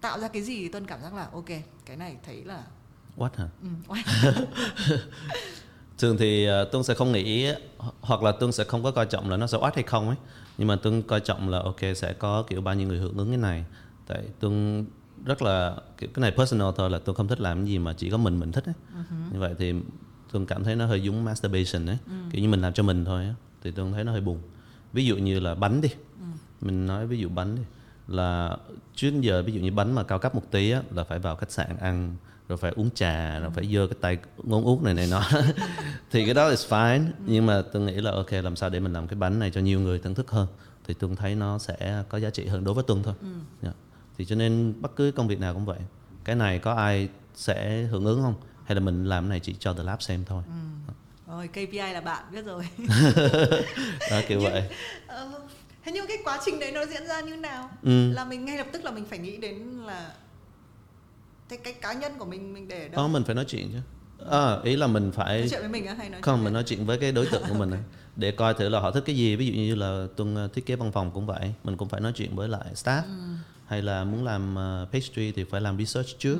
tạo 0.00 0.20
ra 0.20 0.28
cái 0.28 0.42
gì 0.42 0.68
tuân 0.68 0.86
cảm 0.86 1.02
giác 1.02 1.14
là 1.14 1.28
ok 1.32 1.46
cái 1.86 1.96
này 1.96 2.16
thấy 2.26 2.44
là 2.44 2.62
What 3.16 3.28
hả? 3.36 3.48
ừ, 3.62 3.68
oách. 3.88 4.04
thường 5.98 6.16
thì 6.18 6.48
uh, 6.62 6.72
tuân 6.72 6.84
sẽ 6.84 6.94
không 6.94 7.12
nghĩ 7.12 7.48
hoặc 8.00 8.22
là 8.22 8.32
tuân 8.32 8.52
sẽ 8.52 8.64
không 8.64 8.82
có 8.82 8.90
coi 8.90 9.06
trọng 9.06 9.30
là 9.30 9.36
nó 9.36 9.46
sẽ 9.46 9.58
oách 9.58 9.74
hay 9.74 9.84
không 9.84 10.06
ấy 10.08 10.16
nhưng 10.58 10.68
mà 10.68 10.76
tuân 10.76 11.02
coi 11.02 11.20
trọng 11.20 11.48
là 11.48 11.58
ok 11.58 11.80
sẽ 11.96 12.12
có 12.12 12.44
kiểu 12.48 12.60
bao 12.60 12.74
nhiêu 12.74 12.88
người 12.88 12.98
hưởng 12.98 13.16
ứng 13.16 13.28
cái 13.28 13.36
này 13.38 13.64
tại 14.06 14.22
tuân 14.40 14.84
rất 15.24 15.42
là 15.42 15.76
kiểu 15.98 16.10
cái 16.14 16.20
này 16.20 16.30
personal 16.36 16.68
thôi 16.76 16.90
là 16.90 16.98
tuân 16.98 17.16
không 17.16 17.28
thích 17.28 17.40
làm 17.40 17.58
cái 17.58 17.66
gì 17.66 17.78
mà 17.78 17.92
chỉ 17.92 18.10
có 18.10 18.16
mình 18.16 18.40
mình 18.40 18.52
thích 18.52 18.64
ấy 18.64 18.74
như 19.32 19.38
vậy 19.40 19.54
thì 19.58 19.74
tuân 20.32 20.46
cảm 20.46 20.64
thấy 20.64 20.76
nó 20.76 20.86
hơi 20.86 21.02
giống 21.02 21.24
masturbation 21.24 21.86
ấy. 21.86 21.98
Kiểu 22.30 22.42
như 22.42 22.48
mình 22.48 22.60
làm 22.60 22.72
cho 22.72 22.82
mình 22.82 23.04
thôi 23.04 23.24
á 23.24 23.34
thì 23.62 23.70
tuân 23.70 23.92
thấy 23.92 24.04
nó 24.04 24.12
hơi 24.12 24.20
buồn. 24.20 24.38
Ví 24.92 25.04
dụ 25.06 25.16
như 25.16 25.40
là 25.40 25.54
bánh 25.54 25.80
đi. 25.80 25.88
Mình 26.60 26.86
nói 26.86 27.06
ví 27.06 27.18
dụ 27.18 27.28
bánh 27.28 27.56
đi. 27.56 27.62
Là 28.08 28.56
trước 28.94 29.20
giờ 29.20 29.42
ví 29.42 29.52
dụ 29.52 29.60
như 29.60 29.72
bánh 29.72 29.94
mà 29.94 30.02
cao 30.02 30.18
cấp 30.18 30.34
một 30.34 30.42
tí 30.50 30.70
á 30.70 30.82
là 30.90 31.04
phải 31.04 31.18
vào 31.18 31.36
khách 31.36 31.50
sạn 31.50 31.76
ăn 31.80 32.16
rồi 32.48 32.58
phải 32.58 32.72
uống 32.76 32.90
trà 32.94 33.38
rồi 33.38 33.50
phải 33.50 33.74
giơ 33.74 33.86
cái 33.86 33.96
tay 34.00 34.18
ngón 34.42 34.64
út 34.64 34.82
này 34.82 34.94
này 34.94 35.08
nọ. 35.10 35.22
Thì 36.10 36.24
cái 36.24 36.34
đó 36.34 36.48
is 36.48 36.72
fine. 36.72 37.04
Nhưng 37.26 37.46
mà 37.46 37.62
tôi 37.72 37.82
nghĩ 37.82 37.92
là 37.92 38.10
ok 38.10 38.32
làm 38.32 38.56
sao 38.56 38.70
để 38.70 38.80
mình 38.80 38.92
làm 38.92 39.06
cái 39.06 39.16
bánh 39.18 39.38
này 39.38 39.50
cho 39.50 39.60
nhiều 39.60 39.80
người 39.80 39.98
thưởng 39.98 40.14
thức 40.14 40.30
hơn? 40.30 40.46
Thì 40.86 40.94
tôi 40.94 41.10
thấy 41.16 41.34
nó 41.34 41.58
sẽ 41.58 42.04
có 42.08 42.18
giá 42.18 42.30
trị 42.30 42.46
hơn 42.46 42.64
đối 42.64 42.74
với 42.74 42.84
tuân 42.84 43.02
thôi. 43.02 43.14
Dạ. 43.62 43.72
thì 44.18 44.24
cho 44.24 44.36
nên 44.36 44.74
bất 44.80 44.96
cứ 44.96 45.12
công 45.12 45.28
việc 45.28 45.40
nào 45.40 45.54
cũng 45.54 45.64
vậy. 45.64 45.78
Cái 46.24 46.36
này 46.36 46.58
có 46.58 46.74
ai 46.74 47.08
sẽ 47.34 47.82
hưởng 47.82 48.04
ứng 48.04 48.22
không 48.22 48.34
hay 48.72 48.74
là 48.74 48.80
mình 48.80 49.04
làm 49.04 49.24
cái 49.24 49.28
này 49.30 49.40
chỉ 49.40 49.54
cho 49.58 49.74
the 49.74 49.82
lab 49.82 50.02
xem 50.02 50.24
thôi. 50.26 50.42
Rồi 51.28 51.48
KPI 51.48 51.92
là 51.92 52.00
bạn 52.00 52.24
biết 52.32 52.44
rồi. 52.44 52.68
Đó 54.10 54.20
kiểu 54.28 54.40
Nhưng- 54.40 54.52
vậy. 54.52 54.62
Ờ, 55.06 55.30
thế 55.84 55.92
nhưng 55.92 56.06
cái 56.06 56.16
quá 56.24 56.40
trình 56.44 56.58
đấy 56.60 56.72
nó 56.72 56.86
diễn 56.86 57.06
ra 57.06 57.20
như 57.20 57.36
nào? 57.36 57.70
Ừ. 57.82 58.12
là 58.12 58.24
mình 58.24 58.44
ngay 58.44 58.56
lập 58.58 58.66
tức 58.72 58.84
là 58.84 58.90
mình 58.90 59.04
phải 59.04 59.18
nghĩ 59.18 59.36
đến 59.36 59.56
là 59.86 60.12
thế 61.48 61.56
cái 61.56 61.72
cá 61.72 61.92
nhân 61.92 62.12
của 62.18 62.24
mình 62.24 62.54
mình 62.54 62.68
để 62.68 62.82
ở 62.82 62.88
Đó 62.88 62.96
đâu 62.96 63.08
mình 63.08 63.24
phải 63.24 63.34
nói 63.34 63.44
chuyện 63.48 63.68
chứ. 63.72 63.78
À, 64.30 64.56
ý 64.64 64.76
là 64.76 64.86
mình 64.86 65.12
phải 65.12 65.38
nói 65.38 65.48
chuyện 65.50 65.60
với 65.60 65.68
mình 65.68 65.86
hay 65.86 65.96
nói 65.96 66.08
chuyện 66.10 66.22
không 66.22 66.36
với- 66.38 66.44
mình 66.44 66.52
nói 66.52 66.62
chuyện 66.66 66.86
với 66.86 66.98
cái 66.98 67.12
đối 67.12 67.26
tượng 67.26 67.42
của 67.48 67.54
mình 67.54 67.70
ấy, 67.70 67.80
để 68.16 68.30
coi 68.30 68.54
thử 68.54 68.68
là 68.68 68.80
họ 68.80 68.90
thích 68.90 69.02
cái 69.06 69.16
gì. 69.16 69.36
Ví 69.36 69.46
dụ 69.46 69.52
như 69.52 69.74
là 69.74 70.06
tuần 70.16 70.36
ờ, 70.36 70.48
thiết 70.54 70.66
kế 70.66 70.76
văn 70.76 70.92
phòng 70.92 71.10
cũng 71.10 71.26
vậy. 71.26 71.54
Mình 71.64 71.76
cũng 71.76 71.88
phải 71.88 72.00
nói 72.00 72.12
chuyện 72.14 72.36
với 72.36 72.48
lại 72.48 72.66
staff. 72.74 73.02
Hay 73.66 73.82
là 73.82 74.04
muốn 74.04 74.24
làm 74.24 74.54
ờ, 74.54 74.86
pastry 74.92 75.32
thì 75.32 75.44
phải 75.44 75.60
làm 75.60 75.78
research 75.78 76.18
trước 76.18 76.38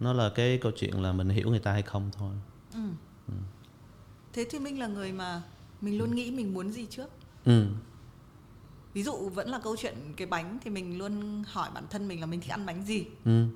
nó 0.00 0.12
là 0.12 0.30
cái 0.34 0.58
câu 0.58 0.72
chuyện 0.76 1.02
là 1.02 1.12
mình 1.12 1.28
hiểu 1.28 1.50
người 1.50 1.58
ta 1.58 1.72
hay 1.72 1.82
không 1.82 2.10
thôi. 2.18 2.34
Thế 4.32 4.46
thì 4.50 4.58
mình 4.58 4.78
là 4.78 4.86
người 4.86 5.12
mà 5.12 5.42
mình 5.80 5.98
luôn 5.98 6.14
nghĩ 6.14 6.30
mình 6.30 6.54
muốn 6.54 6.72
gì 6.72 6.86
trước? 6.90 7.10
Ừ. 7.44 7.66
Ví 8.94 9.02
dụ 9.02 9.28
vẫn 9.28 9.48
là 9.48 9.58
câu 9.58 9.76
chuyện 9.76 9.94
cái 10.16 10.26
bánh 10.26 10.58
thì 10.64 10.70
mình 10.70 10.98
luôn 10.98 11.44
hỏi 11.46 11.70
bản 11.74 11.84
thân 11.90 12.08
mình 12.08 12.20
là 12.20 12.26
mình 12.26 12.40
thích 12.40 12.50
ăn 12.50 12.66
bánh 12.66 12.84
gì? 12.84 13.04
Ừ. 13.24 13.46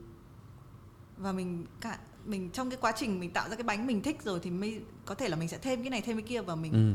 Và 1.16 1.32
mình 1.32 1.66
cả 1.80 1.98
mình 2.26 2.50
trong 2.50 2.70
cái 2.70 2.78
quá 2.80 2.92
trình 2.96 3.20
mình 3.20 3.30
tạo 3.30 3.48
ra 3.48 3.56
cái 3.56 3.62
bánh 3.62 3.86
mình 3.86 4.02
thích 4.02 4.22
rồi 4.24 4.40
thì 4.42 4.50
mới 4.50 4.80
có 5.04 5.14
thể 5.14 5.28
là 5.28 5.36
mình 5.36 5.48
sẽ 5.48 5.58
thêm 5.58 5.82
cái 5.82 5.90
này 5.90 6.00
thêm 6.00 6.16
cái 6.16 6.26
kia 6.28 6.40
và 6.40 6.54
mình 6.54 6.72
ừ. 6.72 6.94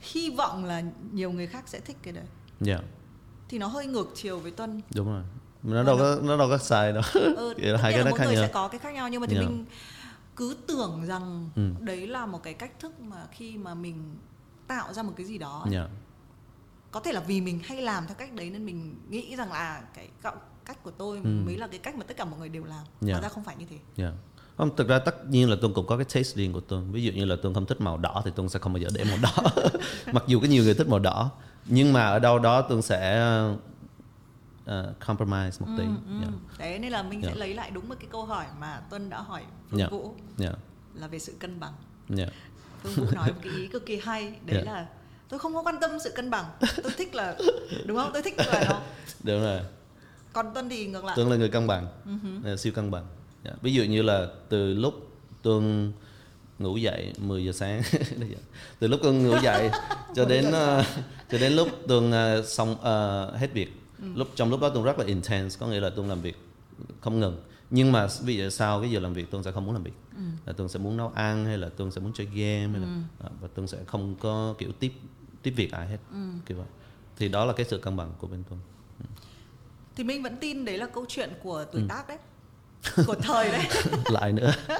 hy 0.00 0.30
vọng 0.30 0.64
là 0.64 0.82
nhiều 1.12 1.32
người 1.32 1.46
khác 1.46 1.68
sẽ 1.68 1.80
thích 1.80 1.96
cái 2.02 2.12
đấy. 2.12 2.24
Dạ. 2.60 2.78
Thì 3.48 3.58
nó 3.58 3.66
hơi 3.66 3.86
ngược 3.86 4.08
chiều 4.14 4.38
với 4.38 4.50
tuân. 4.50 4.80
Đúng 4.94 5.06
rồi 5.06 5.22
nó 5.64 5.82
đâu 5.82 5.96
có 5.98 6.16
nó 6.22 6.36
đâu 6.36 6.48
có 6.48 6.58
sai 6.58 6.92
đâu 6.92 7.02
ừ, 7.14 7.54
Kiểu 7.62 7.76
hai 7.76 7.92
cái 7.92 8.04
nó 8.04 8.10
khác 8.12 8.24
nhau 8.24 8.34
sẽ 8.34 8.48
có 8.48 8.68
cái 8.68 8.78
khác 8.78 8.94
nhau 8.94 9.08
nhưng 9.08 9.20
mà 9.20 9.26
thì 9.26 9.36
Yeah. 9.36 9.48
mình 9.50 9.64
cứ 10.36 10.56
tưởng 10.66 11.04
rằng 11.06 11.50
Ừ. 11.56 11.62
đấy 11.80 12.06
là 12.06 12.26
một 12.26 12.42
cái 12.42 12.54
cách 12.54 12.80
thức 12.80 13.00
mà 13.00 13.16
khi 13.32 13.58
mà 13.58 13.74
mình 13.74 14.16
tạo 14.66 14.92
ra 14.92 15.02
một 15.02 15.12
cái 15.16 15.26
gì 15.26 15.38
đó 15.38 15.66
dạ 15.70 15.86
có 16.90 17.00
thể 17.00 17.12
là 17.12 17.20
vì 17.20 17.40
mình 17.40 17.60
hay 17.64 17.82
làm 17.82 18.06
theo 18.06 18.14
cách 18.14 18.32
đấy 18.32 18.50
nên 18.50 18.66
mình 18.66 18.94
nghĩ 19.08 19.36
rằng 19.36 19.52
là 19.52 19.82
cái 19.94 20.08
cách 20.64 20.82
của 20.82 20.90
tôi 20.90 21.20
Ừ. 21.24 21.30
mới 21.46 21.56
là 21.56 21.66
cái 21.66 21.78
cách 21.78 21.94
mà 21.96 22.04
tất 22.08 22.16
cả 22.16 22.24
mọi 22.24 22.38
người 22.38 22.48
đều 22.48 22.64
làm 22.64 22.84
Yeah. 23.06 23.12
hóa 23.12 23.20
ra 23.20 23.28
không 23.28 23.44
phải 23.44 23.56
như 23.56 23.66
thế 23.70 23.76
Dạ. 23.96 24.12
Không, 24.58 24.76
thực 24.76 24.88
ra 24.88 24.98
tất 24.98 25.28
nhiên 25.30 25.50
là 25.50 25.56
Tuân 25.60 25.74
cũng 25.74 25.86
có 25.86 25.96
cái 25.96 26.04
taste 26.04 26.34
riêng 26.36 26.52
của 26.52 26.60
Tuân. 26.60 26.92
Ví 26.92 27.02
dụ 27.02 27.12
như 27.12 27.24
là 27.24 27.36
Tuân 27.42 27.54
không 27.54 27.66
thích 27.66 27.80
màu 27.80 27.98
đỏ 27.98 28.22
thì 28.24 28.30
Tuân 28.36 28.48
sẽ 28.48 28.58
không 28.58 28.72
bao 28.72 28.80
giờ 28.80 28.88
để 28.94 29.04
màu 29.04 29.18
đỏ. 29.22 29.50
Mặc 30.12 30.24
dù 30.26 30.40
có 30.40 30.46
nhiều 30.46 30.64
người 30.64 30.74
thích 30.74 30.88
màu 30.88 30.98
đỏ. 30.98 31.30
Nhưng 31.66 31.92
mà 31.92 32.06
ở 32.06 32.18
đâu 32.18 32.38
đó 32.38 32.62
Tuân 32.62 32.82
sẽ 32.82 33.24
uh, 34.70 35.00
compromise 35.06 35.56
một 35.60 35.66
tí. 35.78 35.82
ừ. 35.84 35.90
Dạ. 36.22 36.28
đấy 36.58 36.78
nên 36.78 36.92
là 36.92 37.02
mình 37.02 37.20
sẽ 37.22 37.26
Yeah. 37.28 37.38
lấy 37.38 37.54
lại 37.54 37.70
đúng 37.70 37.88
một 37.88 37.94
cái 38.00 38.08
câu 38.12 38.24
hỏi 38.24 38.46
mà 38.60 38.80
tuân 38.90 39.10
đã 39.10 39.20
hỏi 39.20 39.42
phương 39.70 39.78
Yeah. 39.80 39.90
vũ 39.92 40.14
Dạ. 40.36 40.50
là 40.94 41.06
về 41.06 41.18
sự 41.18 41.32
cân 41.38 41.60
bằng 41.60 41.72
Dạ. 42.08 42.26
phương 42.82 42.92
vũ 42.94 43.06
nói 43.14 43.28
một 43.32 43.38
cái 43.42 43.52
ý 43.52 43.66
cực 43.68 43.86
kỳ 43.86 44.00
hay 44.04 44.22
đấy 44.46 44.56
Yeah. 44.56 44.66
là 44.66 44.86
tôi 45.28 45.38
không 45.38 45.54
có 45.54 45.62
quan 45.62 45.80
tâm 45.80 45.90
sự 46.04 46.10
cân 46.10 46.30
bằng 46.30 46.44
tôi 46.82 46.92
thích 46.98 47.14
là 47.14 47.36
đúng 47.86 47.96
không 47.96 48.10
tôi 48.12 48.22
thích 48.22 48.34
là 48.38 48.64
nó 48.68 48.80
Đúng 49.22 49.42
rồi. 49.42 49.60
còn 50.32 50.54
tuân 50.54 50.68
thì 50.68 50.86
ngược 50.86 51.04
lại 51.04 51.16
Tuân 51.16 51.28
là 51.30 51.36
người 51.36 51.48
cân 51.48 51.66
bằng. 51.66 51.86
Ừ 52.04 52.12
Là 52.50 52.56
siêu 52.56 52.72
cân 52.72 52.90
bằng. 52.90 53.06
Dạ. 53.44 53.50
Ví 53.62 53.72
dụ 53.72 53.82
như 53.84 54.02
là 54.02 54.26
từ 54.48 54.74
lúc 54.74 54.94
Tuân 55.42 55.92
ngủ 56.58 56.76
dậy 56.76 57.12
10 57.18 57.44
giờ 57.44 57.52
sáng 57.52 57.82
từ 58.78 58.86
lúc 58.88 59.00
Tuân 59.02 59.22
ngủ 59.28 59.36
dậy 59.42 59.70
cho 60.14 60.24
đến 60.28 60.52
ờ, 60.52 60.84
cho 61.30 61.38
đến 61.38 61.52
lúc 61.52 61.68
Tuân 61.88 62.10
ờ, 62.12 62.42
xong 62.42 62.76
ờ, 62.80 63.30
hết 63.36 63.52
việc 63.52 63.72
lúc 64.14 64.28
trong 64.34 64.50
lúc 64.50 64.60
đó 64.60 64.68
Tuân 64.68 64.84
rất 64.84 64.98
là 64.98 65.04
intense 65.04 65.56
có 65.60 65.66
nghĩa 65.66 65.80
là 65.80 65.90
Tuân 65.90 66.08
làm 66.08 66.20
việc 66.20 66.36
không 67.00 67.20
ngừng. 67.20 67.42
Nhưng 67.70 67.92
mà 67.92 68.08
dụ 68.24 68.48
sau 68.50 68.80
cái 68.80 68.90
giờ 68.90 69.00
làm 69.00 69.12
việc 69.12 69.30
Tuân 69.30 69.42
sẽ 69.42 69.52
không 69.52 69.64
muốn 69.64 69.74
làm 69.74 69.82
việc. 69.82 69.94
Là 70.46 70.52
Tuân 70.52 70.68
sẽ 70.68 70.78
muốn 70.78 70.96
nấu 70.96 71.12
ăn 71.14 71.44
hay 71.44 71.58
là 71.58 71.68
Tuân 71.68 71.90
sẽ 71.90 72.00
muốn 72.00 72.12
chơi 72.12 72.26
game 72.26 72.68
hay 72.68 72.80
là 72.80 73.02
ờ, 73.18 73.30
và 73.40 73.48
Tuân 73.54 73.66
sẽ 73.66 73.78
không 73.86 74.14
có 74.20 74.54
kiểu 74.58 74.72
tiếp 74.72 74.92
tiếp 75.42 75.50
việc 75.56 75.72
ai 75.72 75.88
hết. 75.88 75.98
Kiểu 76.46 76.58
vậy. 76.58 76.66
Thì 77.16 77.28
đó 77.28 77.44
là 77.44 77.52
cái 77.52 77.66
sự 77.66 77.78
cân 77.78 77.96
bằng 77.96 78.12
của 78.18 78.26
bên 78.26 78.42
Tuân 78.50 78.60
thì 79.96 80.04
mình 80.04 80.22
vẫn 80.22 80.36
tin 80.40 80.64
đấy 80.64 80.78
là 80.78 80.86
câu 80.86 81.04
chuyện 81.08 81.30
của 81.42 81.64
tuổi 81.72 81.82
tác 81.88 82.08
đấy 82.08 82.18
của 83.06 83.14
thời 83.14 83.48
đấy 83.50 83.64
lại 84.08 84.32
nữa 84.32 84.52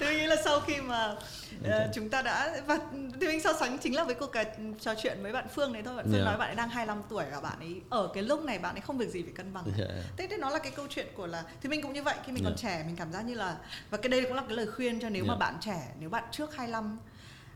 tôi 0.00 0.14
nghĩ 0.14 0.26
là 0.26 0.36
sau 0.44 0.60
khi 0.60 0.80
mà 0.80 1.14
uh, 1.60 1.66
chúng 1.94 2.08
ta 2.08 2.22
đã 2.22 2.60
và 2.66 2.78
thì 3.20 3.26
mình 3.26 3.40
so 3.40 3.52
sánh 3.52 3.78
chính 3.78 3.96
là 3.96 4.04
với 4.04 4.14
cuộc 4.14 4.32
trò 4.80 4.94
chuyện 5.02 5.18
với 5.22 5.32
bạn 5.32 5.46
Phương 5.54 5.72
này 5.72 5.82
thôi 5.82 5.96
bạn 5.96 6.04
Phương 6.04 6.14
Yeah. 6.14 6.26
nói 6.26 6.36
bạn 6.38 6.48
ấy 6.48 6.54
đang 6.56 6.68
25 6.68 7.02
tuổi 7.08 7.24
và 7.32 7.40
bạn 7.40 7.58
ấy 7.58 7.80
ở 7.90 8.08
cái 8.14 8.22
lúc 8.22 8.44
này 8.44 8.58
bạn 8.58 8.74
ấy 8.74 8.80
không 8.80 8.98
việc 8.98 9.08
gì 9.10 9.22
phải 9.22 9.32
cân 9.32 9.52
bằng 9.54 9.64
Yeah. 9.78 9.90
thế 10.16 10.26
thì 10.30 10.36
nó 10.36 10.50
là 10.50 10.58
cái 10.58 10.72
câu 10.76 10.86
chuyện 10.90 11.06
của 11.16 11.26
là 11.26 11.42
thì 11.62 11.68
mình 11.68 11.82
cũng 11.82 11.92
như 11.92 12.02
vậy 12.02 12.14
khi 12.26 12.32
mình 12.32 12.44
còn 12.44 12.52
Yeah. 12.52 12.60
trẻ 12.62 12.84
mình 12.86 12.96
cảm 12.96 13.12
giác 13.12 13.22
như 13.22 13.34
là 13.34 13.56
và 13.90 13.98
cái 13.98 14.08
đây 14.08 14.22
cũng 14.22 14.34
là 14.34 14.42
cái 14.48 14.56
lời 14.56 14.66
khuyên 14.66 15.00
cho 15.00 15.08
nếu 15.08 15.24
mà 15.24 15.32
Yeah. 15.32 15.38
bạn 15.38 15.54
trẻ 15.60 15.88
nếu 16.00 16.08
bạn 16.10 16.24
trước 16.32 16.56
25 16.56 16.98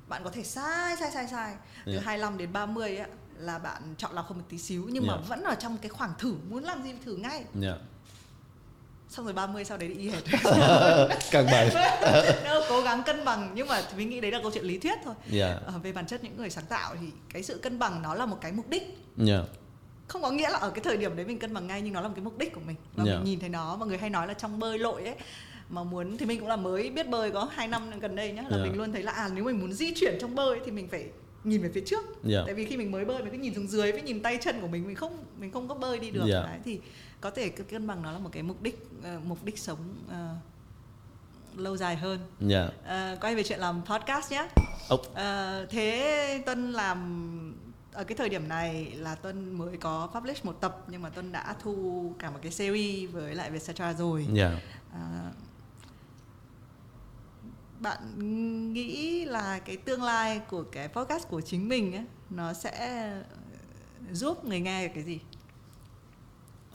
bạn 0.09 0.25
có 0.25 0.31
thể 0.31 0.43
sai 0.43 0.97
sai 1.01 1.11
sai 1.11 1.27
sai 1.31 1.55
từ 1.87 1.93
Yeah. 1.93 2.05
25 2.05 2.39
đến 2.39 2.53
30 2.53 2.97
á 2.97 3.07
là 3.39 3.59
bạn 3.59 3.95
chọn 3.99 4.15
lọc 4.15 4.29
hơn 4.29 4.39
một 4.39 4.45
tí 4.49 4.59
xíu 4.59 4.87
nhưng 4.91 5.07
mà 5.07 5.13
Yeah. 5.15 5.29
vẫn 5.29 5.43
ở 5.43 5.55
trong 5.55 5.79
cái 5.79 5.89
khoảng 5.89 6.13
thử 6.19 6.35
muốn 6.49 6.65
làm 6.65 6.83
gì 6.83 6.95
thử 7.05 7.17
ngay 7.17 7.45
dạ 7.55 7.75
xong 9.17 9.25
rồi 9.27 9.35
30 9.35 9.65
sau 9.65 9.79
đấy 9.79 9.89
đi 9.89 9.95
y 9.95 10.11
hệt. 10.11 10.23
Cân 11.31 11.47
bằng 11.47 11.69
Đâu, 12.45 12.63
cố 12.69 12.81
gắng 12.81 13.03
cân 13.07 13.25
bằng 13.25 13.51
nhưng 13.55 13.69
mà 13.69 13.83
mình 13.97 14.11
nghĩ 14.11 14.21
đấy 14.21 14.31
là 14.31 14.39
câu 14.43 14.51
chuyện 14.55 14.65
lý 14.65 14.79
thuyết 14.79 14.99
thôi. 15.05 15.15
Dạ. 15.31 15.59
Ờ, 15.67 15.73
về 15.83 15.93
bản 15.93 16.07
chất 16.07 16.25
những 16.25 16.37
người 16.37 16.51
sáng 16.51 16.65
tạo 16.69 16.95
thì 17.01 17.07
cái 17.33 17.43
sự 17.43 17.59
cân 17.59 17.79
bằng 17.79 18.03
nó 18.03 18.15
là 18.15 18.27
một 18.27 18.39
cái 18.41 18.53
mục 18.53 18.69
đích. 18.69 18.99
Dạ. 19.17 19.41
Không 20.09 20.23
có 20.23 20.31
nghĩa 20.31 20.51
là 20.51 20.59
ở 20.59 20.71
cái 20.71 20.85
thời 20.85 20.97
điểm 20.97 21.17
đấy 21.17 21.27
mình 21.27 21.39
cân 21.39 21.55
bằng 21.55 21.67
ngay 21.67 21.83
nhưng 21.83 21.93
nó 21.93 22.01
là 22.01 22.09
một 22.09 22.15
cái 22.17 22.25
mục 22.25 22.39
đích 22.39 22.53
của 22.53 22.61
mình. 22.67 22.77
Và 22.95 23.05
Yeah. 23.05 23.17
mình 23.17 23.25
nhìn 23.25 23.41
thấy 23.41 23.49
nó 23.49 23.77
mọi 23.77 23.89
người 23.89 23.99
hay 23.99 24.11
nói 24.11 24.27
là 24.27 24.35
trong 24.35 24.59
bơi 24.59 24.79
lội 24.79 25.03
ấy 25.03 25.15
mà 25.69 25.85
muốn 25.85 26.17
thì 26.19 26.27
mình 26.27 26.41
cũng 26.41 26.49
là 26.49 26.57
mới 26.57 26.91
biết 26.91 27.09
bơi 27.09 27.31
có 27.31 27.49
2 27.53 27.69
năm 27.69 28.01
gần 28.01 28.17
đây 28.17 28.33
nhá 28.33 28.43
là 28.49 28.57
Yeah. 28.57 28.69
mình 28.69 28.79
luôn 28.79 28.93
thấy 28.93 29.03
là 29.03 29.13
à 29.13 29.31
nếu 29.35 29.45
mình 29.45 29.61
muốn 29.61 29.73
di 29.73 29.95
chuyển 29.95 30.19
trong 30.21 30.35
bơi 30.35 30.59
thì 30.65 30.71
mình 30.71 30.89
phải 30.89 31.05
nhìn 31.45 31.63
về 31.63 31.71
phía 31.75 31.83
trước. 31.87 32.05
Yeah. 32.31 32.43
tại 32.47 32.55
vì 32.55 32.65
khi 32.65 32.77
mình 32.77 32.91
mới 32.91 33.05
bơi 33.05 33.23
mình 33.23 33.33
cứ 33.33 33.39
nhìn 33.39 33.55
xuống 33.55 33.69
dưới 33.69 33.93
với 33.93 34.03
nhìn 34.03 34.23
tay 34.23 34.39
chân 34.41 34.61
của 34.61 34.69
mình 34.69 34.87
mình 34.87 34.97
không 34.97 35.25
mình 35.39 35.51
không 35.51 35.69
có 35.69 35.75
bơi 35.75 35.99
đi 35.99 36.11
được. 36.11 36.29
Yeah. 36.31 36.45
đấy 36.47 36.59
thì 36.65 36.81
có 37.25 37.31
thể 37.31 37.49
cái 37.49 37.67
cân 37.67 37.87
bằng 37.87 38.03
nó 38.03 38.13
là 38.13 38.19
một 38.19 38.31
cái 38.33 38.43
mục 38.43 38.63
đích 38.63 38.89
ờ, 39.03 39.21
mục 39.25 39.45
đích 39.45 39.59
sống 39.59 39.79
ờ, 40.09 40.35
lâu 41.57 41.77
dài 41.77 41.97
hơn 41.97 42.21
dạ 42.41 42.69
Ờ, 42.87 43.17
quay 43.21 43.35
về 43.35 43.43
chuyện 43.43 43.59
làm 43.61 43.83
podcast 43.85 44.33
nhé 44.33 44.49
Ốc. 44.89 45.01
Ờ, 45.15 45.67
thế 45.71 46.43
Tuân 46.47 46.73
làm 46.73 47.55
ở 47.93 48.05
cái 48.05 48.17
thời 48.17 48.29
điểm 48.29 48.49
này 48.49 48.93
là 48.97 49.15
Tuân 49.15 49.53
mới 49.59 49.77
có 49.77 50.07
publish 50.15 50.45
một 50.45 50.61
tập 50.61 50.85
nhưng 50.89 51.03
mà 51.03 51.11
Tuân 51.11 51.33
đã 51.33 51.55
thu 51.63 52.13
cả 52.19 52.31
một 52.31 52.39
cái 52.43 52.53
series 52.53 53.11
với 53.13 53.35
lại 53.35 53.51
Vietcetera 53.51 53.93
rồi. 53.93 54.27
dạ 54.33 54.59
À, 54.93 55.31
bạn 57.81 57.99
nghĩ 58.73 59.25
là 59.25 59.59
cái 59.59 59.77
tương 59.77 60.03
lai 60.03 60.41
của 60.51 60.63
cái 60.73 60.89
podcast 60.89 61.29
của 61.29 61.41
chính 61.41 61.69
mình 61.69 61.93
ấy, 61.95 62.05
nó 62.31 62.53
sẽ 62.53 63.13
giúp 64.13 64.45
người 64.45 64.61
nghe 64.61 64.89
cái 64.89 65.03
gì? 65.03 65.21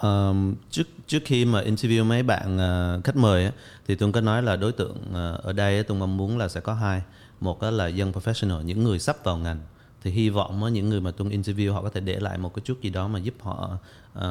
Um, 0.02 0.56
trước 0.72 0.88
trước 1.08 1.20
khi 1.26 1.45
mà 1.45 1.62
interview 1.62 2.06
mấy 2.06 2.24
bạn 2.24 2.56
uh, 2.56 3.04
khách 3.04 3.16
mời 3.16 3.45
á, 3.45 3.52
thì 3.88 3.95
tôi 3.95 4.12
có 4.12 4.22
nói 4.22 4.43
là 4.43 4.56
đối 4.56 4.72
tượng 4.72 4.97
uh, 5.10 5.43
ở 5.43 5.54
đây 5.54 5.84
tôi 5.84 5.97
mong 5.97 6.18
muốn 6.18 6.38
là 6.38 6.47
sẽ 6.47 6.62
có 6.62 6.74
hai. 6.74 7.02
Một 7.41 7.64
là 7.64 7.88
dân 7.88 8.12
professional 8.12 8.62
những 8.62 8.84
người 8.84 9.00
sắp 9.00 9.24
vào 9.24 9.38
ngành. 9.38 9.60
Thì 10.04 10.12
hy 10.12 10.30
vọng 10.30 10.64
á, 10.64 10.70
những 10.70 10.89
người 10.89 11.02
mà 11.02 11.12
tôi 11.12 11.30
interview 11.30 11.74
họ 11.74 11.82
có 11.82 11.89
thể 11.89 12.02
để 12.02 12.20
lại 12.20 12.38
một 12.38 12.54
cái 12.54 12.62
chút 12.66 12.82
gì 12.82 12.89
đó 12.89 13.08
mà 13.08 13.20
giúp 13.20 13.34
họ 13.41 13.78
uh, 14.18 14.24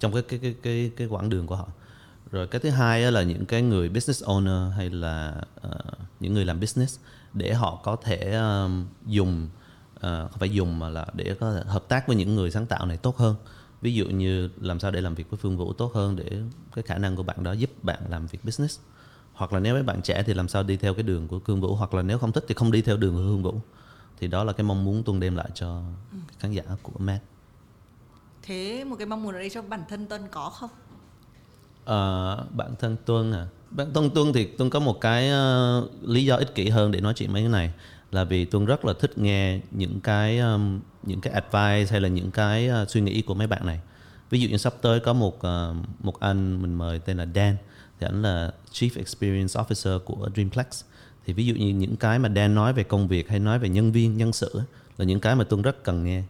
trong 0.00 0.12
cái 0.12 0.22
cái 0.22 0.38
cái 0.42 0.54
cái 0.62 0.90
cái 0.96 1.06
quãng 1.06 1.28
đường 1.28 1.46
của 1.46 1.56
họ. 1.56 1.68
Rồi 2.30 2.46
cái 2.46 2.60
thứ 2.60 2.70
hai 2.70 3.04
á 3.04 3.10
là 3.10 3.22
những 3.22 3.46
cái 3.46 3.62
người 3.62 3.88
business 3.88 4.24
owner 4.24 4.70
hay 4.70 4.90
là 4.90 5.34
uh, 5.66 5.74
những 6.20 6.34
người 6.34 6.44
làm 6.44 6.60
business 6.60 6.98
để 7.32 7.54
họ 7.54 7.80
có 7.84 7.96
thể 7.96 8.32
um, 8.32 8.86
dùng 9.06 9.48
uh, 9.96 10.00
không 10.00 10.38
phải 10.38 10.50
dùng 10.50 10.78
mà 10.78 10.88
là 10.88 11.06
để 11.14 11.34
có 11.40 11.54
thể 11.54 11.62
hợp 11.66 11.84
tác 11.88 12.06
với 12.06 12.16
những 12.16 12.34
người 12.34 12.50
sáng 12.50 12.66
tạo 12.66 12.86
này 12.86 12.96
tốt 12.96 13.16
hơn 13.16 13.34
ví 13.82 13.94
dụ 13.94 14.06
như 14.06 14.48
làm 14.60 14.80
sao 14.80 14.90
để 14.90 15.00
làm 15.00 15.14
việc 15.14 15.30
với 15.30 15.38
Phương 15.38 15.56
Vũ 15.56 15.72
tốt 15.72 15.94
hơn 15.94 16.16
để 16.16 16.30
cái 16.74 16.82
khả 16.82 16.98
năng 16.98 17.16
của 17.16 17.22
bạn 17.22 17.42
đó 17.42 17.52
giúp 17.52 17.70
bạn 17.82 18.00
làm 18.08 18.26
việc 18.26 18.44
business? 18.44 18.80
Hoặc 19.32 19.52
là 19.52 19.60
nếu 19.60 19.74
mấy 19.74 19.82
bạn 19.82 20.02
trẻ 20.02 20.22
thì 20.26 20.34
làm 20.34 20.48
sao 20.48 20.62
đi 20.62 20.76
theo 20.76 20.94
cái 20.94 21.02
đường 21.02 21.28
của 21.28 21.40
Phương 21.44 21.60
Vũ? 21.60 21.74
Hoặc 21.74 21.94
là 21.94 22.02
nếu 22.02 22.18
không 22.18 22.32
thích 22.32 22.44
thì 22.48 22.54
không 22.54 22.72
đi 22.72 22.82
theo 22.82 22.96
đường 22.96 23.14
của 23.14 23.20
Phương 23.20 23.42
Vũ. 23.42 23.60
Thì 24.18 24.28
đó 24.28 24.44
là 24.44 24.52
cái 24.52 24.64
mong 24.64 24.84
muốn 24.84 25.02
Tuân 25.02 25.20
đem 25.20 25.36
lại 25.36 25.48
cho 25.54 25.82
khán 26.38 26.52
giả 26.52 26.62
của 26.82 26.98
Matt. 26.98 27.24
Thế 28.42 28.84
một 28.84 28.96
cái 28.96 29.06
mong 29.06 29.22
muốn 29.22 29.34
ở 29.34 29.38
đây 29.38 29.50
cho 29.50 29.62
bản 29.62 29.82
thân 29.88 30.06
Tuân 30.06 30.22
có 30.30 30.50
không? 30.50 30.70
Ờ, 31.84 32.44
bản 32.50 32.74
thân 32.78 32.96
Tuân 33.04 33.32
à? 33.32 33.46
Bản 33.70 33.92
thân 33.94 34.10
Tuân 34.10 34.32
thì 34.32 34.44
Tuân 34.44 34.70
có 34.70 34.80
một 34.80 35.00
cái 35.00 35.28
ờ, 35.28 35.88
lý 36.02 36.24
do 36.24 36.36
ích 36.36 36.54
kỷ 36.54 36.68
hơn 36.68 36.90
để 36.90 37.00
nói 37.00 37.14
chuyện 37.14 37.32
mấy 37.32 37.42
cái 37.42 37.48
này 37.48 37.72
là 38.12 38.24
vì 38.24 38.44
Tuân 38.44 38.64
rất 38.64 38.84
là 38.84 38.92
thích 39.00 39.18
nghe 39.18 39.60
những 39.70 40.00
cái 40.00 40.38
um, 40.38 40.80
những 41.02 41.20
cái 41.20 41.32
advice 41.32 41.90
hay 41.90 42.00
là 42.00 42.08
những 42.08 42.30
cái 42.30 42.68
ờ, 42.68 42.86
suy 42.88 43.00
nghĩ 43.00 43.22
của 43.22 43.34
mấy 43.34 43.46
bạn 43.46 43.66
này. 43.66 43.80
Ví 44.30 44.40
dụ 44.40 44.48
như 44.48 44.56
sắp 44.56 44.74
tới 44.82 45.00
có 45.00 45.12
một 45.12 45.42
ờ, 45.42 45.74
một 46.00 46.20
anh 46.20 46.62
mình 46.62 46.74
mời 46.74 46.98
tên 46.98 47.16
là 47.16 47.26
Dan. 47.34 47.56
Thì 48.00 48.06
anh 48.06 48.22
là 48.22 48.52
Chief 48.72 48.90
Experience 48.96 49.60
Officer 49.60 49.98
của 49.98 50.28
Dreamplex. 50.34 50.66
Thì 51.26 51.32
ví 51.32 51.46
dụ 51.46 51.54
như 51.54 51.68
những 51.68 51.96
cái 51.96 52.18
mà 52.18 52.28
Dan 52.36 52.54
nói 52.54 52.72
về 52.72 52.82
công 52.82 53.08
việc 53.08 53.28
hay 53.28 53.38
nói 53.38 53.58
về 53.58 53.68
nhân 53.68 53.92
viên 53.92 54.16
nhân 54.16 54.32
sự 54.32 54.60
là 54.98 55.04
những 55.04 55.20
cái 55.20 55.36
mà 55.36 55.44
Tuân 55.44 55.62
rất 55.62 55.84
cần 55.84 56.04
nghe. 56.04 56.22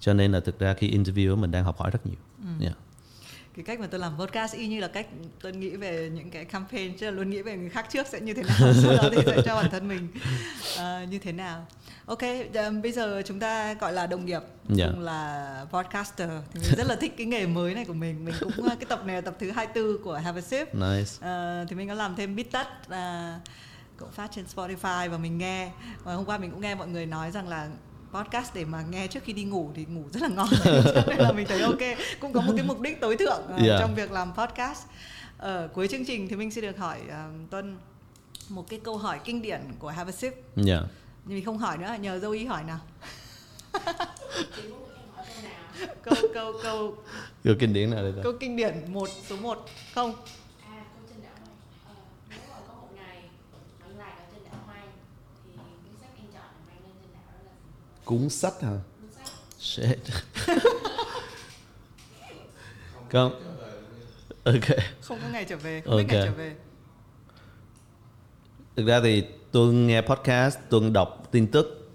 Cho 0.00 0.14
nên 0.14 0.32
là 0.32 0.40
thực 0.40 0.58
ra 0.58 0.74
khi 0.74 0.90
interview 0.90 1.36
mình 1.36 1.50
đang 1.50 1.64
học 1.64 1.78
hỏi 1.78 1.90
rất 1.90 2.06
nhiều. 2.06 2.16
Yeah. 2.60 2.74
Cái 3.58 3.64
cách 3.64 3.80
mà 3.80 3.86
tôi 3.86 4.00
làm 4.00 4.18
podcast 4.18 4.54
y 4.54 4.66
như 4.68 4.80
là 4.80 4.88
cách 4.88 5.06
tôi 5.40 5.52
nghĩ 5.52 5.76
về 5.76 6.10
những 6.14 6.30
cái 6.30 6.44
campaign 6.44 6.96
chứ 6.96 7.06
là 7.06 7.12
luôn 7.12 7.30
nghĩ 7.30 7.42
về 7.42 7.56
người 7.56 7.68
khác 7.70 7.86
trước 7.90 8.06
sẽ 8.06 8.20
như 8.20 8.34
thế 8.34 8.42
nào 8.42 8.72
sau 8.82 8.96
đó 8.96 9.08
thì 9.12 9.22
sẽ 9.26 9.42
cho 9.44 9.54
bản 9.56 9.70
thân 9.70 9.88
mình 9.88 10.08
ờ, 10.76 11.02
như 11.10 11.18
thế 11.18 11.32
nào. 11.32 11.66
Ok 12.06 12.18
ờ, 12.54 12.70
bây 12.82 12.92
giờ 12.92 13.22
chúng 13.26 13.40
ta 13.40 13.74
gọi 13.74 13.92
là 13.92 14.06
đồng 14.06 14.26
nghiệp 14.26 14.40
Dạ. 14.68 14.86
cùng 14.90 15.00
là 15.00 15.66
podcaster. 15.70 16.30
Thì 16.54 16.60
mình 16.60 16.70
rất 16.76 16.86
là 16.88 16.96
thích 17.00 17.14
cái 17.16 17.26
nghề 17.26 17.46
mới 17.46 17.74
này 17.74 17.84
của 17.84 17.92
mình. 17.92 18.24
Mình 18.24 18.34
cũng 18.40 18.52
ờ, 18.68 18.76
cái 18.80 18.86
tập 18.88 19.02
này 19.04 19.14
là 19.16 19.20
tập 19.20 19.34
thứ 19.38 19.50
24 19.50 20.02
của 20.04 20.14
Have 20.14 20.38
a 20.38 20.42
Sip. 20.42 20.74
Nice. 20.74 21.10
Ờ, 21.20 21.64
thì 21.68 21.76
mình 21.76 21.88
có 21.88 21.94
làm 21.94 22.16
thêm 22.16 22.36
bít 22.36 22.46
tất 22.52 22.66
à, 22.90 23.40
cũng 23.98 24.10
phát 24.10 24.30
trên 24.34 24.44
Spotify 24.56 25.10
và 25.10 25.18
mình 25.18 25.38
nghe. 25.38 25.70
Và 26.04 26.14
hôm 26.14 26.24
qua 26.24 26.38
mình 26.38 26.50
cũng 26.50 26.60
nghe 26.60 26.74
mọi 26.74 26.88
người 26.88 27.06
nói 27.06 27.30
rằng 27.30 27.48
là 27.48 27.68
podcast 28.12 28.54
để 28.54 28.64
mà 28.64 28.82
nghe 28.90 29.06
trước 29.06 29.20
khi 29.24 29.32
đi 29.32 29.44
ngủ 29.44 29.70
thì 29.74 29.84
ngủ 29.84 30.02
rất 30.12 30.22
là 30.22 30.28
ngon 30.28 30.48
nên 31.08 31.18
là 31.18 31.32
mình 31.32 31.46
thấy 31.48 31.60
ok 31.60 31.78
cũng 32.20 32.32
có 32.32 32.40
một 32.40 32.52
cái 32.56 32.64
mục 32.66 32.80
đích 32.80 33.00
tối 33.00 33.16
thượng 33.16 33.42
ờ, 33.48 33.56
Yeah. 33.64 33.80
trong 33.80 33.94
việc 33.94 34.12
làm 34.12 34.32
podcast 34.36 34.82
ở 35.38 35.68
cuối 35.74 35.88
chương 35.88 36.04
trình 36.04 36.28
thì 36.28 36.36
mình 36.36 36.50
sẽ 36.50 36.60
được 36.60 36.78
hỏi 36.78 36.98
ờ, 37.10 37.30
Tuân 37.50 37.76
một 38.48 38.68
cái 38.68 38.80
câu 38.84 38.96
hỏi 38.96 39.20
kinh 39.24 39.42
điển 39.42 39.60
của 39.78 39.88
Have 39.88 40.08
a 40.08 40.12
Sip 40.12 40.34
yeah. 40.66 40.82
nhưng 41.24 41.34
mình 41.36 41.44
không 41.44 41.58
hỏi 41.58 41.78
nữa 41.78 41.96
nhờ 42.00 42.18
dâu 42.18 42.30
ý 42.30 42.44
hỏi 42.46 42.62
nào 42.64 42.78
câu 46.02 46.14
câu 46.34 46.52
câu 46.62 46.96
Câu 47.44 47.54
kinh 47.58 47.72
điển 47.72 47.90
nào 47.90 48.02
đây 48.02 48.12
ta? 48.16 48.20
câu 48.22 48.32
kinh 48.40 48.56
điển 48.56 48.74
một 48.92 49.08
số 49.28 49.36
1 49.36 49.64
không 49.94 50.14
À, 50.66 50.84
câu 50.94 51.02
trên 51.08 51.22
đảo 51.22 51.32
này 51.40 51.48
ờ, 51.88 51.94
Nếu 52.30 52.38
mà 52.50 52.56
có 52.68 52.74
một 52.74 52.88
ngày 52.96 53.22
bạn 53.80 53.98
lạc 53.98 54.14
ở 54.18 54.24
trên 54.32 54.42
đảo 54.44 54.60
hoang 54.66 54.88
Thì 55.44 55.50
cái 55.56 55.94
sách 56.00 56.10
anh 56.16 56.26
chọn 56.34 56.50
để 56.68 56.74
mang 56.74 56.82
lên 56.84 56.92
trên 57.02 57.10
đảo 57.14 57.22
đó 57.32 57.38
là 57.46 57.52
gì? 57.52 57.97
Cuốn 58.08 58.28
sách 58.28 58.60
hả? 58.62 58.78
Shit. 59.58 59.98
Không. 63.12 63.32
Ok. 64.44 64.64
không 65.00 65.18
có 65.22 65.28
ngày 65.32 65.44
trở 65.48 65.56
về 65.56 65.82
không 65.84 65.96
biết 65.96 66.04
ngày 66.08 66.18
Ok. 66.20 66.26
trở 66.26 66.32
về 66.38 66.54
Thực 68.76 68.86
ra 68.86 69.00
thì 69.00 69.24
Tuân 69.52 69.86
nghe 69.86 70.00
podcast, 70.00 70.58
Tuân 70.68 70.92
đọc 70.92 71.28
tin 71.30 71.46
tức 71.46 71.90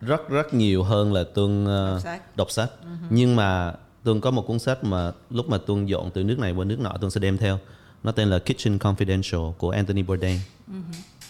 rất 0.00 0.28
rất 0.28 0.54
nhiều 0.54 0.82
hơn 0.82 1.12
là 1.12 1.24
Tuân 1.34 1.66
ờ, 1.66 1.90
Đọc 1.94 2.02
sách. 2.02 2.36
đọc 2.36 2.50
sách. 2.50 2.70
Nhưng 3.10 3.36
mà 3.36 3.72
Tuân 4.04 4.20
có 4.20 4.30
một 4.30 4.42
cuốn 4.46 4.58
sách 4.58 4.84
mà 4.84 5.12
lúc 5.30 5.48
mà 5.48 5.58
Tuân 5.66 5.86
dọn 5.86 6.10
từ 6.10 6.24
nước 6.24 6.38
này 6.38 6.52
qua 6.52 6.64
nước 6.64 6.80
nọ 6.80 6.92
Tuân 7.00 7.10
sẽ 7.10 7.20
đem 7.20 7.38
theo. 7.38 7.58
Nó 8.02 8.12
tên 8.12 8.30
là 8.30 8.38
Kitchen 8.38 8.76
Confidential 8.78 9.52
của 9.52 9.70
Anthony 9.70 10.02
Bourdain. 10.02 10.38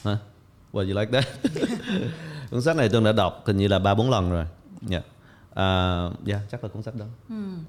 Hả? 0.05 0.19
Well, 0.73 0.93
you 0.95 1.01
like 1.01 1.13
that? 1.13 1.29
cuốn 2.51 2.63
sách 2.63 2.77
này 2.77 2.89
Tuân 2.89 3.05
đã 3.05 3.13
đọc 3.13 3.43
hình 3.47 3.57
như 3.57 3.69
là 3.69 3.79
ba 3.79 3.95
bốn 3.95 4.11
lần 4.11 4.31
rồi. 4.31 4.45
Yeah. 4.91 5.05
À, 5.55 5.65
yeah, 6.27 6.41
chắc 6.51 6.65
là 6.65 6.71
cuốn 6.71 6.83
sách 6.83 6.95
đó. 6.97 7.05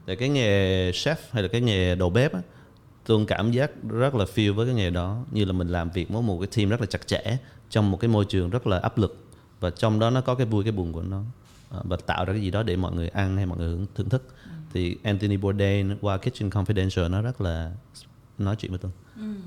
Tại 0.06 0.16
cái 0.16 0.30
nghề 0.30 0.92
chef 0.92 1.16
hay 1.32 1.44
là 1.44 1.50
cái 1.52 1.62
nghề 1.62 1.96
đầu 1.96 2.10
bếp 2.10 2.34
á, 2.34 2.42
Tuân 3.06 3.26
cảm 3.26 3.52
giác 3.52 3.72
rất 3.90 4.16
là 4.16 4.26
feel 4.36 4.54
với 4.54 4.66
cái 4.66 4.76
nghề 4.76 4.90
đó 4.90 5.24
như 5.32 5.46
là 5.46 5.52
mình 5.54 5.68
làm 5.68 5.90
việc 5.90 6.10
với 6.10 6.22
một 6.22 6.38
cái 6.40 6.48
team 6.56 6.70
rất 6.70 6.80
là 6.82 6.86
chặt 6.86 7.08
chẽ 7.08 7.38
trong 7.70 7.92
một 7.92 7.98
cái 7.98 8.10
môi 8.10 8.26
trường 8.26 8.50
rất 8.50 8.68
là 8.68 8.80
áp 8.80 8.98
lực 8.98 9.26
và 9.60 9.70
trong 9.70 10.00
đó 10.00 10.10
nó 10.10 10.22
có 10.22 10.36
cái 10.36 10.46
vui 10.46 10.64
cái 10.64 10.72
buồn 10.72 10.94
của 10.94 11.02
nó 11.02 11.22
à, 11.72 11.80
và 11.84 11.98
tạo 12.06 12.26
ra 12.26 12.34
cái 12.34 12.42
gì 12.42 12.52
đó 12.52 12.64
để 12.64 12.76
mọi 12.76 12.92
người 12.92 13.10
ăn 13.10 13.38
hay 13.38 13.46
mọi 13.46 13.58
người 13.58 13.68
hưởng- 13.70 13.86
thưởng 13.96 14.10
thức 14.10 14.24
thì 14.74 14.98
Anthony 15.04 15.38
Bourdain 15.38 15.98
qua 16.02 16.18
Kitchen 16.18 16.50
Confidential 16.50 17.10
nó 17.10 17.22
rất 17.22 17.42
là 17.42 17.72
nói 18.38 18.56
chuyện 18.56 18.72
với 18.72 18.80
Tuân 18.80 18.94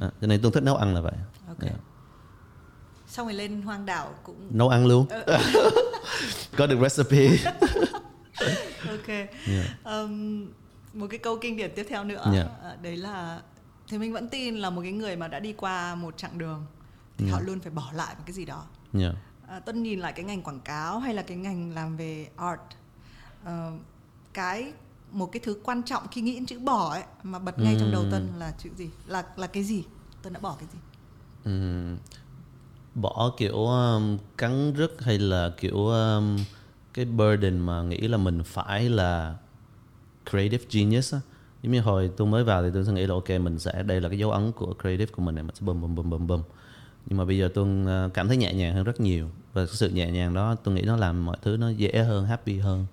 à, 0.01 0.11
cho 0.21 0.27
nên 0.27 0.41
Tuân 0.43 0.53
thích 0.53 0.63
nấu 0.63 0.77
ăn 0.77 0.95
là 0.95 1.01
vậy 1.01 1.13
Ok. 1.49 1.63
Yeah. 1.63 1.75
Xong 3.15 3.27
rồi 3.27 3.35
lên 3.35 3.63
hoang 3.63 3.87
đảo 3.87 4.15
cũng 4.23 4.37
nấu 4.51 4.69
ăn 4.69 4.87
luôn 4.87 5.07
có 6.57 6.67
được 6.67 6.79
recipe 6.89 7.37
ok 8.89 9.09
Yeah. 9.09 9.85
Ừm, 9.85 10.47
một 10.93 11.07
cái 11.11 11.19
câu 11.19 11.39
kinh 11.41 11.57
điển 11.57 11.71
tiếp 11.77 11.87
theo 11.91 12.05
nữa 12.05 12.31
Yeah. 12.35 12.47
ờ, 12.63 12.77
đấy 12.83 12.97
là 12.97 13.41
thì 13.89 13.99
mình 13.99 14.13
vẫn 14.13 14.29
tin 14.29 14.57
là 14.57 14.71
một 14.71 14.83
cái 14.83 14.93
người 14.93 15.17
mà 15.17 15.29
đã 15.29 15.41
đi 15.41 15.53
qua 15.53 15.95
một 15.95 16.17
chặng 16.17 16.39
đường 16.39 16.67
thì 17.19 17.29
họ 17.29 17.41
luôn 17.41 17.61
phải 17.61 17.71
bỏ 17.73 17.91
lại 17.95 18.15
một 18.19 18.23
cái 18.27 18.33
gì 18.33 18.45
đó 18.45 18.65
yeah. 18.99 19.15
à, 19.49 19.61
tuân 19.61 19.83
nhìn 19.83 20.01
lại 20.01 20.13
cái 20.13 20.25
ngành 20.25 20.43
quảng 20.43 20.61
cáo 20.61 20.99
hay 20.99 21.15
là 21.15 21.23
cái 21.23 21.37
ngành 21.37 21.75
làm 21.75 21.97
về 21.97 22.29
art 22.37 22.61
Ờ, 23.45 23.73
cái 24.33 24.73
một 25.13 25.27
cái 25.33 25.41
thứ 25.45 25.61
quan 25.65 25.83
trọng 25.83 26.09
khi 26.11 26.21
nghĩ 26.21 26.35
đến 26.35 26.47
chữ 26.47 26.59
bỏ 26.59 26.91
ấy 26.91 27.03
mà 27.23 27.39
bật 27.39 27.59
ngay 27.59 27.77
trong 27.81 27.91
đầu 27.93 28.01
Ừm. 28.03 28.11
Tuân 28.11 28.29
là 28.39 28.53
chữ 28.59 28.71
gì? 28.77 28.91
Là 29.07 29.25
là 29.37 29.47
cái 29.47 29.63
gì? 29.65 29.85
Tuân 30.23 30.33
đã 30.33 30.41
bỏ 30.41 30.57
cái 30.59 30.69
gì? 30.73 30.79
Ừm, 31.45 31.97
bỏ 32.95 33.35
kiểu 33.37 33.67
um, 33.67 34.19
cắn 34.39 34.73
rứt 34.73 35.03
hay 35.03 35.19
là 35.19 35.53
kiểu 35.57 35.87
um, 35.87 36.37
cái 36.95 37.05
burden 37.05 37.59
mà 37.59 37.83
nghĩ 37.83 37.99
là 37.99 38.17
mình 38.17 38.43
phải 38.45 38.89
là 38.89 39.37
creative 40.31 40.65
genius 40.71 41.15
á. 41.15 41.21
Giống 41.63 41.73
như 41.73 41.81
hồi 41.81 42.11
tôi 42.17 42.29
mới 42.29 42.45
vào 42.45 42.63
thì 42.63 42.69
tôi 42.75 42.85
sẽ 42.85 42.93
nghĩ 42.93 43.07
là 43.07 43.15
ok 43.15 43.31
mình 43.31 43.59
sẽ 43.59 43.83
đây 43.83 44.01
là 44.01 44.09
cái 44.09 44.19
dấu 44.19 44.31
ấn 44.31 44.53
của 44.53 44.75
creative 44.81 45.13
của 45.13 45.23
mình 45.23 45.35
này 45.35 45.45
mình 45.45 45.55
sẽ 45.55 45.67
bum 45.67 45.81
bum 45.81 45.95
bum 45.95 46.11
bum 46.11 46.27
bum 46.27 46.43
nhưng 47.07 47.19
mà 47.19 47.25
bây 47.25 47.39
giờ 47.39 47.51
tôi 47.55 47.67
uh, 48.07 48.15
cảm 48.15 48.29
thấy 48.29 48.37
nhẹ 48.37 48.55
nhàng 48.55 48.75
hơn 48.75 48.85
rất 48.85 49.01
nhiều. 49.01 49.31
Và 49.53 49.67
cái 49.67 49.75
sự 49.75 49.91
nhẹ 49.91 50.11
nhàng 50.11 50.35
đó 50.35 50.55
tôi 50.55 50.75
nghĩ 50.75 50.83
nó 50.83 50.97
làm 50.97 51.27
mọi 51.27 51.37
thứ 51.43 51.57
nó 51.57 51.69
dễ 51.71 52.05
hơn 52.05 52.27
happy 52.27 52.59
hơn. 52.59 52.87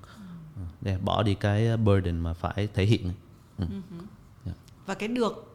Ờ, 0.55 0.61
để 0.81 0.97
bỏ 0.97 1.23
đi 1.23 1.35
cái 1.35 1.77
burden 1.77 2.19
mà 2.19 2.33
phải 2.33 2.67
thể 2.73 2.85
hiện. 2.85 3.11
Và 4.85 4.93
cái 4.93 5.09
được 5.09 5.51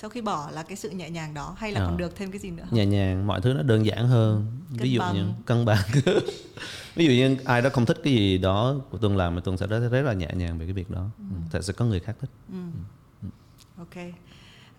sau 0.00 0.10
khi 0.10 0.20
bỏ 0.20 0.50
là 0.52 0.62
cái 0.62 0.76
sự 0.76 0.90
nhẹ 0.90 1.10
nhàng 1.10 1.34
đó 1.34 1.54
hay 1.58 1.72
là 1.72 1.80
Ờ. 1.80 1.86
còn 1.86 1.96
được 1.96 2.16
thêm 2.16 2.30
cái 2.30 2.38
gì 2.38 2.50
nữa? 2.50 2.64
nhẹ 2.70 2.86
nhàng 2.86 3.26
mọi 3.26 3.40
thứ 3.40 3.52
nó 3.52 3.62
đơn 3.62 3.86
giản 3.86 4.08
hơn 4.08 4.46
Cân 4.68 4.78
ví 4.82 4.90
dụ 4.92 5.00
bằng. 5.00 5.14
như 5.14 5.24
cân 5.46 5.64
bằng 5.64 5.84
ví 6.94 7.04
dụ 7.06 7.10
như 7.12 7.36
ai 7.44 7.62
đó 7.62 7.70
không 7.72 7.86
thích 7.86 7.98
cái 8.04 8.12
gì 8.12 8.38
đó 8.38 8.74
của 8.90 8.98
tuần 8.98 9.16
làm 9.16 9.34
thì 9.34 9.40
tuần 9.44 9.56
sẽ 9.56 9.66
rất, 9.66 9.88
rất 9.90 10.02
là 10.02 10.12
nhẹ 10.12 10.28
nhàng 10.34 10.58
về 10.58 10.66
cái 10.66 10.72
việc 10.72 10.90
đó 10.90 11.06
ừ. 11.18 11.36
Thật 11.50 11.64
sẽ 11.64 11.72
có 11.72 11.84
người 11.84 12.00
khác 12.00 12.16
thích 12.20 12.30
Ok. 13.78 13.94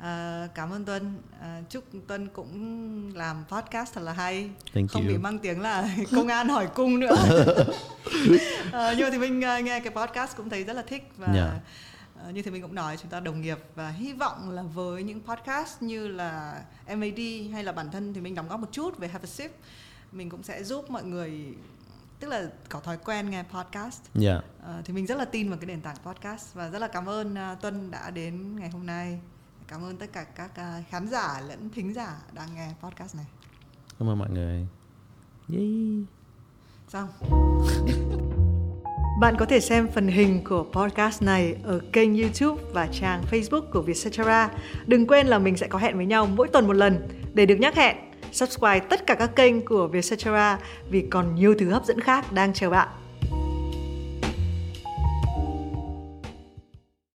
À, 0.03 0.47
cảm 0.55 0.72
ơn 0.74 0.86
Tuân. 0.86 1.13
À, 1.41 1.61
chúc 1.70 1.84
Tuân 2.07 2.28
cũng 2.28 3.11
làm 3.15 3.43
podcast 3.51 3.93
thật 3.93 4.01
là 4.01 4.13
hay. 4.13 4.49
Thank 4.74 4.89
không 4.91 5.01
you. 5.01 5.09
bị 5.11 5.17
mang 5.17 5.39
tiếng 5.39 5.61
là 5.61 5.89
công 6.15 6.28
an 6.28 6.49
hỏi 6.49 6.67
cung 6.76 6.99
nữa. 6.99 7.15
à, 8.72 8.93
nhưng 8.97 9.01
mà 9.05 9.09
thì 9.11 9.17
mình 9.17 9.41
à, 9.43 9.59
nghe 9.59 9.80
cái 9.80 9.93
podcast 9.95 10.38
cũng 10.38 10.49
thấy 10.49 10.63
rất 10.63 10.74
là 10.74 10.82
thích 10.82 11.09
và 11.17 11.34
Yeah. 11.34 11.49
À, 12.26 12.32
như 12.32 12.41
thì 12.41 12.51
mình 12.51 12.61
cũng 12.61 12.76
nói 12.76 12.97
chúng 12.97 13.11
ta 13.11 13.20
đồng 13.20 13.41
nghiệp 13.41 13.57
và 13.76 13.89
hy 13.89 14.13
vọng 14.13 14.49
là 14.49 14.63
với 14.63 15.03
những 15.03 15.22
podcast 15.22 15.82
như 15.82 16.07
là 16.07 16.63
MAD 16.88 17.20
hay 17.53 17.63
là 17.63 17.72
bản 17.72 17.91
thân 17.91 18.13
thì 18.13 18.22
mình 18.22 18.36
đóng 18.36 18.47
góp 18.47 18.59
một 18.59 18.72
chút 18.72 18.97
về 18.97 19.07
Have 19.07 19.24
a 19.24 19.28
Sip 19.28 19.51
mình 20.11 20.30
cũng 20.30 20.43
sẽ 20.43 20.63
giúp 20.63 20.89
mọi 20.89 21.03
người 21.03 21.55
tức 22.20 22.28
là 22.28 22.49
có 22.70 22.80
thói 22.80 22.97
quen 22.97 23.30
nghe 23.30 23.43
podcast 23.53 24.01
dạ 24.15 24.41
Ờ, 24.63 24.82
thì 24.86 24.93
mình 24.93 25.05
rất 25.05 25.17
là 25.17 25.26
tin 25.26 25.49
vào 25.49 25.57
cái 25.57 25.65
nền 25.67 25.82
tảng 25.82 25.95
podcast 26.05 26.53
và 26.53 26.70
rất 26.70 26.80
là 26.80 26.88
cảm 26.88 27.09
ơn 27.09 27.36
à, 27.36 27.55
Tuân 27.55 27.91
đã 27.91 28.09
đến 28.09 28.55
ngày 28.55 28.70
hôm 28.70 28.86
nay. 28.86 29.20
Cảm 29.67 29.84
ơn 29.84 29.97
tất 29.97 30.05
cả 30.13 30.24
các 30.24 30.55
à, 30.55 30.84
khán 30.89 31.07
giả 31.07 31.41
lẫn 31.47 31.70
thính 31.70 31.93
giả 31.93 32.17
đang 32.34 32.55
nghe 32.55 32.74
podcast 32.84 33.15
này. 33.15 33.26
cảm 33.99 34.09
ơn 34.09 34.20
mọi 34.20 34.30
người 34.30 34.67
Yay. 35.53 36.05
Xong. 36.88 37.09
Bạn 39.20 39.36
có 39.39 39.45
thể 39.45 39.59
xem 39.59 39.88
phần 39.88 40.07
hình 40.07 40.43
của 40.43 40.65
podcast 40.72 41.22
này 41.22 41.55
ở 41.63 41.80
kênh 41.93 42.17
YouTube 42.17 42.63
và 42.74 42.88
trang 42.91 43.24
Facebook 43.32 43.61
của 43.61 43.82
Vietcetera. 43.82 44.49
Đừng 44.88 45.07
quên 45.07 45.28
là 45.28 45.39
mình 45.39 45.57
sẽ 45.57 45.67
có 45.67 45.80
hẹn 45.80 45.97
với 45.97 46.05
nhau 46.05 46.28
mỗi 46.36 46.47
tuần 46.47 46.67
một 46.67 46.74
lần 46.74 47.07
để 47.34 47.45
được 47.45 47.55
nhắc 47.55 47.76
hẹn. 47.76 47.95
Subscribe 48.32 48.80
tất 48.80 49.07
cả 49.07 49.15
các 49.15 49.36
kênh 49.36 49.65
của 49.65 49.88
Vietcetera 49.88 50.59
vì 50.89 51.01
còn 51.01 51.36
nhiều 51.36 51.55
thứ 51.59 51.70
hấp 51.70 51.86
dẫn 51.86 51.99
khác 51.99 52.32
đang 52.32 52.53
chờ 52.53 52.70
bạn. 52.70 52.88